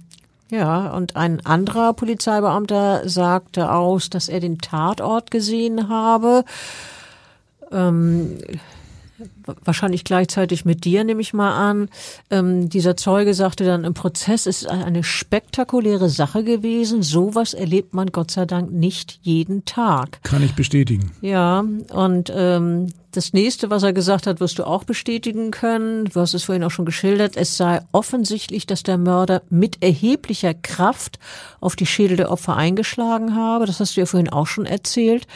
Ja, 0.50 0.92
und 0.92 1.16
ein 1.16 1.44
anderer 1.44 1.92
Polizeibeamter 1.92 3.08
sagte 3.08 3.72
aus, 3.72 4.10
dass 4.10 4.28
er 4.28 4.38
den 4.38 4.58
Tatort 4.58 5.32
gesehen 5.32 5.88
habe. 5.88 6.44
Ähm, 7.72 8.38
wahrscheinlich 9.64 10.04
gleichzeitig 10.04 10.64
mit 10.64 10.84
dir, 10.84 11.04
nehme 11.04 11.20
ich 11.20 11.32
mal 11.32 11.52
an. 11.52 11.88
Ähm, 12.30 12.68
dieser 12.68 12.96
Zeuge 12.96 13.34
sagte 13.34 13.64
dann, 13.64 13.84
im 13.84 13.94
Prozess 13.94 14.46
ist 14.46 14.68
eine 14.68 15.04
spektakuläre 15.04 16.08
Sache 16.08 16.44
gewesen. 16.44 17.02
Sowas 17.02 17.54
erlebt 17.54 17.94
man 17.94 18.12
Gott 18.12 18.30
sei 18.30 18.44
Dank 18.44 18.72
nicht 18.72 19.18
jeden 19.22 19.64
Tag. 19.64 20.22
Kann 20.22 20.42
ich 20.42 20.54
bestätigen. 20.54 21.12
Ja, 21.20 21.64
und 21.92 22.32
ähm, 22.34 22.88
das 23.16 23.32
nächste, 23.32 23.70
was 23.70 23.82
er 23.82 23.94
gesagt 23.94 24.26
hat, 24.26 24.40
wirst 24.40 24.58
du 24.58 24.64
auch 24.64 24.84
bestätigen 24.84 25.50
können. 25.50 26.04
Du 26.04 26.20
hast 26.20 26.34
es 26.34 26.44
vorhin 26.44 26.62
auch 26.64 26.70
schon 26.70 26.84
geschildert. 26.84 27.36
Es 27.36 27.56
sei 27.56 27.80
offensichtlich, 27.92 28.66
dass 28.66 28.82
der 28.82 28.98
Mörder 28.98 29.42
mit 29.48 29.82
erheblicher 29.82 30.52
Kraft 30.52 31.18
auf 31.60 31.76
die 31.76 31.86
Schädel 31.86 32.18
der 32.18 32.30
Opfer 32.30 32.56
eingeschlagen 32.56 33.34
habe. 33.34 33.64
Das 33.64 33.80
hast 33.80 33.96
du 33.96 34.00
ja 34.00 34.06
vorhin 34.06 34.28
auch 34.28 34.46
schon 34.46 34.66
erzählt. 34.66 35.26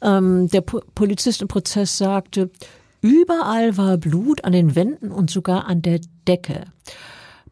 Ähm, 0.00 0.48
der 0.48 0.62
Polizist 0.62 1.42
im 1.42 1.48
Prozess 1.48 1.98
sagte, 1.98 2.50
Überall 3.00 3.76
war 3.76 3.96
Blut 3.96 4.44
an 4.44 4.52
den 4.52 4.74
Wänden 4.74 5.10
und 5.10 5.30
sogar 5.30 5.66
an 5.66 5.82
der 5.82 6.00
Decke. 6.26 6.64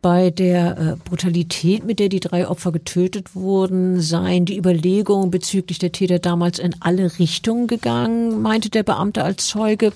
Bei 0.03 0.31
der 0.31 0.79
äh, 0.79 0.97
Brutalität, 1.05 1.85
mit 1.85 1.99
der 1.99 2.09
die 2.09 2.21
drei 2.21 2.47
Opfer 2.49 2.73
getötet 2.73 3.35
wurden, 3.35 4.01
seien 4.01 4.45
die 4.45 4.59
Überlegungen 4.59 5.31
bezüglich 5.31 5.79
der 5.79 5.93
Täter 5.93 6.19
damals 6.19 6.59
in 6.59 6.77
alle 6.81 7.19
Richtungen 7.19 7.67
gegangen, 7.67 8.43
meinte 8.43 8.71
der 8.71 8.83
Beamte 8.83 9.25
als 9.25 9.47
Zeuge. 9.47 9.93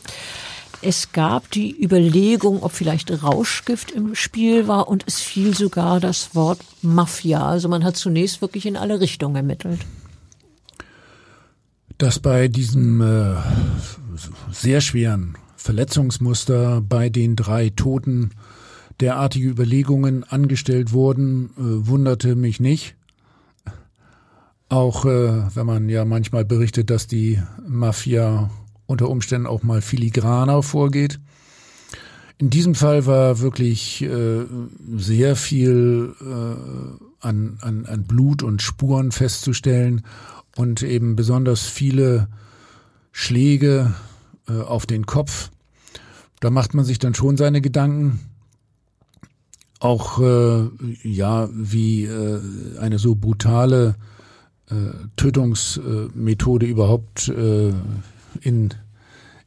Es 0.82 1.12
gab 1.12 1.50
die 1.50 1.78
Überlegung, 1.78 2.62
ob 2.62 2.72
vielleicht 2.72 3.22
Rauschgift 3.22 3.90
im 3.90 4.14
Spiel 4.14 4.66
war 4.66 4.88
und 4.88 5.04
es 5.06 5.20
fiel 5.20 5.54
sogar 5.54 6.00
das 6.00 6.34
Wort 6.34 6.60
Mafia. 6.80 7.46
Also 7.46 7.68
man 7.68 7.84
hat 7.84 7.96
zunächst 7.96 8.40
wirklich 8.40 8.64
in 8.64 8.76
alle 8.76 9.00
Richtungen 9.00 9.36
ermittelt. 9.36 9.80
Dass 11.98 12.18
bei 12.18 12.48
diesem 12.48 13.02
äh, 13.02 13.34
sehr 14.50 14.80
schweren 14.80 15.36
Verletzungsmuster 15.56 16.80
bei 16.80 17.10
den 17.10 17.36
drei 17.36 17.70
Toten 17.70 18.30
derartige 19.00 19.48
Überlegungen 19.48 20.24
angestellt 20.24 20.92
wurden, 20.92 21.50
äh, 21.50 21.86
wunderte 21.86 22.36
mich 22.36 22.60
nicht. 22.60 22.96
Auch 24.68 25.04
äh, 25.04 25.54
wenn 25.54 25.66
man 25.66 25.88
ja 25.88 26.04
manchmal 26.04 26.44
berichtet, 26.44 26.90
dass 26.90 27.06
die 27.06 27.42
Mafia 27.66 28.50
unter 28.86 29.08
Umständen 29.08 29.46
auch 29.46 29.62
mal 29.62 29.82
filigraner 29.82 30.62
vorgeht. 30.62 31.20
In 32.38 32.50
diesem 32.50 32.74
Fall 32.74 33.04
war 33.06 33.40
wirklich 33.40 34.02
äh, 34.02 34.46
sehr 34.96 35.36
viel 35.36 36.14
an, 37.20 37.58
an, 37.60 37.84
an 37.84 38.04
Blut 38.04 38.42
und 38.42 38.62
Spuren 38.62 39.12
festzustellen 39.12 40.02
und 40.56 40.82
eben 40.82 41.16
besonders 41.16 41.66
viele 41.66 42.28
Schläge 43.12 43.94
äh, 44.48 44.60
auf 44.60 44.86
den 44.86 45.06
Kopf. 45.06 45.50
Da 46.40 46.50
macht 46.50 46.74
man 46.74 46.84
sich 46.84 46.98
dann 46.98 47.14
schon 47.14 47.36
seine 47.36 47.60
Gedanken. 47.60 48.20
Auch 49.78 50.20
äh, 50.20 50.68
ja, 51.02 51.48
wie 51.52 52.04
äh, 52.04 52.40
eine 52.78 52.98
so 52.98 53.14
brutale 53.14 53.94
äh, 54.70 54.74
Tötungsmethode 55.16 56.66
überhaupt 56.66 57.28
äh, 57.28 57.72
in, 58.40 58.74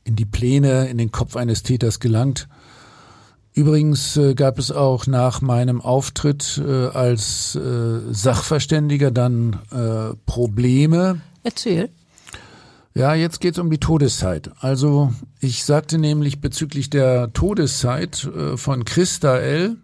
in 0.03 0.16
die 0.16 0.26
Pläne, 0.26 0.88
in 0.88 0.97
den 0.97 1.11
Kopf 1.11 1.36
eines 1.36 1.64
Täters 1.64 1.99
gelangt. 1.99 2.47
Übrigens 3.53 4.18
äh, 4.18 4.34
gab 4.34 4.57
es 4.57 4.72
auch 4.72 5.05
nach 5.05 5.41
meinem 5.41 5.82
Auftritt 5.82 6.59
äh, 6.66 6.88
als 6.88 7.55
äh, 7.55 7.99
Sachverständiger 8.11 9.11
dann 9.11 9.59
äh, 9.72 10.16
Probleme. 10.26 11.22
Erzähl. 11.43 11.89
Ja, 12.95 13.15
jetzt 13.15 13.41
geht's 13.41 13.57
um 13.57 13.71
die 13.71 13.79
Todeszeit. 13.79 14.51
Also 14.59 15.11
ich 15.39 15.63
sagte 15.63 15.97
nämlich 15.97 16.41
bezüglich 16.41 16.91
der 16.91 17.33
Todeszeit 17.33 18.25
äh, 18.25 18.55
von 18.55 18.85
Christa 18.85 19.37
L., 19.37 19.77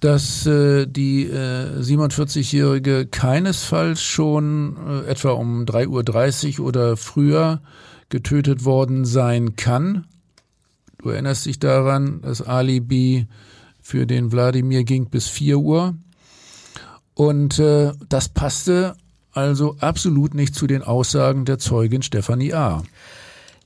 dass 0.00 0.46
äh, 0.46 0.86
die 0.86 1.24
äh, 1.24 1.80
47-Jährige 1.80 3.06
keinesfalls 3.06 4.02
schon 4.02 4.76
äh, 4.86 5.10
etwa 5.10 5.30
um 5.30 5.64
3.30 5.64 6.58
Uhr 6.58 6.66
oder 6.66 6.96
früher 6.96 7.62
getötet 8.10 8.64
worden 8.64 9.06
sein 9.06 9.56
kann. 9.56 10.06
Du 10.98 11.08
erinnerst 11.10 11.46
dich 11.46 11.58
daran, 11.58 12.20
das 12.22 12.42
Alibi 12.42 13.26
für 13.80 14.06
den 14.06 14.32
Wladimir 14.32 14.84
ging 14.84 15.08
bis 15.08 15.28
4 15.28 15.58
Uhr. 15.58 15.94
Und 17.14 17.58
äh, 17.58 17.92
das 18.08 18.28
passte 18.28 18.96
also 19.32 19.76
absolut 19.80 20.34
nicht 20.34 20.54
zu 20.54 20.66
den 20.66 20.82
Aussagen 20.82 21.44
der 21.44 21.58
Zeugin 21.58 22.02
Stefanie 22.02 22.52
A. 22.52 22.82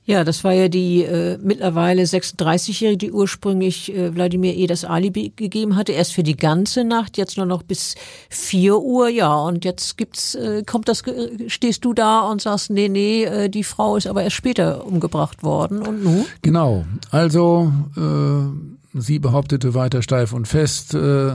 Ja, 0.07 0.23
das 0.23 0.43
war 0.43 0.53
ja 0.53 0.67
die 0.67 1.01
äh, 1.01 1.39
mittlerweile 1.41 2.03
36-Jährige, 2.03 2.97
die 2.97 3.11
ursprünglich 3.11 3.91
äh, 3.91 4.13
Wladimir 4.13 4.55
E. 4.55 4.67
das 4.67 4.85
Alibi 4.85 5.33
gegeben 5.35 5.75
hatte, 5.75 5.93
erst 5.93 6.13
für 6.13 6.21
die 6.21 6.37
ganze 6.37 6.83
Nacht, 6.83 7.17
jetzt 7.17 7.37
nur 7.37 7.47
noch 7.47 7.63
bis 7.63 7.95
4 8.29 8.77
Uhr, 8.77 9.09
ja, 9.09 9.33
und 9.35 9.65
jetzt 9.65 9.97
gibt's, 9.97 10.35
äh, 10.35 10.61
kommt 10.63 10.89
das, 10.89 11.01
stehst 11.47 11.83
du 11.85 11.95
da 11.95 12.19
und 12.19 12.39
sagst, 12.39 12.69
nee, 12.69 12.87
nee, 12.87 13.23
äh, 13.23 13.49
die 13.49 13.63
Frau 13.63 13.95
ist 13.95 14.05
aber 14.05 14.21
erst 14.21 14.35
später 14.35 14.85
umgebracht 14.85 15.41
worden 15.41 15.81
und 15.81 16.03
nun? 16.03 16.25
Genau, 16.43 16.85
also 17.09 17.73
äh, 17.97 18.99
sie 18.99 19.17
behauptete 19.17 19.73
weiter 19.73 20.03
steif 20.03 20.33
und 20.33 20.47
fest, 20.47 20.93
äh, 20.93 21.31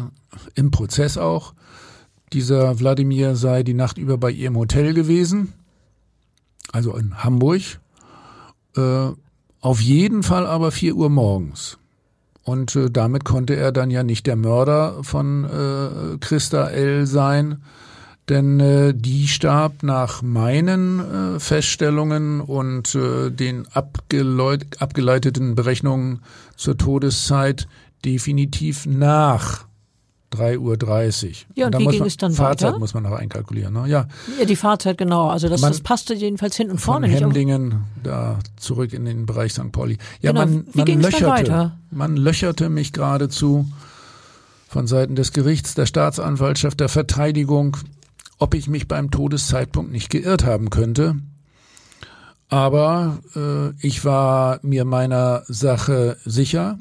im 0.54 0.70
Prozess 0.70 1.18
auch, 1.18 1.54
dieser 2.32 2.78
Wladimir 2.78 3.36
sei 3.36 3.62
die 3.62 3.74
Nacht 3.74 3.98
über 3.98 4.18
bei 4.18 4.30
ihr 4.30 4.48
im 4.48 4.56
Hotel 4.56 4.94
gewesen, 4.94 5.52
also 6.72 6.96
in 6.96 7.22
Hamburg. 7.22 7.80
Äh, 8.76 9.08
auf 9.60 9.80
jeden 9.80 10.22
Fall 10.22 10.46
aber 10.46 10.70
vier 10.70 10.94
Uhr 10.94 11.10
morgens. 11.10 11.78
Und 12.44 12.74
äh, 12.76 12.90
damit 12.90 13.24
konnte 13.24 13.54
er 13.54 13.72
dann 13.72 13.90
ja 13.90 14.02
nicht 14.02 14.26
der 14.26 14.36
Mörder 14.36 15.02
von 15.02 15.44
äh, 15.44 16.16
Christa 16.18 16.68
L. 16.68 17.06
sein, 17.06 17.62
denn 18.28 18.60
äh, 18.60 18.94
die 18.94 19.28
starb 19.28 19.82
nach 19.82 20.22
meinen 20.22 21.36
äh, 21.36 21.40
Feststellungen 21.40 22.40
und 22.40 22.94
äh, 22.94 23.30
den 23.30 23.66
abgeleiteten 23.72 25.54
Berechnungen 25.54 26.20
zur 26.56 26.78
Todeszeit 26.78 27.68
definitiv 28.04 28.86
nach 28.86 29.66
3.30 30.32 31.26
Uhr. 31.28 31.32
Ja, 31.54 31.66
und, 31.66 31.74
und 31.74 31.80
wie 31.82 31.86
ging 31.88 32.04
es 32.04 32.16
dann 32.16 32.32
Fahrzeit 32.32 32.68
weiter? 32.68 32.78
muss 32.78 32.94
man 32.94 33.02
noch 33.02 33.12
einkalkulieren. 33.12 33.74
Ne? 33.74 33.88
Ja. 33.88 34.06
ja, 34.38 34.44
die 34.44 34.56
Fahrzeit 34.56 34.96
genau. 34.98 35.28
Also 35.28 35.48
das, 35.48 35.60
Man- 35.60 35.72
das 35.72 35.80
passte 35.80 36.14
jedenfalls 36.14 36.56
hinten 36.56 36.72
und 36.72 36.78
vorne 36.78 37.06
Von 37.06 37.12
nicht. 37.12 37.22
Hemdingen 37.22 37.84
da 38.02 38.38
zurück 38.56 38.92
in 38.92 39.04
den 39.04 39.26
Bereich 39.26 39.52
St. 39.52 39.72
Pauli. 39.72 39.98
Ja, 40.20 40.30
Genau, 40.32 40.44
man, 40.46 40.66
wie 40.72 40.78
man 40.92 41.00
löcherte, 41.02 41.26
weiter? 41.26 41.78
man 41.90 42.16
löcherte 42.16 42.68
mich 42.68 42.92
geradezu 42.92 43.66
von 44.68 44.86
Seiten 44.86 45.16
des 45.16 45.32
Gerichts, 45.32 45.74
der 45.74 45.86
Staatsanwaltschaft, 45.86 46.78
der 46.78 46.88
Verteidigung, 46.88 47.76
ob 48.38 48.54
ich 48.54 48.68
mich 48.68 48.86
beim 48.86 49.10
Todeszeitpunkt 49.10 49.90
nicht 49.90 50.10
geirrt 50.10 50.44
haben 50.44 50.70
könnte. 50.70 51.16
Aber 52.48 53.18
äh, 53.36 53.70
ich 53.84 54.04
war 54.04 54.58
mir 54.62 54.84
meiner 54.84 55.42
Sache 55.46 56.16
sicher, 56.24 56.78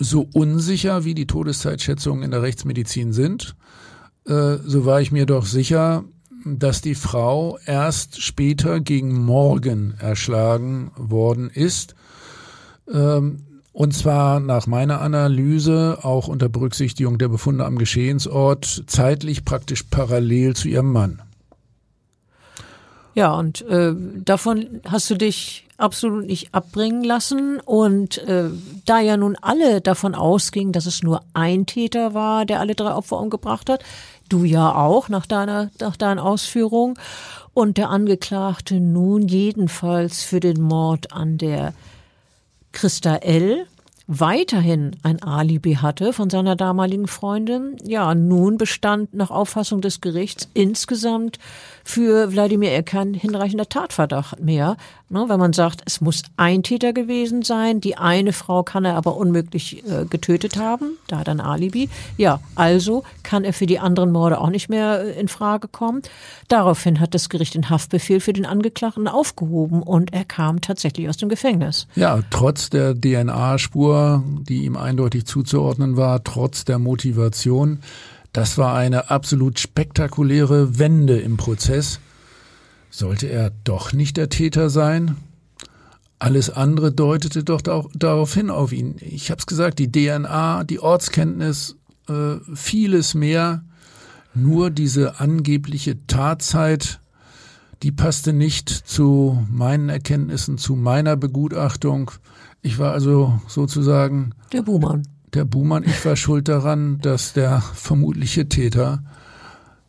so 0.00 0.26
unsicher 0.32 1.04
wie 1.04 1.14
die 1.14 1.26
Todeszeitschätzungen 1.26 2.24
in 2.24 2.30
der 2.30 2.42
Rechtsmedizin 2.42 3.12
sind, 3.12 3.54
äh, 4.26 4.56
so 4.64 4.86
war 4.86 5.00
ich 5.00 5.12
mir 5.12 5.26
doch 5.26 5.44
sicher, 5.44 6.04
dass 6.44 6.80
die 6.80 6.94
Frau 6.94 7.58
erst 7.66 8.22
später 8.22 8.80
gegen 8.80 9.12
Morgen 9.12 9.94
erschlagen 9.98 10.90
worden 10.96 11.50
ist. 11.50 11.94
Ähm, 12.92 13.44
und 13.72 13.94
zwar 13.94 14.40
nach 14.40 14.66
meiner 14.66 15.00
Analyse 15.00 15.98
auch 16.02 16.28
unter 16.28 16.48
Berücksichtigung 16.48 17.18
der 17.18 17.28
Befunde 17.28 17.64
am 17.66 17.78
Geschehensort 17.78 18.84
zeitlich 18.86 19.44
praktisch 19.44 19.84
parallel 19.84 20.56
zu 20.56 20.68
ihrem 20.68 20.92
Mann. 20.92 21.22
Ja, 23.14 23.32
und 23.34 23.62
äh, 23.62 23.92
davon 24.24 24.80
hast 24.88 25.10
du 25.10 25.16
dich 25.16 25.66
absolut 25.78 26.26
nicht 26.26 26.54
abbringen 26.54 27.02
lassen. 27.02 27.60
Und 27.60 28.18
äh, 28.18 28.50
da 28.84 29.00
ja 29.00 29.16
nun 29.16 29.36
alle 29.40 29.80
davon 29.80 30.14
ausgingen, 30.14 30.72
dass 30.72 30.86
es 30.86 31.02
nur 31.02 31.22
ein 31.32 31.66
Täter 31.66 32.14
war, 32.14 32.44
der 32.44 32.60
alle 32.60 32.74
drei 32.74 32.94
Opfer 32.94 33.18
umgebracht 33.18 33.68
hat, 33.68 33.82
du 34.28 34.44
ja 34.44 34.74
auch 34.74 35.08
nach 35.08 35.26
deiner 35.26 35.70
nach 35.80 35.96
deinen 35.96 36.18
Ausführungen, 36.18 36.94
und 37.52 37.78
der 37.78 37.90
Angeklagte 37.90 38.78
nun 38.78 39.26
jedenfalls 39.26 40.22
für 40.22 40.38
den 40.38 40.60
Mord 40.60 41.12
an 41.12 41.36
der 41.36 41.74
Christa 42.72 43.16
L. 43.16 43.66
weiterhin 44.12 44.96
ein 45.04 45.22
Alibi 45.22 45.74
hatte 45.74 46.12
von 46.12 46.30
seiner 46.30 46.56
damaligen 46.56 47.06
Freundin. 47.06 47.76
Ja, 47.84 48.12
nun 48.16 48.58
bestand 48.58 49.14
nach 49.14 49.30
Auffassung 49.30 49.80
des 49.80 50.00
Gerichts 50.00 50.48
insgesamt 50.52 51.38
für 51.84 52.32
Wladimir 52.32 52.72
R. 52.72 52.82
kein 52.82 53.14
hinreichender 53.14 53.68
Tatverdacht 53.68 54.40
mehr. 54.40 54.76
Ne, 55.12 55.24
wenn 55.26 55.40
man 55.40 55.52
sagt, 55.52 55.82
es 55.86 56.00
muss 56.00 56.22
ein 56.36 56.62
Täter 56.62 56.92
gewesen 56.92 57.42
sein, 57.42 57.80
die 57.80 57.96
eine 57.96 58.32
Frau 58.32 58.62
kann 58.62 58.84
er 58.84 58.94
aber 58.94 59.16
unmöglich 59.16 59.82
äh, 59.84 60.04
getötet 60.04 60.56
haben, 60.56 60.98
da 61.08 61.18
hat 61.18 61.26
er 61.26 61.34
ein 61.34 61.40
Alibi. 61.40 61.88
Ja, 62.16 62.38
also 62.54 63.02
kann 63.24 63.42
er 63.42 63.52
für 63.52 63.66
die 63.66 63.80
anderen 63.80 64.12
Morde 64.12 64.40
auch 64.40 64.50
nicht 64.50 64.68
mehr 64.68 65.02
äh, 65.02 65.20
in 65.20 65.26
Frage 65.26 65.66
kommen. 65.66 66.02
Daraufhin 66.46 67.00
hat 67.00 67.12
das 67.14 67.28
Gericht 67.28 67.54
den 67.54 67.70
Haftbefehl 67.70 68.20
für 68.20 68.32
den 68.32 68.46
Angeklagten 68.46 69.08
aufgehoben 69.08 69.82
und 69.82 70.12
er 70.12 70.24
kam 70.24 70.60
tatsächlich 70.60 71.08
aus 71.08 71.16
dem 71.16 71.28
Gefängnis. 71.28 71.88
Ja, 71.96 72.20
trotz 72.30 72.70
der 72.70 72.94
DNA-Spur, 72.94 73.99
die 74.48 74.64
ihm 74.64 74.76
eindeutig 74.76 75.26
zuzuordnen 75.26 75.96
war, 75.96 76.24
trotz 76.24 76.64
der 76.64 76.78
Motivation, 76.78 77.80
das 78.32 78.58
war 78.58 78.76
eine 78.76 79.10
absolut 79.10 79.58
spektakuläre 79.58 80.78
Wende 80.78 81.18
im 81.18 81.36
Prozess. 81.36 82.00
Sollte 82.90 83.28
er 83.28 83.52
doch 83.64 83.92
nicht 83.92 84.16
der 84.16 84.28
Täter 84.28 84.70
sein? 84.70 85.16
Alles 86.18 86.50
andere 86.50 86.92
deutete 86.92 87.44
doch 87.44 87.62
darauf 87.94 88.34
hin 88.34 88.50
auf 88.50 88.72
ihn. 88.72 88.96
Ich 89.00 89.30
habe 89.30 89.38
es 89.38 89.46
gesagt, 89.46 89.78
die 89.78 89.90
DNA, 89.90 90.64
die 90.64 90.80
Ortskenntnis, 90.80 91.76
äh, 92.08 92.36
vieles 92.54 93.14
mehr. 93.14 93.64
Nur 94.34 94.70
diese 94.70 95.18
angebliche 95.18 96.06
Tatzeit, 96.06 97.00
die 97.82 97.90
passte 97.90 98.32
nicht 98.32 98.68
zu 98.68 99.44
meinen 99.50 99.88
Erkenntnissen, 99.88 100.58
zu 100.58 100.76
meiner 100.76 101.16
Begutachtung. 101.16 102.10
Ich 102.62 102.78
war 102.78 102.92
also 102.92 103.40
sozusagen 103.46 104.32
Der 104.52 104.62
Buhmann. 104.62 105.02
der 105.34 105.44
Buhmann, 105.44 105.84
ich 105.84 106.04
war 106.04 106.16
schuld 106.16 106.48
daran, 106.48 106.98
dass 107.00 107.32
der 107.32 107.60
vermutliche 107.60 108.48
Täter 108.48 109.02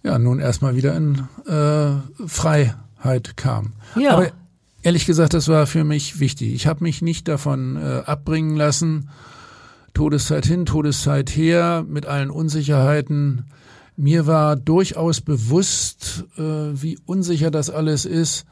ja 0.04 0.18
nun 0.18 0.40
erstmal 0.40 0.76
wieder 0.76 0.96
in 0.96 1.28
äh, 1.48 2.28
Freiheit 2.28 3.36
kam. 3.38 3.74
Ja. 3.96 4.14
Aber 4.14 4.28
ehrlich 4.84 5.06
gesagt, 5.06 5.34
das 5.34 5.48
war 5.48 5.68
für 5.68 5.84
mich 5.84 6.20
wichtig. 6.20 6.54
Ich 6.54 6.66
habe 6.68 6.84
mich 6.84 7.02
nicht 7.02 7.28
davon 7.28 7.76
äh, 7.76 8.02
abbringen 8.06 8.56
lassen. 8.56 9.10
Todeszeit 9.94 10.46
hin, 10.46 10.66
Todeszeit 10.66 11.30
her, 11.30 11.84
mit 11.88 12.06
allen 12.06 12.30
Unsicherheiten. 12.30 13.46
Mir 13.98 14.26
war 14.26 14.56
durchaus 14.56 15.20
bewusst, 15.22 16.24
äh, 16.38 16.42
wie 16.42 16.98
unsicher 17.06 17.52
das 17.52 17.70
alles 17.70 18.06
ist. 18.06 18.46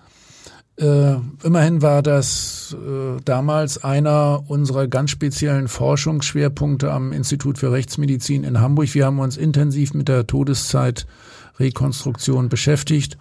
Äh, 0.79 1.15
immerhin 1.43 1.81
war 1.81 2.01
das 2.01 2.73
äh, 2.73 3.17
damals 3.25 3.83
einer 3.83 4.43
unserer 4.47 4.87
ganz 4.87 5.11
speziellen 5.11 5.67
Forschungsschwerpunkte 5.67 6.89
am 6.89 7.11
Institut 7.11 7.57
für 7.57 7.73
Rechtsmedizin 7.73 8.45
in 8.45 8.61
Hamburg. 8.61 8.93
Wir 8.93 9.05
haben 9.05 9.19
uns 9.19 9.35
intensiv 9.35 9.93
mit 9.93 10.07
der 10.07 10.25
Todeszeitrekonstruktion 10.25 12.47
beschäftigt 12.47 13.17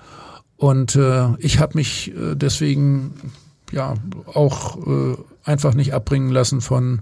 und 0.56 0.94
äh, 0.94 1.34
ich 1.38 1.58
habe 1.58 1.72
mich 1.74 2.14
äh, 2.14 2.36
deswegen 2.36 3.32
ja 3.72 3.94
auch 4.26 4.78
äh, 4.86 5.16
einfach 5.42 5.74
nicht 5.74 5.94
abbringen 5.94 6.30
lassen 6.30 6.60
von 6.60 7.00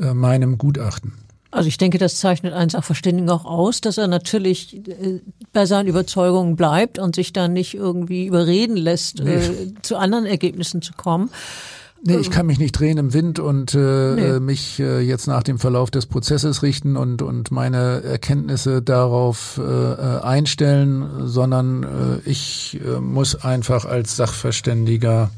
äh, 0.00 0.14
meinem 0.14 0.58
Gutachten. 0.58 1.12
Also 1.52 1.68
ich 1.68 1.78
denke, 1.78 1.98
das 1.98 2.16
zeichnet 2.16 2.52
einen 2.52 2.70
Sachverständigen 2.70 3.28
auch 3.28 3.44
aus, 3.44 3.80
dass 3.80 3.98
er 3.98 4.06
natürlich 4.06 4.76
äh, 4.88 5.20
bei 5.52 5.66
seinen 5.66 5.88
Überzeugungen 5.88 6.54
bleibt 6.56 6.98
und 6.98 7.16
sich 7.16 7.32
dann 7.32 7.52
nicht 7.52 7.74
irgendwie 7.74 8.26
überreden 8.26 8.76
lässt, 8.76 9.20
äh, 9.20 9.40
zu 9.82 9.96
anderen 9.96 10.26
Ergebnissen 10.26 10.80
zu 10.80 10.92
kommen. 10.92 11.30
Nee, 12.02 12.16
ich 12.16 12.30
kann 12.30 12.46
mich 12.46 12.58
nicht 12.58 12.72
drehen 12.72 12.96
im 12.96 13.12
Wind 13.12 13.40
und 13.40 13.74
äh, 13.74 13.78
Nee. 13.78 14.22
äh, 14.22 14.40
mich 14.40 14.80
äh, 14.80 15.00
jetzt 15.00 15.26
nach 15.26 15.42
dem 15.42 15.58
Verlauf 15.58 15.90
des 15.90 16.06
Prozesses 16.06 16.62
richten 16.62 16.96
und, 16.96 17.20
und 17.20 17.50
meine 17.50 18.02
Erkenntnisse 18.02 18.80
darauf 18.80 19.58
äh, 19.58 19.62
äh, 19.62 20.20
einstellen, 20.22 21.26
sondern 21.26 21.82
äh, 21.82 22.30
ich 22.30 22.80
äh, 22.82 23.00
muss 23.00 23.34
einfach 23.34 23.84
als 23.84 24.16
Sachverständiger 24.16 25.30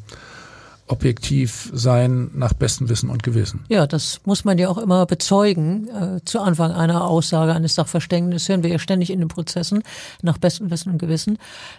objektiv 0.89 1.71
sein 1.73 2.31
nach 2.35 2.53
bestem 2.53 2.89
Wissen 2.89 3.09
und 3.09 3.23
Gewissen. 3.23 3.65
Ja, 3.69 3.87
das 3.87 4.21
muss 4.25 4.45
man 4.45 4.59
ja 4.59 4.69
auch 4.69 4.79
immer 4.79 5.07
bezeugen. 5.07 5.89
Äh, 5.89 6.25
zu 6.25 6.41
Anfang 6.41 6.73
einer 6.73 7.07
Aussage 7.07 7.55
eines 7.55 7.75
Sachverständigen, 7.75 8.33
das 8.33 8.49
hören 8.49 8.63
wir 8.63 8.71
ja 8.71 8.79
ständig 8.79 9.11
in 9.11 9.21
den 9.21 9.29
Prozessen, 9.29 9.83
nach 10.23 10.39
bestem 10.39 10.71
Wissen 10.71 10.93
und 10.93 10.99
Gewissen. 10.99 11.39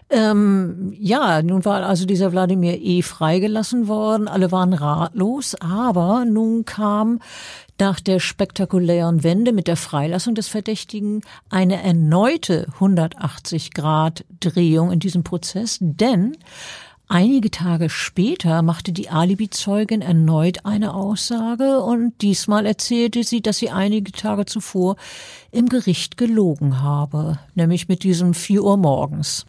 Ähm, 0.09 0.93
ja, 0.97 1.41
nun 1.41 1.65
war 1.65 1.83
also 1.83 2.05
dieser 2.05 2.31
Wladimir 2.31 2.79
E. 2.81 3.01
freigelassen 3.01 3.87
worden, 3.87 4.27
alle 4.27 4.51
waren 4.51 4.73
ratlos, 4.73 5.55
aber 5.59 6.25
nun 6.25 6.65
kam 6.65 7.19
nach 7.79 7.99
der 7.99 8.19
spektakulären 8.19 9.23
Wende 9.23 9.51
mit 9.51 9.67
der 9.67 9.75
Freilassung 9.75 10.35
des 10.35 10.47
Verdächtigen 10.47 11.21
eine 11.49 11.83
erneute 11.83 12.67
180-Grad-Drehung 12.79 14.91
in 14.91 14.99
diesem 14.99 15.23
Prozess, 15.23 15.79
denn 15.81 16.37
Einige 17.07 17.51
Tage 17.51 17.89
später 17.89 18.61
machte 18.61 18.91
die 18.91 19.09
Alibi-Zeugin 19.09 20.01
erneut 20.01 20.65
eine 20.65 20.93
Aussage 20.93 21.81
und 21.81 22.21
diesmal 22.21 22.65
erzählte 22.65 23.23
sie, 23.23 23.41
dass 23.41 23.57
sie 23.57 23.69
einige 23.69 24.11
Tage 24.11 24.45
zuvor 24.45 24.95
im 25.51 25.67
Gericht 25.69 26.17
gelogen 26.17 26.81
habe, 26.81 27.39
nämlich 27.55 27.87
mit 27.87 28.03
diesem 28.03 28.33
vier 28.33 28.63
Uhr 28.63 28.77
morgens. 28.77 29.45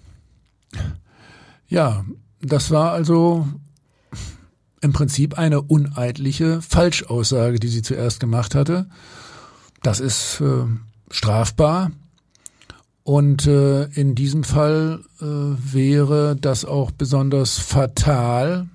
Ja, 1.68 2.05
das 2.42 2.70
war 2.70 2.92
also 2.92 3.46
im 4.80 4.92
Prinzip 4.92 5.38
eine 5.38 5.62
uneidliche 5.62 6.61
Falschaussage, 6.61 7.59
die 7.59 7.68
sie 7.68 7.82
zuerst 7.82 8.20
gemacht 8.20 8.55
hatte. 8.55 8.86
Das 9.82 10.00
ist 10.00 10.40
äh, 10.40 10.66
strafbar. 11.11 11.92
Und 13.05 13.46
äh, 13.46 13.84
in 13.84 14.14
diesem 14.14 14.44
Fall 14.44 15.00
äh, 15.20 15.24
wäre 15.24 16.36
das 16.40 16.64
auch 16.64 16.90
besonders 16.90 17.59
fatal 17.59 18.66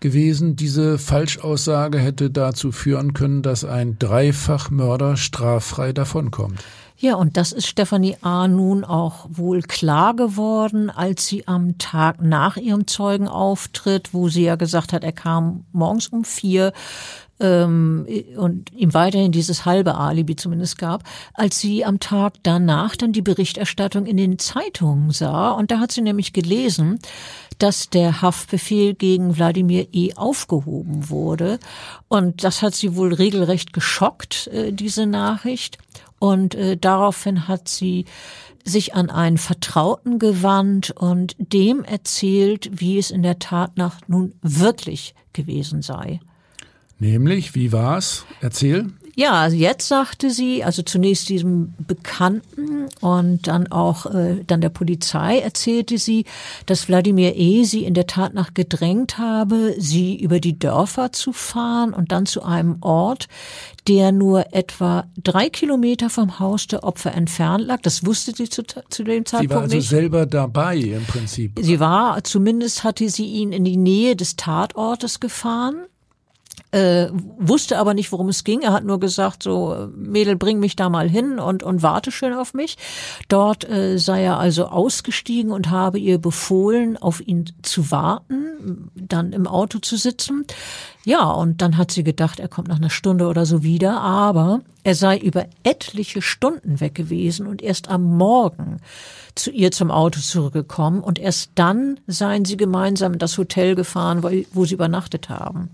gewesen. 0.00 0.56
Diese 0.56 0.98
Falschaussage 0.98 1.98
hätte 1.98 2.28
dazu 2.28 2.70
führen 2.70 3.14
können, 3.14 3.42
dass 3.42 3.64
ein 3.64 3.98
Dreifachmörder 3.98 5.16
straffrei 5.16 5.94
davonkommt. 5.94 6.62
Ja, 6.98 7.14
und 7.14 7.36
das 7.36 7.50
ist 7.50 7.66
Stefanie 7.66 8.16
A. 8.20 8.46
nun 8.46 8.84
auch 8.84 9.26
wohl 9.30 9.62
klar 9.62 10.14
geworden, 10.14 10.90
als 10.90 11.26
sie 11.26 11.48
am 11.48 11.78
Tag 11.78 12.20
nach 12.20 12.56
ihrem 12.56 12.86
Zeugenauftritt, 12.86 14.12
wo 14.12 14.28
sie 14.28 14.44
ja 14.44 14.56
gesagt 14.56 14.92
hat, 14.92 15.02
er 15.02 15.12
kam 15.12 15.64
morgens 15.72 16.08
um 16.08 16.24
vier, 16.24 16.72
ähm, 17.42 18.06
und 18.36 18.72
ihm 18.72 18.94
weiterhin 18.94 19.32
dieses 19.32 19.66
halbe 19.66 19.96
Alibi 19.96 20.36
zumindest 20.36 20.78
gab, 20.78 21.02
als 21.34 21.60
sie 21.60 21.84
am 21.84 22.00
Tag 22.00 22.34
danach 22.42 22.96
dann 22.96 23.12
die 23.12 23.20
Berichterstattung 23.20 24.06
in 24.06 24.16
den 24.16 24.38
Zeitungen 24.38 25.10
sah. 25.10 25.50
Und 25.50 25.70
da 25.70 25.80
hat 25.80 25.92
sie 25.92 26.00
nämlich 26.00 26.32
gelesen, 26.32 27.00
dass 27.58 27.90
der 27.90 28.22
Haftbefehl 28.22 28.94
gegen 28.94 29.36
Wladimir 29.36 29.88
E. 29.92 30.14
aufgehoben 30.14 31.10
wurde. 31.10 31.58
Und 32.08 32.44
das 32.44 32.62
hat 32.62 32.74
sie 32.74 32.96
wohl 32.96 33.12
regelrecht 33.12 33.72
geschockt, 33.72 34.46
äh, 34.48 34.72
diese 34.72 35.06
Nachricht. 35.06 35.78
Und 36.18 36.54
äh, 36.54 36.76
daraufhin 36.76 37.48
hat 37.48 37.68
sie 37.68 38.06
sich 38.64 38.94
an 38.94 39.10
einen 39.10 39.38
Vertrauten 39.38 40.20
gewandt 40.20 40.92
und 40.92 41.34
dem 41.38 41.82
erzählt, 41.82 42.70
wie 42.72 42.98
es 42.98 43.10
in 43.10 43.22
der 43.22 43.40
Tat 43.40 43.76
nach 43.76 44.00
nun 44.06 44.34
wirklich 44.40 45.14
gewesen 45.32 45.82
sei. 45.82 46.20
Nämlich, 47.02 47.56
wie 47.56 47.72
war's? 47.72 48.24
Erzähl. 48.40 48.86
Ja, 49.16 49.32
also 49.32 49.56
jetzt 49.56 49.88
sagte 49.88 50.30
sie, 50.30 50.62
also 50.62 50.82
zunächst 50.82 51.28
diesem 51.28 51.74
Bekannten 51.78 52.86
und 53.00 53.48
dann 53.48 53.72
auch 53.72 54.06
äh, 54.06 54.44
dann 54.46 54.60
der 54.60 54.68
Polizei 54.68 55.40
erzählte 55.40 55.98
sie, 55.98 56.26
dass 56.66 56.86
Wladimir 56.86 57.34
E. 57.36 57.64
sie 57.64 57.84
in 57.84 57.94
der 57.94 58.06
Tat 58.06 58.34
nach 58.34 58.54
gedrängt 58.54 59.18
habe, 59.18 59.74
sie 59.78 60.14
über 60.16 60.38
die 60.38 60.60
Dörfer 60.60 61.10
zu 61.10 61.32
fahren 61.32 61.92
und 61.92 62.12
dann 62.12 62.24
zu 62.24 62.44
einem 62.44 62.76
Ort, 62.82 63.26
der 63.88 64.12
nur 64.12 64.54
etwa 64.54 65.08
drei 65.20 65.50
Kilometer 65.50 66.08
vom 66.08 66.38
Haus 66.38 66.68
der 66.68 66.84
Opfer 66.84 67.12
entfernt 67.14 67.66
lag. 67.66 67.80
Das 67.82 68.06
wusste 68.06 68.32
sie 68.32 68.48
zu, 68.48 68.62
zu 68.62 69.02
dem 69.02 69.26
Zeitpunkt 69.26 69.42
nicht. 69.42 69.50
Sie 69.50 69.50
war 69.50 69.62
also 69.62 69.76
nicht. 69.76 69.88
selber 69.88 70.24
dabei 70.24 70.76
im 70.76 71.04
Prinzip. 71.04 71.58
Sie 71.60 71.80
war, 71.80 72.22
zumindest 72.22 72.84
hatte 72.84 73.10
sie 73.10 73.26
ihn 73.26 73.50
in 73.50 73.64
die 73.64 73.76
Nähe 73.76 74.14
des 74.14 74.36
Tatortes 74.36 75.18
gefahren 75.18 75.86
äh, 76.72 77.08
wusste 77.38 77.78
aber 77.78 77.92
nicht, 77.92 78.10
worum 78.12 78.30
es 78.30 78.44
ging. 78.44 78.62
Er 78.62 78.72
hat 78.72 78.84
nur 78.84 78.98
gesagt, 78.98 79.42
so 79.42 79.88
Mädel, 79.94 80.36
bring 80.36 80.58
mich 80.58 80.74
da 80.74 80.88
mal 80.88 81.08
hin 81.08 81.38
und, 81.38 81.62
und 81.62 81.82
warte 81.82 82.10
schön 82.10 82.32
auf 82.32 82.54
mich. 82.54 82.78
Dort 83.28 83.68
äh, 83.68 83.98
sei 83.98 84.24
er 84.24 84.38
also 84.38 84.66
ausgestiegen 84.66 85.52
und 85.52 85.70
habe 85.70 85.98
ihr 85.98 86.18
befohlen, 86.18 86.96
auf 86.96 87.20
ihn 87.26 87.44
zu 87.62 87.90
warten, 87.90 88.90
dann 88.94 89.32
im 89.32 89.46
Auto 89.46 89.78
zu 89.78 89.96
sitzen. 89.96 90.46
Ja, 91.04 91.30
und 91.30 91.60
dann 91.60 91.76
hat 91.76 91.90
sie 91.90 92.04
gedacht, 92.04 92.40
er 92.40 92.48
kommt 92.48 92.68
nach 92.68 92.76
einer 92.76 92.90
Stunde 92.90 93.26
oder 93.26 93.44
so 93.44 93.62
wieder, 93.62 94.00
aber 94.00 94.60
er 94.82 94.94
sei 94.94 95.18
über 95.18 95.46
etliche 95.64 96.22
Stunden 96.22 96.80
weg 96.80 96.94
gewesen 96.94 97.46
und 97.46 97.60
erst 97.60 97.88
am 97.88 98.16
Morgen 98.16 98.78
zu 99.34 99.50
ihr 99.50 99.72
zum 99.72 99.90
Auto 99.90 100.20
zurückgekommen 100.20 101.00
und 101.00 101.18
erst 101.18 101.50
dann 101.54 102.00
seien 102.06 102.46
sie 102.46 102.56
gemeinsam 102.56 103.14
in 103.14 103.18
das 103.18 103.36
Hotel 103.36 103.74
gefahren, 103.74 104.22
wo, 104.22 104.30
wo 104.52 104.64
sie 104.64 104.74
übernachtet 104.74 105.28
haben. 105.28 105.70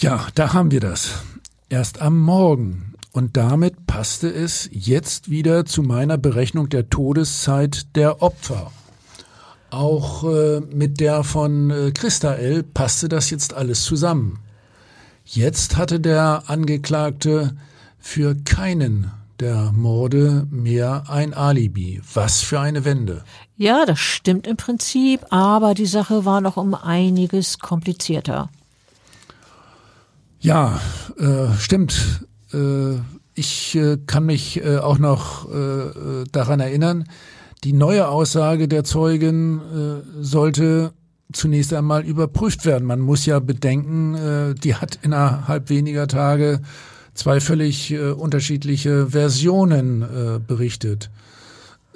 Ja, 0.00 0.28
da 0.36 0.52
haben 0.52 0.70
wir 0.70 0.78
das. 0.78 1.24
Erst 1.68 2.00
am 2.00 2.20
Morgen. 2.20 2.94
Und 3.10 3.36
damit 3.36 3.88
passte 3.88 4.32
es 4.32 4.70
jetzt 4.72 5.28
wieder 5.28 5.64
zu 5.64 5.82
meiner 5.82 6.16
Berechnung 6.16 6.68
der 6.68 6.88
Todeszeit 6.88 7.96
der 7.96 8.22
Opfer. 8.22 8.70
Auch 9.70 10.22
äh, 10.22 10.60
mit 10.60 11.00
der 11.00 11.24
von 11.24 11.70
äh, 11.70 11.90
Christa 11.90 12.34
L. 12.34 12.62
passte 12.62 13.08
das 13.08 13.30
jetzt 13.30 13.54
alles 13.54 13.82
zusammen. 13.82 14.38
Jetzt 15.24 15.76
hatte 15.76 15.98
der 15.98 16.44
Angeklagte 16.46 17.56
für 17.98 18.36
keinen 18.36 19.10
der 19.40 19.72
Morde 19.72 20.46
mehr 20.48 21.04
ein 21.08 21.34
Alibi. 21.34 22.00
Was 22.14 22.40
für 22.40 22.60
eine 22.60 22.84
Wende. 22.84 23.24
Ja, 23.56 23.84
das 23.84 23.98
stimmt 23.98 24.46
im 24.46 24.56
Prinzip, 24.56 25.26
aber 25.30 25.74
die 25.74 25.86
Sache 25.86 26.24
war 26.24 26.40
noch 26.40 26.56
um 26.56 26.74
einiges 26.74 27.58
komplizierter. 27.58 28.48
Ja, 30.40 30.80
äh, 31.18 31.52
stimmt. 31.58 32.26
Äh, 32.52 32.96
ich 33.34 33.76
äh, 33.76 33.98
kann 34.06 34.26
mich 34.26 34.64
äh, 34.64 34.78
auch 34.78 34.98
noch 34.98 35.48
äh, 35.52 36.24
daran 36.32 36.60
erinnern, 36.60 37.04
die 37.64 37.72
neue 37.72 38.08
Aussage 38.08 38.68
der 38.68 38.84
Zeugen 38.84 39.60
äh, 39.60 40.22
sollte 40.22 40.92
zunächst 41.32 41.72
einmal 41.74 42.04
überprüft 42.04 42.64
werden. 42.64 42.86
Man 42.86 43.00
muss 43.00 43.26
ja 43.26 43.40
bedenken, 43.40 44.14
äh, 44.14 44.54
die 44.54 44.76
hat 44.76 44.98
innerhalb 45.02 45.68
weniger 45.70 46.06
Tage 46.06 46.60
zwei 47.14 47.40
völlig 47.40 47.90
äh, 47.90 48.10
unterschiedliche 48.10 49.08
Versionen 49.08 50.02
äh, 50.02 50.38
berichtet. 50.38 51.10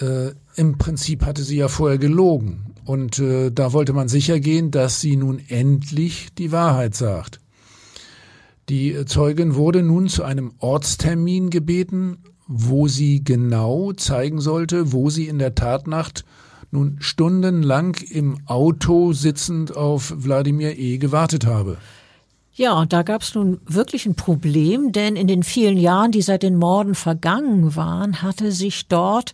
Äh, 0.00 0.32
Im 0.56 0.78
Prinzip 0.78 1.24
hatte 1.24 1.42
sie 1.42 1.58
ja 1.58 1.68
vorher 1.68 1.98
gelogen. 1.98 2.74
Und 2.84 3.20
äh, 3.20 3.50
da 3.50 3.72
wollte 3.72 3.92
man 3.92 4.08
sicher 4.08 4.40
gehen, 4.40 4.72
dass 4.72 5.00
sie 5.00 5.16
nun 5.16 5.40
endlich 5.48 6.34
die 6.36 6.50
Wahrheit 6.50 6.96
sagt. 6.96 7.41
Die 8.68 9.04
Zeugin 9.06 9.54
wurde 9.54 9.82
nun 9.82 10.08
zu 10.08 10.22
einem 10.22 10.52
Ortstermin 10.58 11.50
gebeten, 11.50 12.18
wo 12.46 12.86
sie 12.88 13.24
genau 13.24 13.92
zeigen 13.92 14.40
sollte, 14.40 14.92
wo 14.92 15.10
sie 15.10 15.26
in 15.26 15.38
der 15.38 15.54
Tatnacht 15.54 16.24
nun 16.70 16.96
stundenlang 17.00 17.96
im 18.10 18.38
Auto 18.46 19.12
sitzend 19.12 19.76
auf 19.76 20.14
Wladimir 20.16 20.78
E. 20.78 20.98
gewartet 20.98 21.46
habe. 21.46 21.76
Ja, 22.54 22.78
und 22.78 22.92
da 22.92 23.02
gab 23.02 23.22
es 23.22 23.34
nun 23.34 23.60
wirklich 23.66 24.04
ein 24.04 24.14
Problem, 24.14 24.92
denn 24.92 25.16
in 25.16 25.26
den 25.26 25.42
vielen 25.42 25.78
Jahren, 25.78 26.12
die 26.12 26.20
seit 26.20 26.42
den 26.42 26.56
Morden 26.56 26.94
vergangen 26.94 27.76
waren, 27.76 28.20
hatte 28.20 28.52
sich 28.52 28.88
dort 28.88 29.32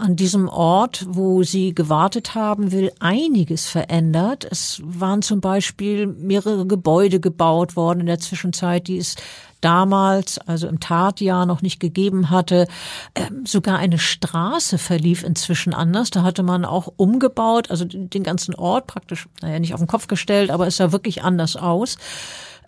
an 0.00 0.16
diesem 0.16 0.48
Ort, 0.48 1.04
wo 1.08 1.42
sie 1.42 1.74
gewartet 1.74 2.34
haben 2.34 2.72
will, 2.72 2.90
einiges 2.98 3.68
verändert. 3.68 4.46
Es 4.50 4.80
waren 4.84 5.22
zum 5.22 5.40
Beispiel 5.40 6.06
mehrere 6.06 6.66
Gebäude 6.66 7.20
gebaut 7.20 7.76
worden 7.76 8.00
in 8.00 8.06
der 8.06 8.18
Zwischenzeit, 8.18 8.88
die 8.88 8.98
es 8.98 9.16
damals, 9.60 10.38
also 10.38 10.68
im 10.68 10.80
Tatjahr 10.80 11.44
noch 11.46 11.62
nicht 11.62 11.80
gegeben 11.80 12.30
hatte. 12.30 12.66
Ähm, 13.14 13.44
sogar 13.46 13.78
eine 13.78 13.98
Straße 13.98 14.78
verlief 14.78 15.22
inzwischen 15.22 15.74
anders. 15.74 16.10
Da 16.10 16.22
hatte 16.22 16.42
man 16.42 16.64
auch 16.64 16.92
umgebaut, 16.96 17.70
also 17.70 17.84
den 17.84 18.22
ganzen 18.22 18.54
Ort 18.54 18.86
praktisch, 18.86 19.28
naja, 19.42 19.58
nicht 19.58 19.74
auf 19.74 19.80
den 19.80 19.86
Kopf 19.86 20.06
gestellt, 20.06 20.50
aber 20.50 20.66
es 20.66 20.76
sah 20.76 20.92
wirklich 20.92 21.22
anders 21.22 21.56
aus 21.56 21.96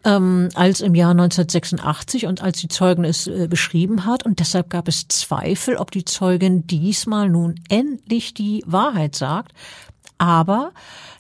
ähm, 0.05 0.49
als 0.55 0.81
im 0.81 0.95
Jahr 0.95 1.11
1986 1.11 2.27
und 2.27 2.43
als 2.43 2.59
die 2.59 2.69
Zeugin 2.69 3.05
es 3.05 3.27
äh, 3.27 3.47
beschrieben 3.49 4.05
hat. 4.05 4.25
Und 4.25 4.41
deshalb 4.41 4.71
gab 4.71 4.89
es 4.89 5.09
Zweifel, 5.09 5.77
ob 5.77 5.91
die 5.91 6.05
Zeugin 6.05 6.67
diesmal 6.67 7.29
nun 7.29 7.57
endlich 7.69 8.35
die 8.35 8.63
Wahrheit 8.67 9.17
sagt. 9.17 9.53
Aber 10.19 10.73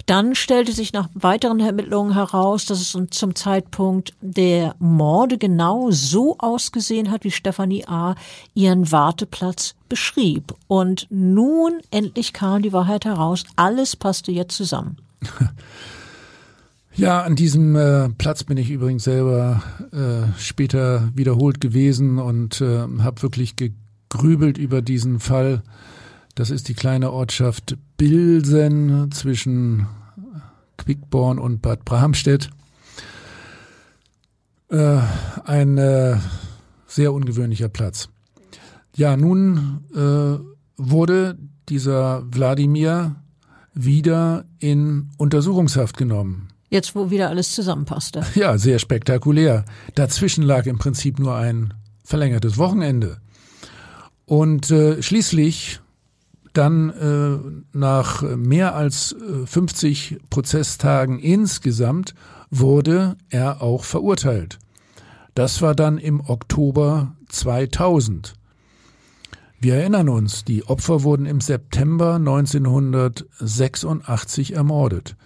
dann 0.06 0.34
stellte 0.34 0.72
sich 0.72 0.92
nach 0.92 1.08
weiteren 1.14 1.58
Ermittlungen 1.60 2.14
heraus, 2.14 2.66
dass 2.66 2.80
es 2.80 2.96
zum 3.10 3.34
Zeitpunkt 3.34 4.14
der 4.20 4.76
Morde 4.78 5.38
genau 5.38 5.90
so 5.90 6.36
ausgesehen 6.38 7.10
hat, 7.10 7.24
wie 7.24 7.30
Stefanie 7.30 7.84
A. 7.86 8.14
ihren 8.54 8.92
Warteplatz 8.92 9.74
beschrieb. 9.88 10.54
Und 10.68 11.06
nun 11.10 11.80
endlich 11.90 12.32
kam 12.32 12.62
die 12.62 12.72
Wahrheit 12.72 13.04
heraus. 13.04 13.44
Alles 13.56 13.96
passte 13.96 14.32
jetzt 14.32 14.56
zusammen. 14.56 14.98
Ja, 16.94 17.22
an 17.22 17.36
diesem 17.36 17.74
äh, 17.74 18.10
Platz 18.10 18.44
bin 18.44 18.58
ich 18.58 18.70
übrigens 18.70 19.04
selber 19.04 19.62
äh, 19.92 20.38
später 20.38 21.10
wiederholt 21.14 21.60
gewesen 21.60 22.18
und 22.18 22.60
äh, 22.60 22.80
habe 22.98 23.22
wirklich 23.22 23.56
gegrübelt 23.56 24.58
über 24.58 24.82
diesen 24.82 25.18
Fall. 25.18 25.62
Das 26.34 26.50
ist 26.50 26.68
die 26.68 26.74
kleine 26.74 27.10
Ortschaft 27.10 27.78
Bilsen 27.96 29.10
zwischen 29.10 29.86
Quickborn 30.76 31.38
und 31.38 31.62
Bad 31.62 31.86
Bramstedt. 31.86 32.50
Äh, 34.68 34.98
ein 35.44 35.78
äh, 35.78 36.16
sehr 36.86 37.14
ungewöhnlicher 37.14 37.70
Platz. 37.70 38.10
Ja, 38.96 39.16
nun 39.16 39.80
äh, 39.94 40.38
wurde 40.76 41.38
dieser 41.70 42.22
Wladimir 42.30 43.16
wieder 43.72 44.44
in 44.58 45.08
Untersuchungshaft 45.16 45.96
genommen. 45.96 46.51
Jetzt, 46.72 46.94
wo 46.94 47.10
wieder 47.10 47.28
alles 47.28 47.54
zusammenpasste. 47.54 48.24
Ja, 48.34 48.56
sehr 48.56 48.78
spektakulär. 48.78 49.66
Dazwischen 49.94 50.42
lag 50.42 50.64
im 50.64 50.78
Prinzip 50.78 51.18
nur 51.18 51.36
ein 51.36 51.74
verlängertes 52.02 52.56
Wochenende. 52.56 53.18
Und 54.24 54.70
äh, 54.70 55.02
schließlich 55.02 55.80
dann 56.54 56.88
äh, 56.88 57.36
nach 57.76 58.22
mehr 58.22 58.74
als 58.74 59.14
50 59.44 60.12
äh, 60.12 60.18
Prozesstagen 60.30 61.18
insgesamt 61.18 62.14
wurde 62.48 63.18
er 63.28 63.60
auch 63.60 63.84
verurteilt. 63.84 64.58
Das 65.34 65.60
war 65.60 65.74
dann 65.74 65.98
im 65.98 66.26
Oktober 66.26 67.14
2000. 67.28 68.32
Wir 69.60 69.74
erinnern 69.74 70.08
uns, 70.08 70.46
die 70.46 70.64
Opfer 70.64 71.02
wurden 71.02 71.26
im 71.26 71.42
September 71.42 72.14
1986 72.14 74.54
ermordet. 74.54 75.16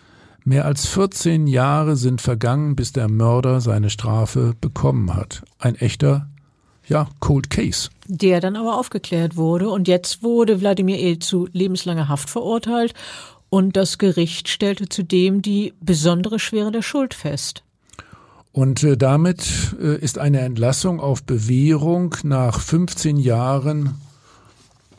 Mehr 0.49 0.65
als 0.65 0.87
14 0.87 1.49
Jahre 1.49 1.97
sind 1.97 2.21
vergangen, 2.21 2.77
bis 2.77 2.93
der 2.93 3.09
Mörder 3.09 3.61
seine 3.61 3.91
Strafe 3.91 4.55
bekommen 4.61 5.13
hat. 5.13 5.43
Ein 5.59 5.75
echter, 5.75 6.29
ja, 6.87 7.09
Cold 7.19 7.51
Case. 7.51 7.91
Der 8.07 8.41
dann 8.41 8.55
aber 8.55 8.79
aufgeklärt 8.79 9.37
wurde 9.37 9.69
und 9.69 9.89
jetzt 9.89 10.23
wurde 10.23 10.61
Wladimir 10.61 11.01
E. 11.01 11.19
zu 11.19 11.49
lebenslanger 11.51 12.09
Haft 12.09 12.31
verurteilt 12.31 12.95
und 13.49 13.77
das 13.77 13.99
Gericht 13.99 14.49
stellte 14.49 14.89
zudem 14.89 15.43
die 15.43 15.75
besondere 15.81 16.39
Schwere 16.39 16.71
der 16.71 16.83
Schuld 16.83 17.15
fest. 17.15 17.65
Und 18.53 18.85
äh, 18.85 18.97
damit 18.97 19.75
äh, 19.83 19.99
ist 19.99 20.17
eine 20.17 20.43
Entlassung 20.43 21.01
auf 21.01 21.25
Bewährung 21.25 22.15
nach 22.23 22.61
15 22.61 23.17
Jahren 23.17 23.97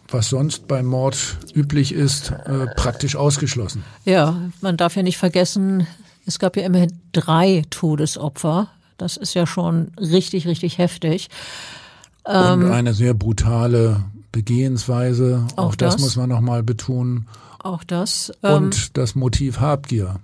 was 0.10 0.30
sonst 0.30 0.68
beim 0.68 0.86
Mord 0.86 1.38
üblich 1.54 1.94
ist, 1.94 2.32
äh, 2.32 2.68
praktisch 2.76 3.16
ausgeschlossen. 3.16 3.84
Ja, 4.06 4.42
man 4.62 4.78
darf 4.78 4.96
ja 4.96 5.04
nicht 5.04 5.18
vergessen, 5.18 5.88
es 6.26 6.40
gab 6.40 6.58
ja 6.58 6.64
immerhin 6.64 6.92
drei 7.14 7.64
Todesopfer. 7.70 8.68
Das 8.98 9.16
ist 9.18 9.34
ja 9.34 9.48
schon 9.48 9.92
richtig, 9.98 10.48
richtig 10.48 10.78
heftig. 10.78 11.30
Und 12.24 12.64
ähm, 12.64 12.72
eine 12.72 12.94
sehr 12.94 13.14
brutale 13.14 14.04
Begehensweise. 14.32 15.48
Auch, 15.56 15.70
auch 15.70 15.76
das, 15.76 15.96
das, 15.96 16.02
muss 16.02 16.16
man 16.18 16.30
nochmal 16.30 16.64
betonen. 16.64 17.28
Auch 17.60 17.84
das. 17.84 18.32
Ähm, 18.44 18.66
Und 18.66 18.98
das 18.98 19.16
Motiv 19.16 19.60
Habgier. 19.60 20.20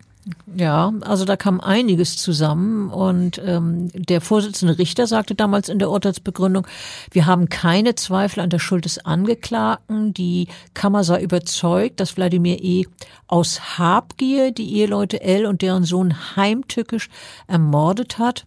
Ja, 0.55 0.93
also 1.01 1.25
da 1.25 1.35
kam 1.35 1.59
einiges 1.59 2.15
zusammen 2.15 2.89
und 2.89 3.41
ähm, 3.43 3.89
der 3.93 4.21
Vorsitzende 4.21 4.77
Richter 4.77 5.05
sagte 5.05 5.35
damals 5.35 5.67
in 5.67 5.79
der 5.79 5.89
Urteilsbegründung, 5.89 6.65
wir 7.11 7.25
haben 7.25 7.49
keine 7.49 7.95
Zweifel 7.95 8.39
an 8.39 8.49
der 8.49 8.59
Schuld 8.59 8.85
des 8.85 9.03
Angeklagten. 9.03 10.13
Die 10.13 10.47
Kammer 10.73 11.03
sei 11.03 11.21
überzeugt, 11.21 11.99
dass 11.99 12.15
Wladimir 12.15 12.63
E. 12.63 12.85
aus 13.27 13.77
Habgier 13.77 14.51
die 14.51 14.77
Eheleute 14.77 15.21
L 15.21 15.45
und 15.45 15.61
deren 15.61 15.83
Sohn 15.83 16.15
heimtückisch 16.37 17.09
ermordet 17.47 18.17
hat. 18.17 18.45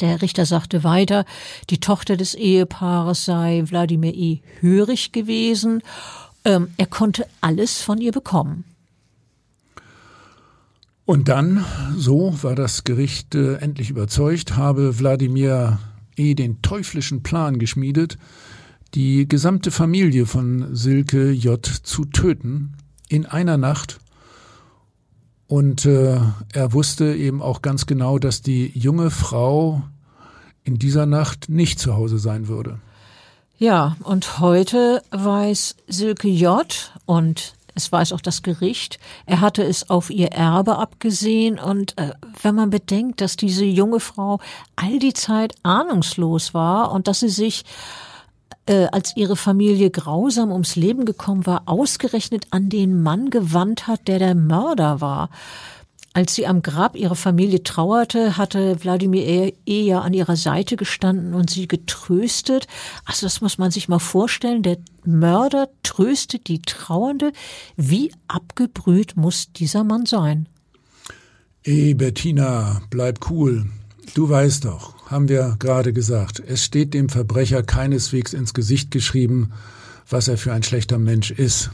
Der 0.00 0.22
Richter 0.22 0.46
sagte 0.46 0.82
weiter, 0.82 1.26
die 1.68 1.78
Tochter 1.78 2.16
des 2.16 2.34
Ehepaares 2.34 3.26
sei 3.26 3.64
Wladimir 3.66 4.14
E. 4.14 4.40
hörig 4.60 5.12
gewesen. 5.12 5.82
Ähm, 6.44 6.68
er 6.78 6.86
konnte 6.86 7.26
alles 7.42 7.82
von 7.82 7.98
ihr 7.98 8.12
bekommen. 8.12 8.64
Und 11.06 11.28
dann, 11.28 11.64
so 11.96 12.34
war 12.42 12.56
das 12.56 12.82
Gericht 12.82 13.36
äh, 13.36 13.54
endlich 13.54 13.90
überzeugt, 13.90 14.56
habe 14.56 14.98
Wladimir 14.98 15.78
E. 16.16 16.34
den 16.34 16.60
teuflischen 16.62 17.22
Plan 17.22 17.60
geschmiedet, 17.60 18.18
die 18.94 19.28
gesamte 19.28 19.70
Familie 19.70 20.26
von 20.26 20.74
Silke 20.74 21.30
J. 21.30 21.64
zu 21.64 22.06
töten 22.06 22.74
in 23.08 23.24
einer 23.24 23.56
Nacht. 23.56 24.00
Und 25.46 25.86
äh, 25.86 26.18
er 26.52 26.72
wusste 26.72 27.14
eben 27.14 27.40
auch 27.40 27.62
ganz 27.62 27.86
genau, 27.86 28.18
dass 28.18 28.42
die 28.42 28.72
junge 28.76 29.10
Frau 29.10 29.82
in 30.64 30.76
dieser 30.80 31.06
Nacht 31.06 31.48
nicht 31.48 31.78
zu 31.78 31.94
Hause 31.94 32.18
sein 32.18 32.48
würde. 32.48 32.80
Ja, 33.58 33.96
und 34.02 34.40
heute 34.40 35.02
weiß 35.12 35.76
Silke 35.86 36.28
J. 36.28 36.92
und 37.04 37.54
es 37.76 37.92
weiß 37.92 38.12
auch 38.12 38.20
das 38.20 38.42
Gericht, 38.42 38.98
er 39.26 39.40
hatte 39.40 39.62
es 39.62 39.90
auf 39.90 40.10
ihr 40.10 40.32
Erbe 40.32 40.78
abgesehen. 40.78 41.58
Und 41.58 41.96
äh, 41.98 42.12
wenn 42.42 42.54
man 42.54 42.70
bedenkt, 42.70 43.20
dass 43.20 43.36
diese 43.36 43.64
junge 43.64 44.00
Frau 44.00 44.40
all 44.74 44.98
die 44.98 45.12
Zeit 45.12 45.54
ahnungslos 45.62 46.54
war 46.54 46.90
und 46.90 47.06
dass 47.06 47.20
sie 47.20 47.28
sich 47.28 47.64
äh, 48.64 48.86
als 48.86 49.16
ihre 49.16 49.36
Familie 49.36 49.90
grausam 49.90 50.50
ums 50.50 50.74
Leben 50.74 51.04
gekommen 51.04 51.46
war, 51.46 51.62
ausgerechnet 51.66 52.46
an 52.50 52.68
den 52.68 53.02
Mann 53.02 53.30
gewandt 53.30 53.86
hat, 53.86 54.08
der 54.08 54.18
der 54.18 54.34
Mörder 54.34 55.00
war. 55.00 55.28
Als 56.16 56.34
sie 56.34 56.46
am 56.46 56.62
Grab 56.62 56.96
ihrer 56.96 57.14
Familie 57.14 57.62
trauerte, 57.62 58.38
hatte 58.38 58.82
Wladimir 58.82 59.52
E. 59.66 59.82
ja 59.82 60.00
an 60.00 60.14
ihrer 60.14 60.36
Seite 60.36 60.76
gestanden 60.76 61.34
und 61.34 61.50
sie 61.50 61.68
getröstet. 61.68 62.68
Also 63.04 63.26
das 63.26 63.42
muss 63.42 63.58
man 63.58 63.70
sich 63.70 63.90
mal 63.90 63.98
vorstellen. 63.98 64.62
Der 64.62 64.78
Mörder 65.04 65.68
tröstet 65.82 66.48
die 66.48 66.62
Trauernde. 66.62 67.32
Wie 67.76 68.12
abgebrüht 68.28 69.18
muss 69.18 69.52
dieser 69.52 69.84
Mann 69.84 70.06
sein? 70.06 70.48
Ey, 71.64 71.92
Bettina, 71.92 72.80
bleib 72.88 73.30
cool. 73.30 73.66
Du 74.14 74.30
weißt 74.30 74.64
doch, 74.64 74.94
haben 75.10 75.28
wir 75.28 75.56
gerade 75.58 75.92
gesagt, 75.92 76.40
es 76.40 76.64
steht 76.64 76.94
dem 76.94 77.10
Verbrecher 77.10 77.62
keineswegs 77.62 78.32
ins 78.32 78.54
Gesicht 78.54 78.90
geschrieben, 78.90 79.52
was 80.08 80.28
er 80.28 80.38
für 80.38 80.54
ein 80.54 80.62
schlechter 80.62 80.96
Mensch 80.96 81.30
ist. 81.30 81.72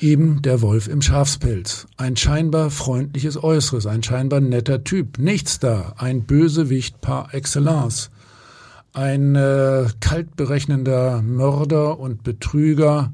Eben 0.00 0.42
der 0.42 0.62
Wolf 0.62 0.86
im 0.86 1.02
Schafspelz. 1.02 1.88
Ein 1.96 2.16
scheinbar 2.16 2.70
freundliches 2.70 3.42
Äußeres, 3.42 3.86
ein 3.86 4.04
scheinbar 4.04 4.40
netter 4.40 4.84
Typ. 4.84 5.18
Nichts 5.18 5.58
da. 5.58 5.94
Ein 5.96 6.24
Bösewicht 6.24 7.00
par 7.00 7.34
excellence. 7.34 8.10
Ein 8.92 9.34
äh, 9.34 9.86
kaltberechnender 10.00 11.20
Mörder 11.22 11.98
und 11.98 12.22
Betrüger, 12.22 13.12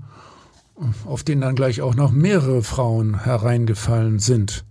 auf 1.07 1.25
den 1.25 1.41
dann 1.41 1.55
gleich 1.55 1.81
auch 1.81 1.95
noch 1.95 2.13
mehrere 2.13 2.63
Frauen 2.63 3.25
hereingefallen 3.25 4.19
sind. 4.19 4.65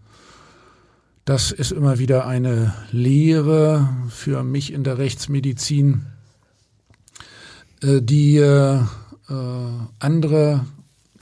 Das 1.26 1.51
ist 1.51 1.72
immer 1.72 1.97
wieder 1.97 2.28
eine 2.28 2.74
Lehre 2.91 3.89
für 4.09 4.43
mich 4.43 4.72
in 4.72 4.84
der 4.84 4.99
Rechtsmedizin, 4.99 6.05
äh, 7.82 8.01
die 8.01 8.38
äh, 8.38 8.76
äh 8.76 8.84
andere 9.99 10.66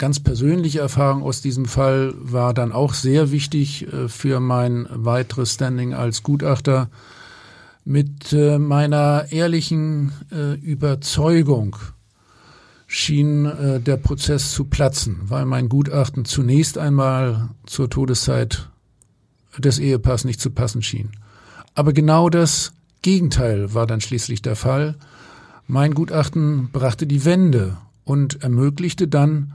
ganz 0.02 0.18
persönliche 0.18 0.80
Erfahrung 0.80 1.22
aus 1.22 1.42
diesem 1.42 1.64
Fall 1.64 2.12
war 2.18 2.54
dann 2.54 2.72
auch 2.72 2.92
sehr 2.92 3.30
wichtig 3.30 3.86
äh, 3.86 4.08
für 4.08 4.40
mein 4.40 4.88
weiteres 4.90 5.54
Standing 5.54 5.94
als 5.94 6.24
Gutachter. 6.24 6.90
Mit 7.84 8.32
äh, 8.32 8.58
meiner 8.58 9.30
ehrlichen 9.30 10.10
äh, 10.32 10.54
Überzeugung 10.54 11.76
schien 12.88 13.44
der 13.44 13.96
Prozess 13.96 14.52
zu 14.52 14.64
platzen, 14.64 15.20
weil 15.22 15.46
mein 15.46 15.70
Gutachten 15.70 16.24
zunächst 16.24 16.76
einmal 16.78 17.50
zur 17.64 17.88
Todeszeit 17.88 18.68
des 19.56 19.78
Ehepaars 19.78 20.24
nicht 20.24 20.40
zu 20.40 20.50
passen 20.50 20.82
schien. 20.82 21.12
Aber 21.74 21.92
genau 21.92 22.28
das 22.28 22.72
Gegenteil 23.00 23.72
war 23.72 23.86
dann 23.86 24.02
schließlich 24.02 24.42
der 24.42 24.56
Fall. 24.56 24.96
Mein 25.68 25.94
Gutachten 25.94 26.70
brachte 26.70 27.06
die 27.06 27.24
Wende 27.24 27.78
und 28.04 28.42
ermöglichte 28.42 29.06
dann 29.08 29.54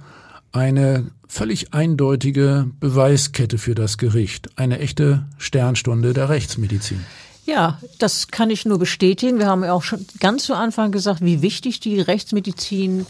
eine 0.51 1.11
völlig 1.27 1.73
eindeutige 1.73 2.69
Beweiskette 2.79 3.57
für 3.57 3.75
das 3.75 3.97
Gericht, 3.97 4.57
eine 4.57 4.79
echte 4.79 5.25
Sternstunde 5.37 6.13
der 6.13 6.29
Rechtsmedizin. 6.29 7.05
Ja, 7.45 7.79
das 7.97 8.27
kann 8.27 8.49
ich 8.49 8.65
nur 8.65 8.77
bestätigen. 8.77 9.39
Wir 9.39 9.47
haben 9.47 9.63
ja 9.63 9.71
auch 9.71 9.83
schon 9.83 10.05
ganz 10.19 10.43
zu 10.43 10.53
Anfang 10.53 10.91
gesagt, 10.91 11.21
wie 11.21 11.41
wichtig 11.41 11.79
die 11.79 12.01
Rechtsmedizin 12.01 13.05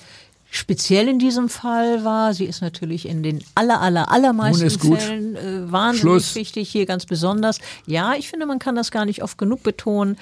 speziell 0.49 1.07
in 1.07 1.19
diesem 1.19 1.49
Fall 1.49 2.03
war. 2.03 2.33
Sie 2.33 2.45
ist 2.45 2.61
natürlich 2.61 3.07
in 3.07 3.23
den 3.23 3.43
aller, 3.55 3.81
aller, 3.81 4.11
allermeisten 4.11 4.69
Fällen 4.97 5.35
äh, 5.35 5.71
wahnsinnig 5.71 6.01
Schluss. 6.01 6.35
wichtig, 6.35 6.69
hier 6.69 6.85
ganz 6.85 7.05
besonders. 7.05 7.59
Ja, 7.85 8.13
ich 8.15 8.29
finde, 8.29 8.45
man 8.45 8.59
kann 8.59 8.75
das 8.75 8.91
gar 8.91 9.05
nicht 9.05 9.23
oft 9.23 9.37
genug 9.37 9.63
betonen. 9.63 10.17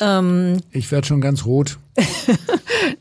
Ähm, 0.00 0.58
ich 0.70 0.90
werde 0.90 1.06
schon 1.06 1.20
ganz 1.20 1.44
rot. 1.44 1.78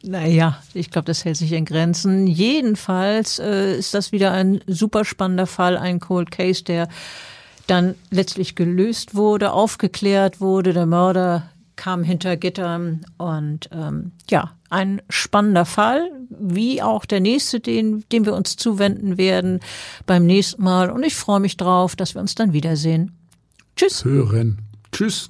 naja, 0.04 0.62
ich 0.74 0.92
glaube, 0.92 1.06
das 1.06 1.26
hält 1.26 1.38
sich 1.38 1.52
in 1.52 1.66
Grenzen. 1.66 2.28
Jedenfalls 2.28 3.40
äh, 3.40 3.78
ist 3.78 3.94
das 3.94 4.12
wieder 4.12 4.32
ein 4.32 4.62
super 4.68 5.06
spannender 5.06 5.48
Fall, 5.48 5.78
ein 5.78 6.00
Cold 6.00 6.32
Case, 6.32 6.64
der 6.64 6.88
dann 7.68 7.96
letztlich 8.12 8.56
gelöst 8.56 9.16
wurde, 9.16 9.52
aufgeklärt 9.52 10.40
wurde. 10.40 10.74
Der 10.74 10.86
Mörder 10.86 11.50
kam 11.76 12.04
hinter 12.04 12.38
Gittern 12.38 13.06
und 13.18 13.70
ähm, 13.72 14.12
ja, 14.30 14.52
ein 14.70 15.02
spannender 15.10 15.66
Fall, 15.66 16.10
wie 16.30 16.82
auch 16.82 17.06
der 17.06 17.20
nächste, 17.20 17.60
den, 17.60 18.04
dem 18.12 18.26
wir 18.26 18.34
uns 18.34 18.56
zuwenden 18.56 19.18
werden 19.18 19.60
beim 20.06 20.26
nächsten 20.26 20.64
Mal. 20.64 20.90
Und 20.90 21.04
ich 21.04 21.16
freue 21.16 21.40
mich 21.40 21.58
drauf, 21.58 21.96
dass 21.96 22.16
wir 22.16 22.22
uns 22.22 22.36
dann 22.36 22.54
wiedersehen. 22.54 23.12
Tschüss. 23.76 24.04
Hören. 24.06 24.60
Tschüss. 24.92 25.30